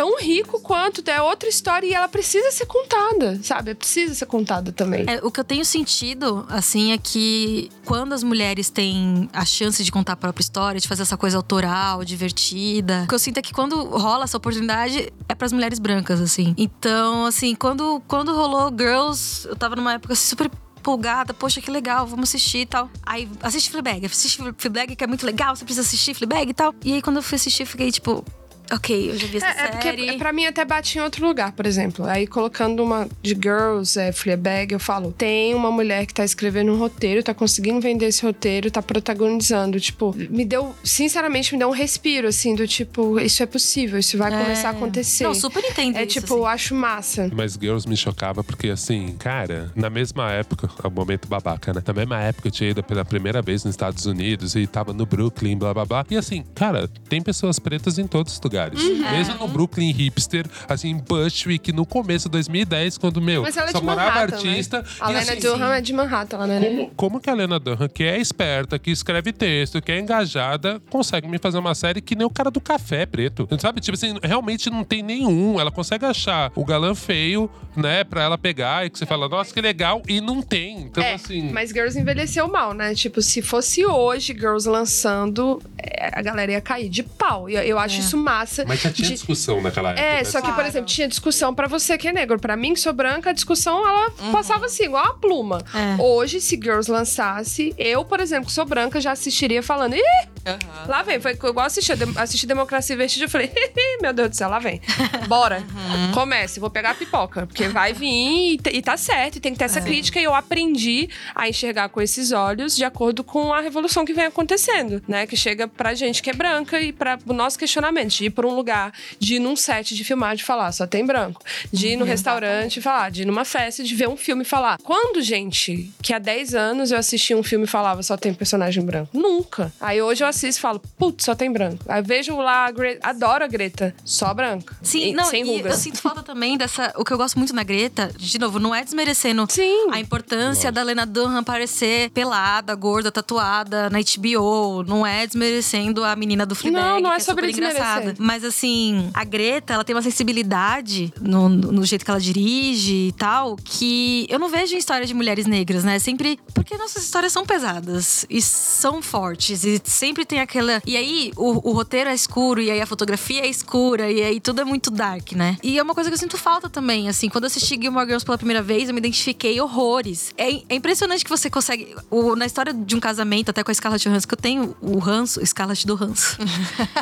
tão 0.00 0.18
rico 0.18 0.58
quanto, 0.60 1.06
é 1.10 1.20
outra 1.20 1.46
história 1.46 1.86
e 1.86 1.92
ela 1.92 2.08
precisa 2.08 2.50
ser 2.50 2.64
contada, 2.64 3.38
sabe? 3.42 3.74
Precisa 3.74 4.14
ser 4.14 4.24
contada 4.24 4.72
também. 4.72 5.04
É, 5.06 5.20
o 5.22 5.30
que 5.30 5.38
eu 5.38 5.44
tenho 5.44 5.62
sentido, 5.62 6.46
assim, 6.48 6.92
é 6.92 6.96
que 6.96 7.68
quando 7.84 8.14
as 8.14 8.22
mulheres 8.22 8.70
têm 8.70 9.28
a 9.30 9.44
chance 9.44 9.84
de 9.84 9.92
contar 9.92 10.14
a 10.14 10.16
própria 10.16 10.40
história, 10.40 10.80
de 10.80 10.88
fazer 10.88 11.02
essa 11.02 11.18
coisa 11.18 11.36
autoral, 11.36 12.02
divertida, 12.02 13.02
o 13.04 13.08
que 13.08 13.14
eu 13.14 13.18
sinto 13.18 13.36
é 13.36 13.42
que 13.42 13.52
quando 13.52 13.76
rola 13.84 14.24
essa 14.24 14.38
oportunidade 14.38 15.12
é 15.28 15.34
pras 15.34 15.52
mulheres 15.52 15.78
brancas, 15.78 16.18
assim. 16.18 16.54
Então, 16.56 17.26
assim, 17.26 17.54
quando, 17.54 18.00
quando 18.08 18.34
rolou 18.34 18.70
Girls, 18.74 19.46
eu 19.46 19.54
tava 19.54 19.76
numa 19.76 19.92
época 19.92 20.14
assim, 20.14 20.30
super 20.30 20.50
empolgada, 20.78 21.34
poxa, 21.34 21.60
que 21.60 21.70
legal, 21.70 22.06
vamos 22.06 22.30
assistir 22.30 22.60
e 22.60 22.66
tal. 22.66 22.88
Aí, 23.04 23.28
assiste 23.42 23.70
Fleabag, 23.70 24.06
assiste 24.06 24.42
Fleabag, 24.56 24.96
que 24.96 25.04
é 25.04 25.06
muito 25.06 25.26
legal, 25.26 25.54
você 25.54 25.62
precisa 25.62 25.86
assistir 25.86 26.14
Fleabag 26.14 26.50
e 26.50 26.54
tal. 26.54 26.74
E 26.82 26.94
aí, 26.94 27.02
quando 27.02 27.16
eu 27.16 27.22
fui 27.22 27.36
assistir, 27.36 27.66
fiquei 27.66 27.92
tipo, 27.92 28.24
ok, 28.72 29.10
eu 29.10 29.18
já 29.18 29.26
vi 29.26 29.36
essa 29.38 29.46
É, 29.46 29.64
é 29.64 29.68
porque 29.68 29.88
série. 29.88 30.18
pra 30.18 30.32
mim 30.32 30.46
até 30.46 30.64
bate 30.64 30.98
em 30.98 31.00
outro 31.00 31.26
lugar, 31.26 31.52
por 31.52 31.66
exemplo. 31.66 32.04
Aí 32.06 32.26
colocando 32.26 32.82
uma 32.82 33.08
de 33.22 33.30
Girls, 33.34 33.98
é, 33.98 34.12
Fleabag, 34.12 34.72
eu 34.72 34.80
falo, 34.80 35.12
tem 35.12 35.54
uma 35.54 35.70
mulher 35.70 36.06
que 36.06 36.14
tá 36.14 36.24
escrevendo 36.24 36.72
um 36.72 36.78
roteiro, 36.78 37.22
tá 37.22 37.34
conseguindo 37.34 37.80
vender 37.80 38.06
esse 38.06 38.22
roteiro, 38.24 38.70
tá 38.70 38.82
protagonizando. 38.82 39.78
Tipo, 39.80 40.14
me 40.30 40.44
deu, 40.44 40.74
sinceramente, 40.84 41.52
me 41.52 41.58
deu 41.58 41.68
um 41.68 41.72
respiro, 41.72 42.28
assim, 42.28 42.54
do 42.54 42.66
tipo, 42.66 43.18
isso 43.20 43.42
é 43.42 43.46
possível, 43.46 43.98
isso 43.98 44.16
vai 44.16 44.30
começar 44.30 44.68
a 44.68 44.72
acontecer. 44.72 45.24
Não, 45.24 45.34
super 45.34 45.62
entendo 45.64 45.96
É 45.96 46.02
isso, 46.04 46.20
tipo, 46.20 46.26
assim. 46.34 46.42
eu 46.42 46.46
acho 46.46 46.74
massa. 46.74 47.30
Mas 47.34 47.54
Girls 47.60 47.88
me 47.88 47.96
chocava 47.96 48.42
porque, 48.44 48.68
assim, 48.68 49.14
cara, 49.18 49.70
na 49.74 49.90
mesma 49.90 50.30
época, 50.30 50.68
é 50.82 50.86
o 50.86 50.90
momento 50.90 51.28
babaca, 51.28 51.72
né? 51.72 51.82
Na 51.86 51.92
mesma 51.92 52.20
época 52.20 52.48
eu 52.48 52.52
tinha 52.52 52.70
ido 52.70 52.82
pela 52.82 53.04
primeira 53.04 53.42
vez 53.42 53.64
nos 53.64 53.72
Estados 53.74 54.06
Unidos 54.06 54.54
e 54.54 54.66
tava 54.66 54.92
no 54.92 55.04
Brooklyn, 55.06 55.56
blá 55.56 55.72
blá 55.74 55.84
blá. 55.84 56.06
E 56.10 56.16
assim, 56.16 56.44
cara, 56.54 56.88
tem 57.08 57.20
pessoas 57.22 57.58
pretas 57.58 57.98
em 57.98 58.06
todos 58.06 58.34
os 58.34 58.40
lugares. 58.40 58.59
Uhum. 58.68 59.10
Mesmo 59.10 59.34
no 59.34 59.48
Brooklyn 59.48 59.90
hipster, 59.92 60.46
assim, 60.68 60.96
Bushwick, 60.98 61.72
no 61.72 61.84
começo 61.86 62.28
de 62.28 62.32
2010, 62.32 62.98
quando, 62.98 63.20
meu, 63.20 63.42
Mas 63.42 63.56
ela 63.56 63.68
é 63.68 63.72
só 63.72 63.78
de 63.80 63.84
morava 63.84 64.10
Manhattan, 64.10 64.36
artista. 64.36 64.78
né? 64.82 64.84
A 65.00 65.10
e, 65.10 65.14
Lena 65.14 65.32
assim, 65.32 65.40
Dunham 65.40 65.72
é 65.72 65.80
de 65.80 65.92
Manhattan, 65.92 66.36
ela 66.36 66.46
não 66.46 66.54
é 66.54 66.60
nem- 66.60 66.76
como, 66.76 66.90
como 66.94 67.20
que 67.20 67.30
a 67.30 67.34
Lena 67.34 67.58
Dunham, 67.58 67.88
que 67.88 68.04
é 68.04 68.18
esperta, 68.18 68.78
que 68.78 68.90
escreve 68.90 69.32
texto, 69.32 69.80
que 69.82 69.90
é 69.92 69.98
engajada, 69.98 70.80
consegue 70.90 71.26
me 71.28 71.38
fazer 71.38 71.58
uma 71.58 71.74
série 71.74 72.00
que 72.00 72.14
nem 72.14 72.26
o 72.26 72.30
cara 72.30 72.50
do 72.50 72.60
café 72.60 73.06
preto? 73.06 73.48
Sabe? 73.58 73.80
Tipo 73.80 73.96
assim, 73.96 74.14
realmente 74.22 74.70
não 74.70 74.84
tem 74.84 75.02
nenhum. 75.02 75.58
Ela 75.60 75.70
consegue 75.70 76.04
achar 76.04 76.50
o 76.54 76.64
galã 76.64 76.94
feio, 76.94 77.50
né, 77.76 78.04
pra 78.04 78.22
ela 78.22 78.36
pegar 78.38 78.86
e 78.86 78.90
que 78.90 78.98
você 78.98 79.06
fala, 79.06 79.28
nossa, 79.28 79.52
que 79.52 79.60
legal, 79.60 80.02
e 80.08 80.20
não 80.20 80.42
tem. 80.42 80.78
Então, 80.82 81.02
É, 81.02 81.14
assim. 81.14 81.50
mas 81.52 81.70
Girls 81.70 81.98
envelheceu 81.98 82.48
mal, 82.48 82.72
né? 82.74 82.94
Tipo, 82.94 83.20
se 83.22 83.42
fosse 83.42 83.84
hoje 83.86 84.32
Girls 84.32 84.68
lançando, 84.68 85.62
é, 85.78 86.10
a 86.12 86.22
galera 86.22 86.52
ia 86.52 86.60
cair 86.60 86.88
de 86.88 87.02
pau. 87.02 87.48
E 87.48 87.54
eu, 87.54 87.62
eu 87.62 87.78
acho 87.78 88.00
isso 88.00 88.16
massa. 88.16 88.49
Mas 88.66 88.80
já 88.80 88.90
tinha 88.90 89.08
de- 89.08 89.14
discussão 89.14 89.60
naquela 89.60 89.90
época. 89.90 90.04
É, 90.04 90.24
só 90.24 90.40
que, 90.40 90.46
por 90.48 90.54
Claro. 90.54 90.68
exemplo, 90.68 90.86
tinha 90.88 91.08
discussão 91.08 91.54
pra 91.54 91.66
você 91.68 91.96
que 91.96 92.08
é 92.08 92.12
negro. 92.12 92.38
Pra 92.40 92.56
mim, 92.56 92.74
que 92.74 92.80
sou 92.80 92.92
branca, 92.92 93.30
a 93.30 93.32
discussão, 93.32 93.86
ela 93.86 94.10
Uhum. 94.20 94.32
passava 94.32 94.66
assim, 94.66 94.84
igual 94.84 95.04
uma 95.04 95.14
pluma. 95.14 95.58
É. 95.74 96.02
Hoje, 96.02 96.40
se 96.40 96.56
Girls 96.56 96.90
lançasse, 96.90 97.74
eu, 97.78 98.04
por 98.04 98.20
exemplo, 98.20 98.46
que 98.46 98.52
sou 98.52 98.64
branca, 98.64 99.00
já 99.00 99.12
assistiria 99.12 99.62
falando, 99.62 99.94
ih, 99.94 100.02
Aham. 100.46 100.86
lá 100.88 101.02
vem. 101.02 101.20
Foi 101.20 101.32
igual 101.32 101.66
assistir, 101.66 101.92
assisti 102.16 102.46
Democracia 102.46 102.94
em 102.94 102.96
Vertigem, 102.98 103.24
eu 103.24 103.30
falei, 103.30 103.50
meu 104.00 104.12
Deus 104.12 104.30
do 104.30 104.36
céu, 104.36 104.48
lá 104.48 104.58
vem. 104.58 104.80
Bora. 105.28 105.58
Uhum. 105.58 106.12
Comece, 106.12 106.58
vou 106.60 106.70
pegar 106.70 106.90
a 106.90 106.94
pipoca. 106.94 107.46
Porque 107.46 107.68
vai 107.68 107.92
vir 107.92 108.08
e, 108.54 108.60
e 108.72 108.82
tá 108.82 108.96
certo, 108.96 109.36
e 109.36 109.40
tem 109.40 109.52
que 109.52 109.58
ter 109.58 109.64
É. 109.64 109.66
essa 109.66 109.80
crítica. 109.80 110.18
E 110.20 110.24
eu 110.24 110.34
aprendi 110.34 111.08
a 111.34 111.48
enxergar 111.48 111.88
com 111.88 112.00
esses 112.00 112.32
olhos 112.32 112.74
de 112.76 112.84
acordo 112.84 113.22
com 113.22 113.52
a 113.52 113.60
revolução 113.60 114.04
que 114.04 114.12
vem 114.12 114.24
acontecendo, 114.26 115.02
né? 115.06 115.26
Que 115.26 115.36
chega 115.36 115.68
pra 115.68 115.94
gente 115.94 116.22
que 116.22 116.30
é 116.30 116.32
branca 116.34 116.80
e 116.80 116.92
para 116.92 117.18
o 117.26 117.32
nosso 117.32 117.58
questionamento, 117.58 118.10
de 118.10 118.26
ir 118.26 118.30
pra 118.30 118.46
um 118.46 118.54
lugar, 118.54 118.92
de 119.18 119.36
ir 119.36 119.38
num 119.38 119.54
set 119.56 119.94
de 119.94 120.04
filmar, 120.04 120.34
de 120.36 120.44
falar, 120.44 120.72
só 120.72 120.86
tem 120.86 121.04
branco. 121.04 121.42
De 121.72 121.88
ir 121.88 121.96
no 121.96 122.04
restaurante 122.04 122.78
e 122.78 122.82
falar, 122.82 123.10
de 123.10 123.22
ir 123.22 123.24
numa 123.26 123.44
festa, 123.44 123.82
de 123.84 123.94
ver 123.94 124.08
um 124.08 124.16
filme 124.16 124.42
e 124.42 124.44
falar. 124.44 124.78
Quando, 124.82 125.20
gente, 125.22 125.90
que 126.02 126.12
há 126.12 126.18
10 126.18 126.54
anos 126.54 126.90
eu 126.90 126.98
assisti 126.98 127.34
um 127.34 127.42
filme 127.42 127.64
e 127.64 127.68
falava, 127.68 128.02
só 128.02 128.16
tem 128.16 128.32
personagem 128.34 128.84
branco? 128.84 129.10
Nunca. 129.16 129.72
Aí 129.80 130.00
hoje 130.02 130.24
eu 130.24 130.28
assisto 130.30 130.58
e 130.58 130.62
falo, 130.62 130.80
putz, 130.98 131.24
só 131.24 131.34
tem 131.34 131.52
branco. 131.52 131.84
Aí 131.88 132.02
vejo 132.02 132.36
lá, 132.36 132.66
a 132.66 132.70
Gre- 132.70 132.98
adoro 133.02 133.44
a 133.44 133.48
Greta, 133.48 133.94
só 134.04 134.32
branca. 134.32 134.74
Sim, 134.82 135.10
E- 135.10 135.12
não, 135.12 135.24
sem 135.26 135.42
e 135.44 135.56
rugas. 135.58 135.72
eu 135.72 135.78
sinto 135.78 135.98
falta 136.00 136.22
também 136.22 136.56
dessa. 136.56 136.92
O 136.96 137.04
que 137.04 137.12
eu 137.12 137.18
gosto 137.18 137.38
muito 137.38 137.54
na 137.54 137.62
Greta, 137.62 138.10
de 138.16 138.38
novo, 138.38 138.58
não 138.58 138.74
é 138.74 138.82
desmerecendo 138.84 139.46
Sim. 139.48 139.90
a 139.90 140.00
importância 140.00 140.70
da 140.72 140.82
Lena 140.82 141.04
Dunham 141.04 141.38
aparecer 141.38 142.10
pelada, 142.10 142.74
gorda, 142.74 143.10
tatuada 143.12 143.90
na 143.90 143.98
HBO. 144.00 144.82
Não 144.84 145.06
é 145.06 145.26
desmerecendo 145.26 146.04
a 146.04 146.14
menina 146.16 146.46
do 146.46 146.54
Fleabag, 146.54 146.82
Não, 146.84 147.00
não 147.00 147.12
é 147.12 147.16
que 147.16 147.24
sobre 147.24 147.50
super 147.52 147.68
engraçada. 147.68 148.14
Mas 148.18 148.44
assim, 148.44 149.10
a 149.14 149.24
Greta, 149.24 149.74
ela 149.74 149.84
tem 149.84 149.94
uma 149.94 150.02
sensibilidade 150.02 151.12
no, 151.20 151.48
no 151.48 151.84
jeito 151.84 152.04
que 152.04 152.10
ela 152.10 152.20
dirige 152.20 153.08
e 153.08 153.12
tal, 153.12 153.56
que 153.56 154.26
eu 154.28 154.38
não 154.38 154.48
vejo 154.48 154.74
em 154.74 154.78
história 154.78 155.06
de 155.06 155.14
mulheres 155.14 155.46
negras, 155.46 155.84
né? 155.84 155.98
Sempre. 155.98 156.38
Porque 156.54 156.76
nossas 156.76 157.02
histórias 157.04 157.32
são 157.32 157.44
pesadas 157.44 158.24
e 158.28 158.40
são 158.40 159.02
fortes. 159.02 159.64
E 159.64 159.80
sempre 159.84 160.19
tem 160.24 160.40
aquela. 160.40 160.82
E 160.86 160.96
aí, 160.96 161.32
o, 161.36 161.70
o 161.70 161.72
roteiro 161.72 162.10
é 162.10 162.14
escuro, 162.14 162.60
e 162.60 162.70
aí 162.70 162.80
a 162.80 162.86
fotografia 162.86 163.42
é 163.42 163.48
escura, 163.48 164.10
e 164.10 164.22
aí 164.22 164.40
tudo 164.40 164.60
é 164.60 164.64
muito 164.64 164.90
dark, 164.90 165.32
né? 165.32 165.56
E 165.62 165.78
é 165.78 165.82
uma 165.82 165.94
coisa 165.94 166.10
que 166.10 166.14
eu 166.14 166.18
sinto 166.18 166.36
falta 166.38 166.68
também, 166.68 167.08
assim. 167.08 167.28
Quando 167.28 167.44
eu 167.44 167.48
assisti 167.48 167.78
Gilmore 167.80 168.06
Girls 168.06 168.24
pela 168.24 168.38
primeira 168.38 168.62
vez, 168.62 168.88
eu 168.88 168.94
me 168.94 168.98
identifiquei 169.00 169.60
horrores. 169.60 170.32
É, 170.36 170.50
é 170.68 170.74
impressionante 170.74 171.24
que 171.24 171.30
você 171.30 171.48
consegue. 171.50 171.94
o- 172.10 172.34
na 172.36 172.46
história 172.46 172.72
de 172.72 172.94
um 172.96 173.00
casamento, 173.00 173.50
até 173.50 173.62
com 173.62 173.70
a 173.70 173.74
Scarlett 173.74 174.08
Johansson, 174.08 174.28
que 174.28 174.34
eu 174.34 174.38
tenho 174.38 174.76
o 174.80 174.98
ranço, 174.98 175.44
Scarlett 175.44 175.86
do 175.86 175.94
ranço. 175.94 176.36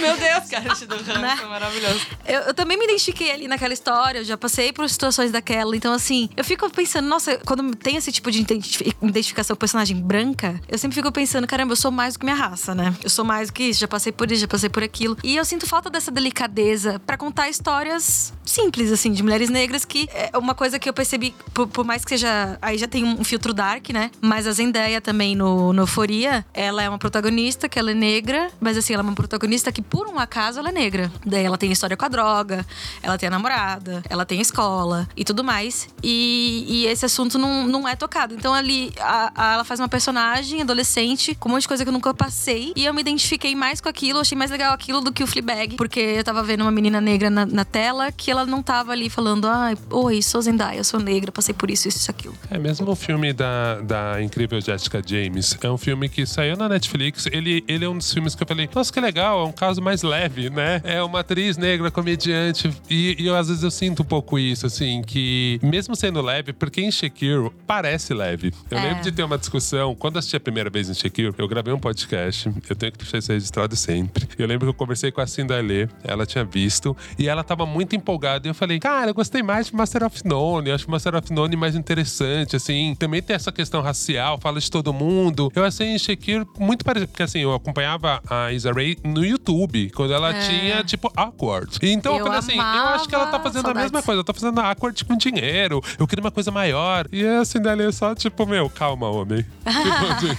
Meu 0.00 0.16
Deus, 0.16 0.48
cara, 0.50 0.74
te 0.74 0.86
dou 0.86 0.98
ranço, 0.98 1.20
Né? 1.20 1.36
maravilhoso. 1.48 2.00
Eu, 2.26 2.40
eu 2.42 2.54
também 2.54 2.76
me 2.78 2.84
identifiquei 2.84 3.30
ali 3.30 3.48
naquela 3.48 3.72
história, 3.74 4.18
eu 4.20 4.24
já 4.24 4.36
passei 4.36 4.72
por 4.72 4.88
situações 4.88 5.30
daquela. 5.30 5.76
Então, 5.76 5.92
assim, 5.92 6.28
eu 6.36 6.44
fico 6.44 6.68
pensando, 6.70 7.06
nossa, 7.08 7.36
quando 7.44 7.74
tem 7.76 7.96
esse 7.96 8.10
tipo 8.12 8.30
de 8.30 8.40
identifi- 8.40 8.94
identificação 9.02 9.54
com 9.56 9.60
personagem 9.60 9.96
branca, 9.96 10.60
eu 10.68 10.78
sempre 10.78 10.94
fico 10.94 11.10
pensando, 11.12 11.46
caramba, 11.46 11.72
eu 11.72 11.76
sou 11.76 11.90
mais 11.90 12.01
do 12.14 12.18
que 12.18 12.24
minha 12.24 12.36
raça, 12.36 12.74
né? 12.74 12.94
Eu 13.02 13.08
sou 13.10 13.24
mais 13.24 13.48
do 13.48 13.52
que 13.54 13.64
isso, 13.64 13.80
já 13.80 13.88
passei 13.88 14.12
por 14.12 14.30
isso, 14.30 14.40
já 14.42 14.48
passei 14.48 14.68
por 14.68 14.82
aquilo. 14.82 15.16
E 15.22 15.36
eu 15.36 15.44
sinto 15.44 15.66
falta 15.66 15.88
dessa 15.88 16.10
delicadeza 16.10 17.00
pra 17.06 17.16
contar 17.16 17.48
histórias 17.48 18.32
simples, 18.44 18.90
assim, 18.92 19.12
de 19.12 19.22
mulheres 19.22 19.48
negras, 19.48 19.84
que 19.84 20.08
é 20.12 20.36
uma 20.36 20.54
coisa 20.54 20.78
que 20.78 20.88
eu 20.88 20.92
percebi, 20.92 21.34
por, 21.54 21.66
por 21.68 21.84
mais 21.84 22.04
que 22.04 22.10
seja. 22.10 22.58
Aí 22.60 22.76
já 22.78 22.86
tem 22.88 23.04
um 23.04 23.22
filtro 23.24 23.54
dark, 23.54 23.88
né? 23.90 24.10
Mas 24.20 24.46
a 24.46 24.52
Zendaya 24.52 25.00
também 25.00 25.34
no, 25.36 25.72
no 25.72 25.82
Euforia, 25.82 26.44
ela 26.52 26.82
é 26.82 26.88
uma 26.88 26.98
protagonista 26.98 27.68
que 27.68 27.78
ela 27.78 27.90
é 27.90 27.94
negra, 27.94 28.50
mas 28.60 28.76
assim, 28.76 28.92
ela 28.92 29.02
é 29.02 29.06
uma 29.06 29.14
protagonista 29.14 29.70
que 29.70 29.80
por 29.82 30.08
um 30.08 30.18
acaso 30.18 30.58
ela 30.58 30.68
é 30.68 30.72
negra. 30.72 31.10
Daí 31.24 31.44
ela 31.44 31.56
tem 31.56 31.70
história 31.72 31.96
com 31.96 32.04
a 32.04 32.08
droga, 32.08 32.66
ela 33.02 33.16
tem 33.16 33.26
a 33.28 33.30
namorada, 33.30 34.02
ela 34.08 34.24
tem 34.26 34.38
a 34.38 34.42
escola 34.42 35.08
e 35.16 35.24
tudo 35.24 35.44
mais. 35.44 35.88
E, 36.02 36.64
e 36.68 36.86
esse 36.86 37.04
assunto 37.04 37.38
não, 37.38 37.66
não 37.66 37.86
é 37.88 37.94
tocado. 37.94 38.34
Então 38.34 38.52
ali 38.52 38.92
a- 39.00 39.32
a- 39.34 39.52
ela 39.54 39.64
faz 39.64 39.78
uma 39.80 39.88
personagem 39.88 40.60
adolescente 40.62 41.34
com 41.34 41.48
um 41.48 41.52
monte 41.52 41.62
de 41.62 41.68
coisa 41.68 41.84
que 41.84 41.90
eu 41.92 41.94
nunca 41.94 42.14
passei. 42.14 42.72
E 42.74 42.84
eu 42.86 42.94
me 42.94 43.00
identifiquei 43.02 43.54
mais 43.54 43.80
com 43.80 43.88
aquilo, 43.88 44.18
achei 44.20 44.36
mais 44.36 44.50
legal 44.50 44.72
aquilo 44.72 45.00
do 45.02 45.12
que 45.12 45.22
o 45.22 45.26
Fleabag. 45.26 45.76
Porque 45.76 46.00
eu 46.00 46.24
tava 46.24 46.42
vendo 46.42 46.62
uma 46.62 46.70
menina 46.70 47.00
negra 47.00 47.28
na, 47.28 47.44
na 47.44 47.64
tela 47.64 48.10
que 48.10 48.30
ela 48.30 48.46
não 48.46 48.62
tava 48.62 48.92
ali 48.92 49.10
falando, 49.10 49.46
ai, 49.46 49.76
oi, 49.90 50.22
sou 50.22 50.40
Zendaya, 50.40 50.78
eu 50.78 50.84
sou 50.84 50.98
negra, 50.98 51.30
passei 51.30 51.54
por 51.54 51.70
isso, 51.70 51.88
isso, 51.88 51.98
isso, 51.98 52.10
aquilo. 52.10 52.34
É 52.50 52.58
mesmo 52.58 52.90
o 52.90 52.96
filme 52.96 53.32
da, 53.32 53.80
da 53.82 54.22
incrível 54.22 54.60
Jessica 54.60 55.02
James. 55.04 55.56
É 55.62 55.70
um 55.70 55.76
filme 55.78 56.08
que 56.08 56.24
saiu 56.26 56.56
na 56.56 56.68
Netflix. 56.68 57.26
Ele, 57.26 57.62
ele 57.68 57.84
é 57.84 57.88
um 57.88 57.98
dos 57.98 58.12
filmes 58.12 58.34
que 58.34 58.42
eu 58.42 58.46
falei, 58.46 58.68
nossa, 58.74 58.92
que 58.92 59.00
legal. 59.00 59.42
É 59.44 59.48
um 59.48 59.52
caso 59.52 59.82
mais 59.82 60.02
leve, 60.02 60.48
né? 60.48 60.80
É 60.84 61.02
uma 61.02 61.20
atriz 61.20 61.56
negra, 61.58 61.90
comediante. 61.90 62.70
E, 62.88 63.16
e 63.18 63.26
eu, 63.26 63.36
às 63.36 63.48
vezes 63.48 63.62
eu 63.62 63.70
sinto 63.70 64.02
um 64.02 64.06
pouco 64.06 64.38
isso, 64.38 64.66
assim, 64.66 65.02
que 65.02 65.60
mesmo 65.62 65.94
sendo 65.94 66.20
leve, 66.22 66.52
porque 66.52 66.80
Insecure 66.82 67.50
parece 67.66 68.14
leve. 68.14 68.52
Eu 68.70 68.78
É. 68.78 68.82
lembro 68.82 69.02
de 69.02 69.12
ter 69.12 69.22
uma 69.22 69.36
discussão, 69.38 69.94
quando 69.94 70.18
assisti 70.18 70.36
a 70.36 70.40
primeira 70.40 70.70
vez 70.70 70.88
Insecure, 70.88 71.34
eu 71.36 71.48
gravei 71.48 71.72
um 71.74 71.78
podcast, 71.82 72.48
eu 72.70 72.76
tenho 72.76 72.92
que 72.92 72.98
deixar 72.98 73.18
isso 73.18 73.32
registrado 73.32 73.74
sempre. 73.76 74.28
Eu 74.38 74.46
lembro 74.46 74.66
que 74.66 74.70
eu 74.70 74.74
conversei 74.74 75.10
com 75.10 75.20
a 75.20 75.26
Cindalê, 75.26 75.88
ela 76.04 76.24
tinha 76.24 76.44
visto, 76.44 76.96
e 77.18 77.28
ela 77.28 77.42
tava 77.42 77.66
muito 77.66 77.96
empolgada. 77.96 78.46
E 78.46 78.50
eu 78.50 78.54
falei, 78.54 78.78
cara, 78.78 79.10
eu 79.10 79.14
gostei 79.14 79.42
mais 79.42 79.66
de 79.66 79.74
Master 79.74 80.04
of 80.04 80.24
None, 80.24 80.68
eu 80.68 80.74
acho 80.74 80.90
Master 80.90 81.16
of 81.16 81.32
None 81.32 81.56
mais 81.56 81.74
interessante, 81.74 82.54
assim. 82.56 82.94
Também 82.98 83.20
tem 83.20 83.34
essa 83.34 83.50
questão 83.50 83.82
racial, 83.82 84.38
fala 84.40 84.60
de 84.60 84.70
todo 84.70 84.92
mundo. 84.92 85.50
Eu 85.54 85.64
achei 85.64 85.92
Insecure 85.92 86.46
muito 86.58 86.84
parecido, 86.84 87.08
porque 87.10 87.24
assim, 87.24 87.40
eu 87.40 87.52
acompanhava 87.52 88.22
a 88.30 88.52
Isa 88.52 88.72
Rae 88.72 88.96
no 89.04 89.24
YouTube, 89.24 89.90
quando 89.90 90.12
ela 90.14 90.32
tinha, 90.34 90.84
tipo, 90.84 91.12
Awkward. 91.16 91.78
Então 91.82 92.12
eu, 92.12 92.18
Eu 92.20 92.24
falei 92.26 92.38
assim, 92.38 92.56
eu 92.56 92.62
acho 92.62 93.08
que 93.08 93.14
ela 93.14 93.26
tá 93.26 93.40
fazendo 93.40 93.66
a 93.66 93.74
mesma 93.74 93.82
saudades. 94.00 94.06
coisa, 94.06 94.20
eu 94.20 94.24
tô 94.24 94.32
fazendo 94.32 94.60
Awkward 94.60 95.04
com 95.04 95.16
dinheiro, 95.16 95.82
eu 95.98 96.06
queria 96.06 96.22
uma 96.22 96.30
coisa 96.30 96.50
maior. 96.52 97.06
E 97.12 97.26
a 97.26 97.44
Cinderela 97.44 97.88
é 97.88 97.92
só, 97.92 98.14
tipo, 98.14 98.46
meu, 98.46 98.70
calma, 98.70 99.08
homem. 99.08 99.44
Tipo, 99.72 100.06
assim, 100.12 100.36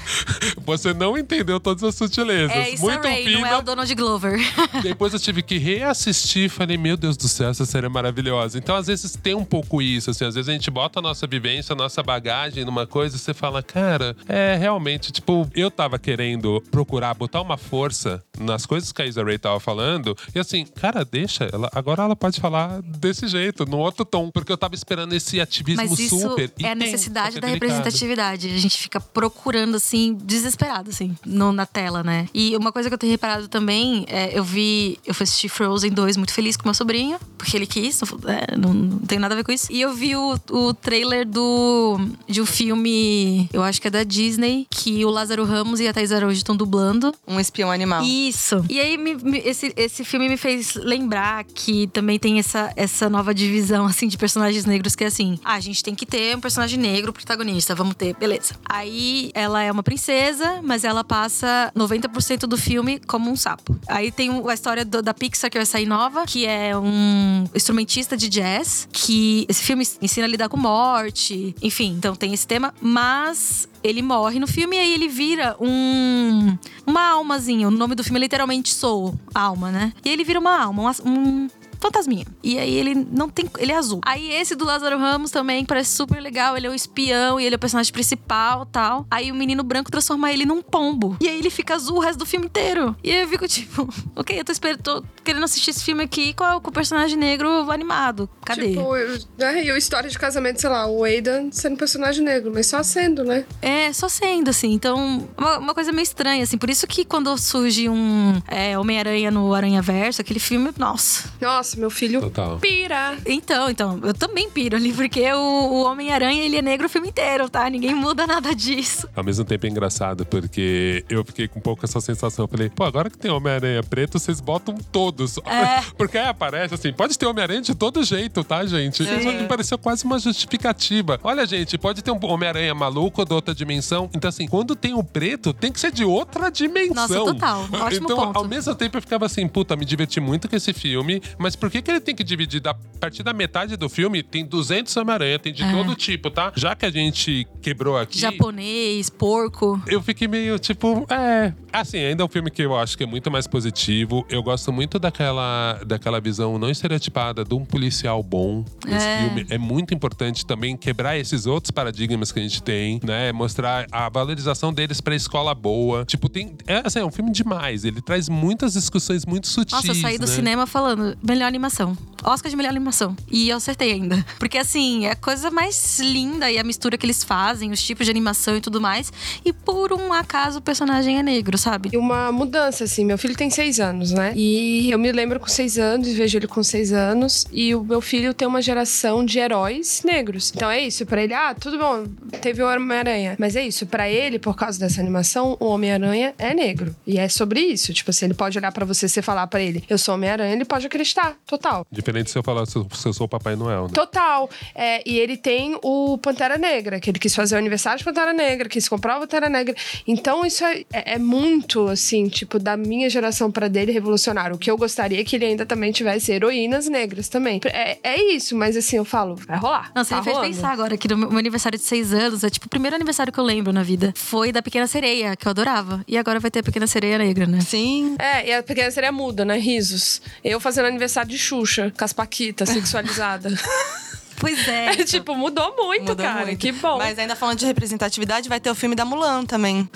você 0.65 0.93
não 0.93 1.17
entendeu 1.35 1.59
todas 1.59 1.83
as 1.83 1.95
sutilezas. 1.95 2.55
É 2.55 2.69
Issa 2.71 2.83
muito 2.83 3.03
Rae, 3.03 3.23
fina. 3.25 3.39
não 3.39 3.47
é 3.47 3.57
o 3.57 3.61
Donald 3.61 3.95
Glover. 3.95 4.39
Depois 4.81 5.13
eu 5.13 5.19
tive 5.19 5.41
que 5.41 5.57
reassistir 5.57 6.45
e 6.45 6.49
falei, 6.49 6.77
meu 6.77 6.95
Deus 6.97 7.17
do 7.17 7.27
céu, 7.27 7.49
essa 7.49 7.65
série 7.65 7.85
é 7.85 7.89
maravilhosa. 7.89 8.57
Então, 8.57 8.75
às 8.75 8.87
vezes, 8.87 9.15
tem 9.15 9.33
um 9.35 9.45
pouco 9.45 9.81
isso, 9.81 10.11
assim, 10.11 10.25
às 10.25 10.35
vezes 10.35 10.49
a 10.49 10.53
gente 10.53 10.69
bota 10.71 10.99
a 10.99 11.01
nossa 11.01 11.25
vivência, 11.27 11.73
a 11.73 11.75
nossa 11.75 12.01
bagagem 12.03 12.65
numa 12.65 12.85
coisa 12.87 13.15
e 13.15 13.19
você 13.19 13.33
fala, 13.33 13.61
cara, 13.61 14.15
é 14.27 14.55
realmente, 14.55 15.11
tipo, 15.11 15.49
eu 15.55 15.69
tava 15.69 15.97
querendo 15.99 16.61
procurar 16.71 17.13
botar 17.13 17.41
uma 17.41 17.57
força 17.57 18.23
nas 18.39 18.65
coisas 18.65 18.91
que 18.91 19.01
a 19.01 19.05
Isa 19.05 19.23
Ray 19.23 19.37
tava 19.37 19.59
falando, 19.59 20.15
e 20.33 20.39
assim, 20.39 20.65
cara, 20.65 21.03
deixa, 21.05 21.49
ela, 21.51 21.69
agora 21.73 22.03
ela 22.03 22.15
pode 22.15 22.39
falar 22.39 22.81
desse 22.81 23.27
jeito, 23.27 23.65
no 23.65 23.77
outro 23.77 24.05
tom, 24.05 24.29
porque 24.31 24.51
eu 24.51 24.57
tava 24.57 24.75
esperando 24.75 25.13
esse 25.13 25.39
ativismo 25.39 25.83
Mas 25.89 25.99
isso 25.99 26.19
super. 26.19 26.51
é 26.61 26.71
a 26.71 26.75
necessidade 26.75 27.39
da 27.39 27.47
é 27.47 27.51
delicado. 27.51 27.71
representatividade. 27.71 28.47
A 28.49 28.57
gente 28.57 28.77
fica 28.77 28.99
procurando, 28.99 29.75
assim, 29.75 30.17
desesperado, 30.23 30.89
assim, 30.89 31.15
no- 31.25 31.51
na 31.51 31.65
tela, 31.65 32.03
né? 32.03 32.27
E 32.33 32.55
uma 32.57 32.71
coisa 32.71 32.89
que 32.89 32.93
eu 32.93 32.97
tenho 32.97 33.11
reparado 33.11 33.47
também, 33.47 34.05
é, 34.07 34.37
eu 34.37 34.43
vi. 34.43 34.99
Eu 35.05 35.13
fui 35.13 35.23
assistir 35.23 35.49
Frozen 35.49 35.91
2 35.91 36.17
muito 36.17 36.33
feliz 36.33 36.55
com 36.57 36.65
meu 36.67 36.73
sobrinho, 36.73 37.17
porque 37.37 37.55
ele 37.57 37.65
quis, 37.67 38.01
não, 38.01 38.31
é, 38.31 38.57
não, 38.57 38.73
não 38.73 38.99
tem 38.99 39.19
nada 39.19 39.33
a 39.33 39.37
ver 39.37 39.43
com 39.43 39.51
isso. 39.51 39.67
E 39.71 39.81
eu 39.81 39.93
vi 39.93 40.15
o, 40.15 40.37
o 40.51 40.73
trailer 40.73 41.27
do. 41.27 41.99
de 42.27 42.41
um 42.41 42.45
filme, 42.45 43.49
eu 43.53 43.63
acho 43.63 43.81
que 43.81 43.87
é 43.87 43.91
da 43.91 44.03
Disney, 44.03 44.67
que 44.69 45.03
o 45.05 45.09
Lázaro 45.09 45.43
Ramos 45.45 45.79
e 45.79 45.87
a 45.87 45.93
Thais 45.93 46.11
Araújo 46.11 46.37
estão 46.37 46.55
dublando. 46.55 47.13
Um 47.27 47.39
espião 47.39 47.71
animal. 47.71 48.03
Isso. 48.03 48.63
E 48.69 48.79
aí, 48.79 48.97
me- 48.97 49.15
me- 49.15 49.39
esse, 49.39 49.73
esse 49.75 50.03
filme 50.03 50.27
me 50.29 50.37
fez 50.37 50.75
lembrar 50.75 51.43
que 51.43 51.87
também 51.87 52.17
tem 52.19 52.39
essa, 52.39 52.71
essa 52.75 53.09
nova 53.09 53.33
divisão, 53.33 53.85
assim, 53.85 54.07
de 54.07 54.17
personagens 54.17 54.65
negros 54.65 54.95
que 54.95 55.03
é 55.03 55.07
assim: 55.07 55.39
ah, 55.43 55.53
a 55.53 55.59
gente 55.59 55.83
tem 55.83 55.95
que 55.95 56.05
ter 56.05 56.35
um 56.35 56.41
personagem 56.41 56.79
negro 56.79 57.11
protagonista, 57.13 57.73
vamos 57.75 57.95
ter, 57.95 58.15
beleza. 58.15 58.55
Aí 58.65 59.31
ela 59.33 59.61
é 59.63 59.71
uma 59.71 59.83
princesa, 59.83 60.61
mas 60.63 60.83
ela 60.83 61.03
passa 61.13 61.71
90% 61.75 62.47
do 62.47 62.57
filme 62.57 62.97
como 62.97 63.29
um 63.29 63.35
sapo. 63.35 63.77
Aí 63.87 64.11
tem 64.11 64.31
a 64.49 64.53
história 64.55 64.83
do- 64.83 64.99
da 65.03 65.13
Pixar 65.13 65.47
que 65.51 65.59
vai 65.59 65.65
sair 65.65 65.85
nova, 65.85 66.25
que 66.25 66.43
é 66.43 66.75
um 66.75 67.43
instrumentista 67.53 68.17
de 68.17 68.27
jazz, 68.27 68.87
que 68.91 69.45
esse 69.47 69.61
filme 69.61 69.87
ensina 70.01 70.25
a 70.25 70.29
lidar 70.29 70.49
com 70.49 70.57
morte, 70.57 71.55
enfim, 71.61 71.93
então 71.95 72.15
tem 72.15 72.33
esse 72.33 72.47
tema, 72.47 72.73
mas 72.81 73.69
ele 73.83 74.01
morre 74.01 74.39
no 74.39 74.47
filme 74.47 74.75
e 74.75 74.79
aí 74.79 74.91
ele 74.93 75.07
vira 75.07 75.55
um 75.61 76.57
uma 76.87 77.09
almazinha. 77.11 77.67
O 77.67 77.71
nome 77.71 77.93
do 77.93 78.03
filme 78.03 78.17
é 78.17 78.21
literalmente 78.21 78.73
Soul, 78.73 79.13
alma, 79.35 79.71
né? 79.71 79.93
E 80.03 80.09
ele 80.09 80.23
vira 80.23 80.39
uma 80.39 80.59
alma, 80.63 80.81
um, 81.05 81.09
um 81.09 81.49
fantasminha. 81.83 82.25
E 82.41 82.57
aí 82.57 82.73
ele 82.73 82.95
não 82.95 83.29
tem. 83.29 83.45
Ele 83.59 83.71
é 83.71 83.75
azul. 83.75 83.99
Aí 84.05 84.31
esse 84.31 84.55
do 84.55 84.65
Lázaro 84.65 84.97
Ramos 84.97 85.31
também 85.31 85.65
parece 85.65 85.91
super 85.95 86.19
legal. 86.21 86.55
Ele 86.57 86.67
é 86.67 86.69
o 86.69 86.73
espião 86.73 87.39
e 87.39 87.45
ele 87.45 87.55
é 87.55 87.57
o 87.57 87.59
personagem 87.59 87.91
principal 87.91 88.65
tal. 88.65 89.05
Aí 89.11 89.31
o 89.31 89.35
menino 89.35 89.63
branco 89.63 89.91
transforma 89.91 90.31
ele 90.31 90.45
num 90.45 90.61
pombo. 90.61 91.17
E 91.19 91.27
aí 91.27 91.37
ele 91.37 91.49
fica 91.49 91.75
azul 91.75 91.97
o 91.97 91.99
resto 91.99 92.19
do 92.19 92.25
filme 92.25 92.45
inteiro. 92.45 92.95
E 93.03 93.11
aí 93.11 93.21
eu 93.21 93.27
fico 93.27 93.47
tipo, 93.49 93.87
ok, 94.15 94.39
eu 94.39 94.45
tô 94.45 94.51
esperando, 94.51 94.81
tô 94.81 95.03
querendo 95.23 95.43
assistir 95.43 95.71
esse 95.71 95.83
filme 95.83 96.03
aqui 96.03 96.33
com, 96.33 96.59
com 96.61 96.69
o 96.69 96.73
personagem 96.73 97.17
negro 97.17 97.69
animado. 97.71 98.29
Cadê? 98.45 98.69
Tipo, 98.69 98.95
eu- 98.95 99.19
né, 99.37 99.63
e 99.65 99.71
o 99.71 99.77
história 99.77 100.09
de 100.09 100.17
casamento, 100.17 100.61
sei 100.61 100.69
lá, 100.69 100.87
o 100.87 101.03
Aidan 101.03 101.49
sendo 101.51 101.77
personagem 101.77 102.23
negro, 102.23 102.51
mas 102.53 102.67
só 102.67 102.81
sendo, 102.83 103.23
né? 103.23 103.45
É, 103.61 103.91
só 103.91 104.07
sendo, 104.07 104.49
assim. 104.49 104.71
Então, 104.73 105.27
uma, 105.37 105.57
uma 105.59 105.73
coisa 105.73 105.91
meio 105.91 106.03
estranha, 106.03 106.43
assim. 106.43 106.57
Por 106.57 106.69
isso 106.69 106.87
que 106.87 107.03
quando 107.03 107.35
surge 107.37 107.89
um 107.89 108.41
é, 108.47 108.77
Homem-Aranha 108.77 109.29
no 109.31 109.53
Aranha 109.53 109.81
Verso, 109.81 110.21
aquele 110.21 110.39
filme, 110.39 110.71
nossa. 110.77 111.29
Nossa, 111.41 111.72
meu 111.79 111.89
filho 111.89 112.21
Total. 112.21 112.59
pira. 112.59 113.17
Então, 113.25 113.69
então, 113.69 113.99
eu 114.03 114.13
também 114.13 114.49
piro 114.49 114.75
ali, 114.75 114.93
porque 114.93 115.31
o, 115.33 115.37
o 115.37 115.83
Homem-Aranha, 115.83 116.43
ele 116.43 116.57
é 116.57 116.61
negro 116.61 116.87
o 116.87 116.89
filme 116.89 117.09
inteiro, 117.09 117.49
tá? 117.49 117.69
Ninguém 117.69 117.93
muda 117.93 118.25
nada 118.27 118.53
disso. 118.55 119.07
Ao 119.15 119.23
mesmo 119.23 119.45
tempo 119.45 119.65
é 119.65 119.69
engraçado, 119.69 120.25
porque 120.25 121.05
eu 121.09 121.23
fiquei 121.23 121.47
com 121.47 121.59
um 121.59 121.61
pouco 121.61 121.85
essa 121.85 121.99
sensação. 122.01 122.45
Eu 122.45 122.49
falei, 122.49 122.69
pô, 122.69 122.83
agora 122.83 123.09
que 123.09 123.17
tem 123.17 123.31
Homem-Aranha 123.31 123.83
preto, 123.83 124.19
vocês 124.19 124.39
botam 124.39 124.75
todos. 124.91 125.37
É. 125.45 125.81
Porque 125.97 126.17
aí 126.17 126.27
aparece 126.27 126.73
assim, 126.73 126.91
pode 126.91 127.17
ter 127.17 127.25
Homem-Aranha 127.25 127.61
de 127.61 127.75
todo 127.75 128.03
jeito, 128.03 128.43
tá, 128.43 128.65
gente? 128.65 129.03
Isso 129.03 129.31
me 129.31 129.47
pareceu 129.47 129.77
quase 129.77 130.03
uma 130.03 130.19
justificativa. 130.19 131.19
Olha, 131.23 131.45
gente, 131.45 131.77
pode 131.77 132.01
ter 132.01 132.11
um 132.11 132.19
Homem-Aranha 132.21 132.73
maluco 132.73 133.21
ou 133.21 133.25
de 133.25 133.33
outra 133.33 133.53
dimensão. 133.53 134.09
Então, 134.13 134.29
assim, 134.29 134.47
quando 134.47 134.75
tem 134.75 134.93
o 134.93 135.03
preto, 135.03 135.53
tem 135.53 135.71
que 135.71 135.79
ser 135.79 135.91
de 135.91 136.03
outra 136.03 136.49
dimensão. 136.49 136.95
Nossa, 136.95 137.33
total. 137.33 137.67
Ótimo 137.81 138.05
então, 138.05 138.17
ponto. 138.17 138.37
ao 138.37 138.47
mesmo 138.47 138.75
tempo, 138.75 138.97
eu 138.97 139.01
ficava 139.01 139.25
assim, 139.25 139.47
puta, 139.47 139.75
me 139.75 139.85
diverti 139.85 140.19
muito 140.19 140.49
com 140.49 140.55
esse 140.55 140.73
filme, 140.73 141.21
mas 141.37 141.55
por 141.63 141.71
que, 141.71 141.81
que 141.81 141.89
ele 141.91 141.99
tem 142.01 142.13
que 142.15 142.23
dividir? 142.23 142.59
Da, 142.59 142.71
a 142.71 142.75
partir 142.99 143.23
da 143.23 143.33
metade 143.33 143.75
do 143.77 143.87
filme, 143.89 144.21
tem 144.21 144.45
200 144.45 144.95
Homem-Aranha, 144.97 145.39
tem 145.39 145.53
de 145.53 145.63
todo 145.71 145.95
tipo, 145.95 146.29
tá? 146.29 146.51
Já 146.55 146.75
que 146.75 146.85
a 146.85 146.91
gente 146.91 147.47
quebrou 147.61 147.97
aqui. 147.97 148.19
Japonês, 148.19 149.09
porco. 149.09 149.81
Eu 149.87 150.01
fiquei 150.01 150.27
meio 150.27 150.59
tipo, 150.59 151.05
é. 151.09 151.53
Assim, 151.71 151.97
ainda 151.99 152.21
é 152.21 152.25
um 152.25 152.29
filme 152.29 152.51
que 152.51 152.61
eu 152.61 152.77
acho 152.77 152.97
que 152.97 153.03
é 153.03 153.07
muito 153.07 153.31
mais 153.31 153.47
positivo. 153.47 154.25
Eu 154.29 154.43
gosto 154.43 154.71
muito 154.71 154.99
daquela, 154.99 155.79
daquela 155.85 156.19
visão 156.21 156.57
não 156.59 156.69
estereotipada 156.69 157.43
de 157.43 157.53
um 157.55 157.65
policial 157.65 158.21
bom 158.21 158.63
nesse 158.85 159.05
É. 159.05 159.17
filme. 159.23 159.45
É 159.49 159.57
muito 159.57 159.93
importante 159.93 160.45
também 160.45 160.75
quebrar 160.77 161.17
esses 161.17 161.45
outros 161.45 161.71
paradigmas 161.71 162.31
que 162.31 162.39
a 162.39 162.43
gente 162.43 162.61
tem, 162.61 162.99
né? 163.03 163.31
Mostrar 163.31 163.87
a 163.91 164.07
valorização 164.09 164.73
deles 164.73 165.01
pra 165.01 165.15
escola 165.15 165.55
boa. 165.55 166.05
Tipo, 166.05 166.27
tem. 166.29 166.55
É, 166.67 166.81
assim, 166.85 166.99
é 166.99 167.05
um 167.05 167.11
filme 167.11 167.31
demais. 167.31 167.83
Ele 167.85 168.01
traz 168.01 168.29
muitas 168.29 168.73
discussões 168.73 169.25
muito 169.25 169.47
sutis. 169.47 169.73
Nossa, 169.73 169.87
eu 169.87 169.95
saí 169.95 170.17
do 170.17 170.27
né? 170.27 170.33
cinema 170.33 170.67
falando, 170.67 171.17
melhor 171.27 171.51
animação. 171.53 171.97
Oscar 172.23 172.49
de 172.49 172.55
melhor 172.55 172.69
animação. 172.69 173.15
E 173.29 173.49
eu 173.49 173.57
acertei 173.57 173.91
ainda. 173.91 174.25
Porque, 174.39 174.57
assim, 174.57 175.05
é 175.05 175.11
a 175.11 175.15
coisa 175.15 175.51
mais 175.51 175.99
linda 175.99 176.49
e 176.49 176.57
a 176.57 176.63
mistura 176.63 176.97
que 176.97 177.05
eles 177.05 177.23
fazem, 177.23 177.71
os 177.71 177.81
tipos 177.81 178.05
de 178.05 178.11
animação 178.11 178.55
e 178.55 178.61
tudo 178.61 178.79
mais. 178.79 179.11
E 179.43 179.51
por 179.51 179.93
um 179.93 180.13
acaso 180.13 180.59
o 180.59 180.61
personagem 180.61 181.19
é 181.19 181.23
negro, 181.23 181.57
sabe? 181.57 181.89
E 181.93 181.97
uma 181.97 182.31
mudança, 182.31 182.85
assim. 182.85 183.05
Meu 183.05 183.17
filho 183.17 183.35
tem 183.35 183.49
seis 183.49 183.79
anos, 183.79 184.11
né? 184.11 184.33
E 184.35 184.89
eu 184.89 184.97
me 184.97 185.11
lembro 185.11 185.39
com 185.39 185.47
seis 185.47 185.77
anos, 185.77 186.07
vejo 186.09 186.37
ele 186.37 186.47
com 186.47 186.63
seis 186.63 186.91
anos. 186.91 187.45
E 187.51 187.75
o 187.75 187.83
meu 187.83 188.01
filho 188.01 188.33
tem 188.33 188.47
uma 188.47 188.61
geração 188.61 189.25
de 189.25 189.39
heróis 189.39 190.01
negros. 190.03 190.51
Então 190.55 190.69
é 190.69 190.79
isso, 190.79 191.05
pra 191.05 191.21
ele, 191.21 191.33
ah, 191.33 191.53
tudo 191.53 191.77
bom, 191.77 192.05
teve 192.41 192.63
o 192.63 192.67
Homem-Aranha. 192.67 193.35
Mas 193.37 193.55
é 193.55 193.65
isso, 193.65 193.85
pra 193.85 194.09
ele, 194.09 194.39
por 194.39 194.55
causa 194.55 194.79
dessa 194.79 195.01
animação, 195.01 195.57
o 195.59 195.65
Homem-Aranha 195.65 196.33
é 196.37 196.53
negro. 196.53 196.95
E 197.05 197.17
é 197.17 197.27
sobre 197.27 197.59
isso. 197.59 197.93
Tipo 197.93 198.09
assim, 198.09 198.25
ele 198.25 198.33
pode 198.33 198.57
olhar 198.57 198.71
pra 198.71 198.85
você 198.85 199.05
e 199.05 199.21
falar 199.21 199.47
pra 199.47 199.61
ele, 199.61 199.83
eu 199.89 199.97
sou 199.97 200.15
Homem-Aranha, 200.15 200.53
ele 200.53 200.65
pode 200.65 200.87
acreditar, 200.87 201.32
total. 201.45 201.85
Diferente 201.91 202.29
se 202.31 202.37
eu 202.37 202.43
falar 202.43 202.65
se 202.65 202.75
eu, 202.77 202.87
sou 203.13 203.25
o 203.25 203.29
Papai 203.29 203.55
Noel, 203.55 203.83
né? 203.83 203.93
Total. 203.93 204.49
É, 204.75 205.01
e 205.09 205.17
ele 205.19 205.37
tem 205.37 205.77
o 205.83 206.17
Pantera 206.17 206.57
Negra, 206.57 206.99
que 206.99 207.09
ele 207.09 207.19
quis 207.19 207.35
fazer 207.35 207.55
o 207.55 207.57
aniversário 207.57 207.99
de 207.99 208.03
Pantera 208.05 208.33
Negra, 208.33 208.67
quis 208.69 208.87
comprar 208.89 209.17
o 209.17 209.21
Pantera 209.21 209.49
Negra. 209.49 209.75
Então, 210.07 210.45
isso 210.45 210.63
é, 210.63 210.81
é- 210.91 211.13
é 211.13 211.17
muito, 211.17 211.87
assim, 211.87 212.27
tipo, 212.27 212.59
da 212.59 212.75
minha 212.77 213.09
geração 213.09 213.51
pra 213.51 213.67
dele 213.67 213.91
revolucionário. 213.91 214.55
O 214.55 214.59
que 214.59 214.69
eu 214.69 214.77
gostaria 214.77 215.19
é 215.21 215.23
que 215.23 215.35
ele 215.35 215.45
ainda 215.45 215.65
também 215.65 215.91
tivesse 215.91 216.31
heroínas 216.31 216.87
negras 216.87 217.27
também. 217.29 217.59
É, 217.65 217.97
é 218.03 218.33
isso, 218.33 218.55
mas 218.55 218.75
assim, 218.77 218.97
eu 218.97 219.05
falo, 219.05 219.35
vai 219.35 219.57
rolar. 219.57 219.91
Não, 219.95 220.03
você 220.03 220.11
tá 220.11 220.17
me 220.17 220.23
fez 220.23 220.35
rolando. 220.35 220.53
pensar 220.55 220.71
agora 220.71 220.97
que 220.97 221.07
no 221.07 221.17
meu 221.17 221.37
aniversário 221.37 221.77
de 221.77 221.83
seis 221.85 222.13
anos, 222.13 222.43
é 222.43 222.49
tipo 222.49 222.65
o 222.67 222.69
primeiro 222.69 222.95
aniversário 222.95 223.31
que 223.31 223.39
eu 223.39 223.43
lembro 223.43 223.71
na 223.73 223.83
vida. 223.83 224.13
Foi 224.15 224.51
da 224.51 224.61
Pequena 224.61 224.87
Sereia, 224.87 225.35
que 225.35 225.47
eu 225.47 225.49
adorava. 225.49 226.03
E 226.07 226.17
agora 226.17 226.39
vai 226.39 226.49
ter 226.51 226.59
a 226.59 226.63
Pequena 226.63 226.87
Sereia 226.87 227.17
Negra, 227.17 227.45
né? 227.45 227.59
Sim. 227.61 228.15
É, 228.19 228.47
e 228.49 228.53
a 228.53 228.63
pequena 228.63 228.89
seria 228.91 229.11
muda, 229.11 229.43
né? 229.45 229.57
Risos. 229.57 230.21
Eu 230.43 230.59
fazendo 230.59 230.85
aniversário 230.85 231.22
de 231.25 231.37
Xuxa, 231.37 231.91
com 231.97 232.03
as 232.05 232.13
paquitas, 232.13 232.69
sexualizada. 232.69 233.49
Pois 234.35 234.67
é. 234.67 234.87
É, 234.87 234.95
tipo, 235.05 235.35
mudou 235.35 235.73
muito, 235.77 236.01
Mudou 236.01 236.25
cara. 236.25 236.45
muito. 236.45 236.59
Que 236.59 236.73
bom. 236.73 236.97
Mas 236.97 237.17
ainda 237.17 237.33
falando 237.33 237.59
de 237.59 237.65
representatividade, 237.65 238.49
vai 238.49 238.59
ter 238.59 238.69
o 238.69 238.75
filme 238.75 238.93
da 238.93 239.05
Mulan 239.05 239.45
também. 239.45 239.87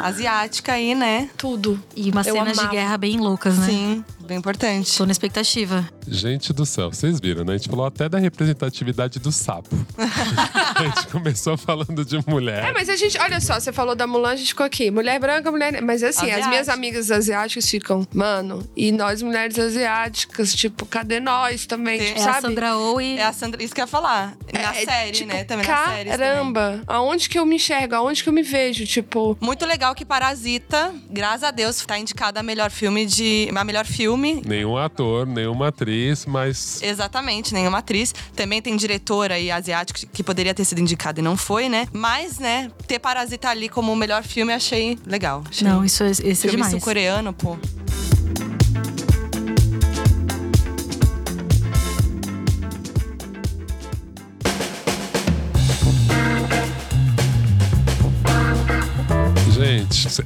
Asiática 0.00 0.74
aí, 0.74 0.94
né? 0.94 1.28
Tudo. 1.36 1.82
E 1.96 2.08
umas 2.10 2.24
Eu 2.26 2.34
cenas 2.34 2.56
de 2.56 2.68
guerra 2.68 2.96
bem 2.96 3.18
loucas, 3.18 3.58
né? 3.58 3.66
Sim, 3.66 4.04
bem 4.24 4.38
importante. 4.38 4.96
Tô 4.96 5.04
na 5.06 5.12
expectativa. 5.12 5.88
Gente 6.06 6.52
do 6.52 6.66
céu, 6.66 6.90
vocês 6.90 7.20
viram, 7.20 7.44
né? 7.44 7.54
A 7.54 7.56
gente 7.56 7.68
falou 7.68 7.86
até 7.86 8.08
da 8.08 8.18
representatividade 8.18 9.18
do 9.18 9.30
sapo. 9.32 9.74
A 10.76 10.82
gente 10.82 11.06
começou 11.08 11.56
falando 11.56 12.04
de 12.04 12.18
mulher. 12.28 12.64
É, 12.64 12.72
mas 12.72 12.88
a 12.88 12.96
gente, 12.96 13.16
olha 13.18 13.40
só, 13.40 13.58
você 13.60 13.72
falou 13.72 13.94
da 13.94 14.06
Mulan, 14.06 14.30
a 14.32 14.36
gente 14.36 14.48
ficou 14.48 14.66
aqui. 14.66 14.90
Mulher 14.90 15.18
branca, 15.20 15.50
mulher. 15.50 15.80
Mas 15.80 16.02
assim, 16.02 16.26
as 16.30 16.46
minhas 16.48 16.68
Asiática. 16.68 16.72
amigas 16.74 17.10
asiáticas 17.10 17.70
ficam, 17.70 18.06
mano, 18.12 18.68
e 18.76 18.90
nós 18.90 19.22
mulheres 19.22 19.56
asiáticas, 19.58 20.52
tipo, 20.54 20.84
cadê 20.84 21.20
nós 21.20 21.64
também? 21.66 21.98
Tem- 21.98 22.08
Tipo, 22.08 22.18
É 22.20 22.22
a 22.22 22.26
sabe? 22.26 22.40
Sandra 22.48 22.76
Oh 22.76 23.00
e 23.00 23.18
É 23.18 23.24
a 23.24 23.32
Sandra, 23.32 23.62
isso 23.62 23.74
que 23.74 23.80
eu 23.80 23.84
ia 23.84 23.86
falar. 23.88 24.36
Na 24.52 24.74
É, 24.76 24.84
série, 24.84 25.12
tipo, 25.12 25.32
né? 25.32 25.44
Também 25.44 25.66
na 25.66 25.86
série. 25.86 26.10
Caramba, 26.10 26.82
aonde 26.86 27.28
que 27.28 27.38
eu 27.38 27.46
me 27.46 27.56
enxergo? 27.56 27.94
Aonde 27.94 28.22
que 28.22 28.28
eu 28.28 28.32
me 28.32 28.42
vejo? 28.42 28.84
Tipo, 28.84 29.36
Muito 29.40 29.64
legal 29.64 29.94
que 29.94 30.04
Parasita, 30.04 30.92
graças 31.10 31.44
a 31.44 31.50
Deus, 31.50 31.76
tá 31.86 31.98
indicada 31.98 32.40
a 32.40 32.42
melhor 32.42 32.70
filme 32.70 33.06
de. 33.06 33.48
A 33.54 33.64
melhor 33.64 33.86
filme. 33.86 34.13
Nenhum 34.44 34.76
ator, 34.76 35.26
nenhuma 35.26 35.68
atriz, 35.68 36.24
mas 36.26 36.80
Exatamente, 36.82 37.52
nenhuma 37.54 37.78
atriz. 37.78 38.14
Também 38.34 38.60
tem 38.62 38.76
diretora 38.76 39.34
aí 39.34 39.50
asiática 39.50 40.00
que 40.12 40.22
poderia 40.22 40.54
ter 40.54 40.64
sido 40.64 40.80
indicada 40.80 41.20
e 41.20 41.22
não 41.22 41.36
foi, 41.36 41.68
né? 41.68 41.86
Mas, 41.92 42.38
né, 42.38 42.70
ter 42.86 42.98
Parasita 42.98 43.48
ali 43.48 43.68
como 43.68 43.92
o 43.92 43.96
melhor 43.96 44.22
filme, 44.22 44.52
achei 44.52 44.98
legal. 45.06 45.42
Achei 45.48 45.66
Não, 45.66 45.84
isso, 45.84 46.02
é- 46.02 46.10
isso 46.10 46.22
é 46.22 46.34
filme 46.34 46.50
demais. 46.56 46.70
sul-coreano, 46.72 47.32
pô. 47.32 47.56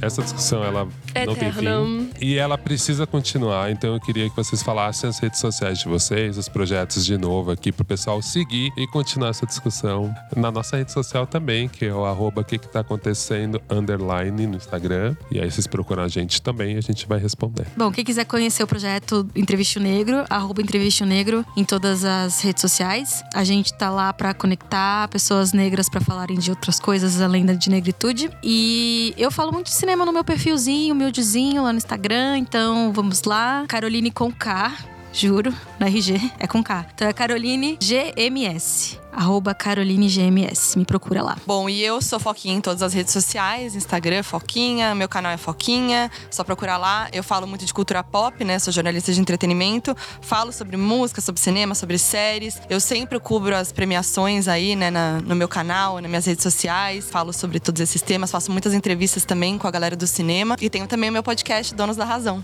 Essa 0.01 0.21
discussão 0.21 0.63
ela 0.63 0.87
não 1.25 1.35
tem 1.35 1.51
fim 1.51 2.09
e 2.21 2.37
ela 2.37 2.57
precisa 2.57 3.05
continuar. 3.05 3.71
Então 3.71 3.93
eu 3.93 3.99
queria 3.99 4.29
que 4.29 4.35
vocês 4.35 4.61
falassem 4.61 5.09
as 5.09 5.19
redes 5.19 5.39
sociais 5.39 5.79
de 5.79 5.87
vocês, 5.87 6.37
os 6.37 6.49
projetos 6.49 7.05
de 7.05 7.17
novo 7.17 7.51
aqui 7.51 7.71
pro 7.71 7.85
pessoal 7.85 8.21
seguir 8.21 8.71
e 8.77 8.87
continuar 8.87 9.29
essa 9.29 9.45
discussão 9.45 10.13
na 10.35 10.51
nossa 10.51 10.77
rede 10.77 10.91
social 10.91 11.25
também, 11.25 11.67
que 11.67 11.85
é 11.85 11.93
o 11.93 12.05
arroba 12.05 12.43
que, 12.43 12.57
que 12.57 12.67
tá 12.67 12.81
acontecendo 12.81 13.61
underline 13.69 14.47
no 14.47 14.55
Instagram. 14.55 15.15
E 15.31 15.39
aí 15.39 15.49
vocês 15.49 15.67
procuram 15.67 16.03
a 16.03 16.07
gente 16.07 16.41
também 16.41 16.75
e 16.75 16.77
a 16.77 16.81
gente 16.81 17.07
vai 17.07 17.19
responder. 17.19 17.65
Bom, 17.75 17.91
quem 17.91 18.03
quiser 18.03 18.25
conhecer 18.25 18.63
o 18.63 18.67
projeto 18.67 19.27
Entrevista 19.35 19.79
Negro, 19.79 20.25
arroba 20.29 20.61
Entrevista 20.61 21.05
Negro 21.05 21.45
em 21.55 21.63
todas 21.63 22.03
as 22.03 22.41
redes 22.41 22.61
sociais. 22.61 23.23
A 23.33 23.43
gente 23.43 23.73
tá 23.73 23.89
lá 23.89 24.11
pra 24.13 24.33
conectar 24.33 25.07
pessoas 25.09 25.53
negras 25.53 25.89
pra 25.89 26.01
falarem 26.01 26.37
de 26.37 26.49
outras 26.49 26.79
coisas 26.79 27.21
além 27.21 27.45
da 27.45 27.53
de 27.53 27.69
negritude. 27.69 28.29
E 28.43 29.13
eu 29.17 29.29
falo 29.29 29.51
muito 29.51 29.68
de 29.69 29.75
cinema 29.75 30.03
no 30.03 30.11
meu 30.11 30.23
perfilzinho, 30.23 30.95
humildezinho 30.95 31.61
lá 31.61 31.71
no 31.71 31.77
Instagram, 31.77 32.39
então 32.39 32.91
vamos 32.91 33.23
lá. 33.23 33.65
Caroline 33.67 34.09
com 34.09 34.31
K. 34.31 34.75
Juro, 35.13 35.53
no 35.79 35.85
RG 35.85 36.19
é 36.39 36.47
com 36.47 36.63
K. 36.63 36.87
Então 36.93 37.07
é 37.07 37.13
Caroline 37.13 37.77
GMS. 37.79 38.99
Arroba 39.11 39.53
Caroline 39.53 40.07
GMS. 40.07 40.77
Me 40.77 40.85
procura 40.85 41.21
lá. 41.23 41.37
Bom, 41.45 41.69
e 41.69 41.83
eu 41.83 42.01
sou 42.01 42.19
Foquinha 42.19 42.55
em 42.55 42.61
todas 42.61 42.81
as 42.81 42.93
redes 42.93 43.11
sociais, 43.13 43.75
Instagram 43.75 44.23
Foquinha, 44.23 44.93
meu 44.95 45.09
canal 45.09 45.31
é 45.31 45.37
Foquinha, 45.37 46.09
só 46.31 46.43
procurar 46.43 46.77
lá. 46.77 47.07
Eu 47.11 47.23
falo 47.23 47.45
muito 47.47 47.65
de 47.65 47.73
cultura 47.73 48.03
pop, 48.03 48.43
né? 48.43 48.59
Sou 48.59 48.71
jornalista 48.71 49.11
de 49.11 49.19
entretenimento, 49.19 49.95
falo 50.21 50.51
sobre 50.51 50.77
música, 50.77 51.21
sobre 51.21 51.41
cinema, 51.41 51.75
sobre 51.75 51.97
séries. 51.97 52.61
Eu 52.69 52.79
sempre 52.79 53.19
cubro 53.19 53.55
as 53.55 53.71
premiações 53.71 54.47
aí, 54.47 54.75
né, 54.75 54.89
na- 54.91 55.19
no 55.21 55.35
meu 55.35 55.47
canal, 55.47 55.99
nas 55.99 56.09
minhas 56.09 56.25
redes 56.25 56.43
sociais, 56.43 57.09
falo 57.09 57.33
sobre 57.33 57.59
todos 57.59 57.81
esses 57.81 58.01
temas, 58.01 58.31
faço 58.31 58.51
muitas 58.51 58.73
entrevistas 58.73 59.25
também 59.25 59.57
com 59.57 59.67
a 59.67 59.71
galera 59.71 59.95
do 59.95 60.07
cinema 60.07 60.55
e 60.61 60.69
tenho 60.69 60.87
também 60.87 61.09
o 61.09 61.13
meu 61.13 61.23
podcast 61.23 61.73
Donos 61.73 61.97
da 61.97 62.05
Razão. 62.05 62.43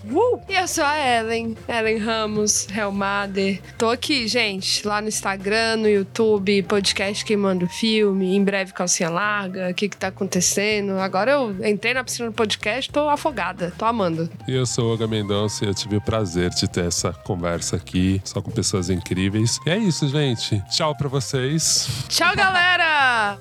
E 0.49 0.53
eu 0.55 0.68
sou 0.68 0.84
a 0.84 0.97
Ellen, 0.97 1.55
Ellen 1.68 1.97
Ramos, 1.97 2.68
Helmader. 2.76 3.61
Tô 3.78 3.89
aqui, 3.89 4.28
gente, 4.28 4.86
lá 4.88 5.01
no 5.01 5.07
Instagram, 5.07 5.78
no 5.78 5.88
YouTube, 5.89 6.54
podcast 6.63 7.23
Queimando 7.25 7.67
Filme, 7.67 8.35
em 8.35 8.43
breve 8.43 8.73
calcinha 8.73 9.09
larga, 9.09 9.69
o 9.69 9.73
que 9.73 9.89
que 9.89 9.97
tá 9.97 10.07
acontecendo. 10.07 10.91
Agora 10.99 11.31
eu 11.31 11.55
entrei 11.67 11.93
na 11.93 12.03
piscina 12.03 12.29
do 12.29 12.33
podcast, 12.33 12.91
tô 12.91 13.09
afogada, 13.09 13.73
tô 13.77 13.85
amando. 13.85 14.29
E 14.47 14.53
eu 14.55 14.65
sou 14.65 14.85
o 14.85 14.91
Olga 14.91 15.07
Mendonça 15.07 15.65
e 15.65 15.67
eu 15.67 15.73
tive 15.73 15.97
o 15.97 16.01
prazer 16.01 16.49
de 16.51 16.67
ter 16.67 16.85
essa 16.85 17.11
conversa 17.13 17.75
aqui, 17.75 18.21
só 18.23 18.41
com 18.41 18.51
pessoas 18.51 18.89
incríveis. 18.89 19.59
E 19.65 19.69
é 19.69 19.77
isso, 19.77 20.07
gente. 20.07 20.61
Tchau 20.69 20.95
pra 20.95 21.07
vocês. 21.07 21.87
Tchau, 22.07 22.35
galera! 22.35 22.85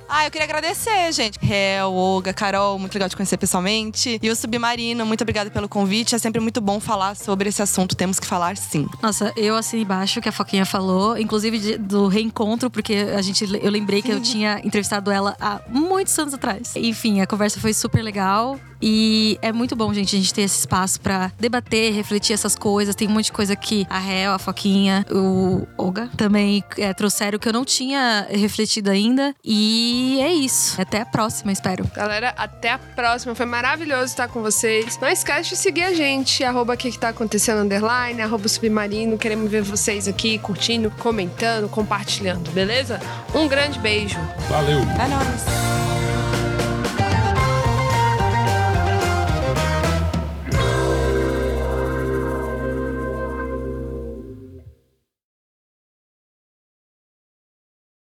Ah, 0.08 0.26
eu 0.26 0.30
queria 0.30 0.44
agradecer, 0.44 1.12
gente. 1.12 1.38
Hel, 1.44 1.92
Olga, 1.92 2.32
Carol, 2.32 2.78
muito 2.78 2.94
legal 2.94 3.08
te 3.08 3.16
conhecer 3.16 3.36
pessoalmente. 3.36 4.18
E 4.22 4.30
o 4.30 4.36
Submarino, 4.36 5.04
muito 5.04 5.22
obrigada 5.22 5.50
pelo 5.50 5.68
convite. 5.68 6.14
É 6.14 6.18
sempre 6.18 6.40
muito 6.40 6.60
bom 6.60 6.78
falar 6.80 7.16
sobre 7.16 7.48
esse 7.48 7.60
assunto. 7.62 7.96
Temos 7.96 8.18
que 8.20 8.26
falar 8.26 8.56
sim. 8.56 8.86
Nossa, 9.02 9.32
eu 9.36 9.56
assim 9.56 9.80
embaixo 9.80 10.20
que 10.20 10.28
a 10.28 10.32
Foquinha 10.32 10.64
falou, 10.64 11.18
inclusive 11.18 11.58
de- 11.58 11.78
do 11.78 12.06
reencontro, 12.08 12.70
porque 12.70 12.94
a 13.16 13.22
gente, 13.22 13.44
eu 13.62 13.70
lembrei 13.70 14.02
que 14.02 14.10
eu 14.10 14.20
tinha 14.20 14.60
entrevistado 14.64 15.10
ela 15.10 15.36
há 15.40 15.60
muitos 15.68 16.18
anos 16.18 16.34
atrás. 16.34 16.74
Enfim, 16.76 17.20
a 17.20 17.26
conversa 17.26 17.60
foi 17.60 17.72
super 17.72 18.02
legal. 18.02 18.58
E 18.86 19.38
é 19.40 19.50
muito 19.50 19.74
bom, 19.74 19.94
gente, 19.94 20.14
a 20.14 20.18
gente 20.18 20.34
ter 20.34 20.42
esse 20.42 20.58
espaço 20.58 21.00
pra 21.00 21.32
debater, 21.40 21.94
refletir 21.94 22.34
essas 22.34 22.54
coisas. 22.54 22.94
Tem 22.94 23.08
um 23.08 23.12
monte 23.12 23.26
de 23.26 23.32
coisa 23.32 23.56
que 23.56 23.86
a 23.88 23.98
Hel, 23.98 24.32
a 24.32 24.38
Foquinha, 24.38 25.06
o 25.10 25.66
Olga 25.78 26.10
também 26.18 26.62
é, 26.76 26.92
trouxeram 26.92 27.38
que 27.38 27.48
eu 27.48 27.52
não 27.54 27.64
tinha 27.64 28.26
refletido 28.30 28.90
ainda. 28.90 29.34
E 29.42 30.18
é 30.20 30.30
isso. 30.32 30.78
Até 30.78 31.00
a 31.00 31.06
próxima, 31.06 31.50
espero. 31.50 31.86
Galera, 31.94 32.34
até 32.36 32.72
a 32.72 32.78
próxima. 32.78 33.34
Foi 33.34 33.46
maravilhoso 33.46 34.04
estar 34.04 34.28
com 34.28 34.42
vocês. 34.42 34.98
Não 35.00 35.08
esquece 35.08 35.50
de 35.50 35.56
seguir 35.56 35.84
a 35.84 35.94
gente, 35.94 36.44
arroba 36.44 36.76
que 36.76 36.98
tá 36.98 37.08
acontecendo, 37.08 37.62
underline, 37.62 38.20
arroba 38.20 38.48
submarino. 38.48 39.16
Queremos 39.16 39.50
ver 39.50 39.62
vocês 39.62 40.06
aqui 40.06 40.38
curtindo, 40.38 40.90
comentando, 40.90 41.70
compartilhando, 41.70 42.50
beleza? 42.50 42.93
Um 43.34 43.48
grande 43.48 43.78
beijo. 43.78 44.18
Valeu. 44.48 44.80
É 44.80 45.08
nóis. 45.08 46.13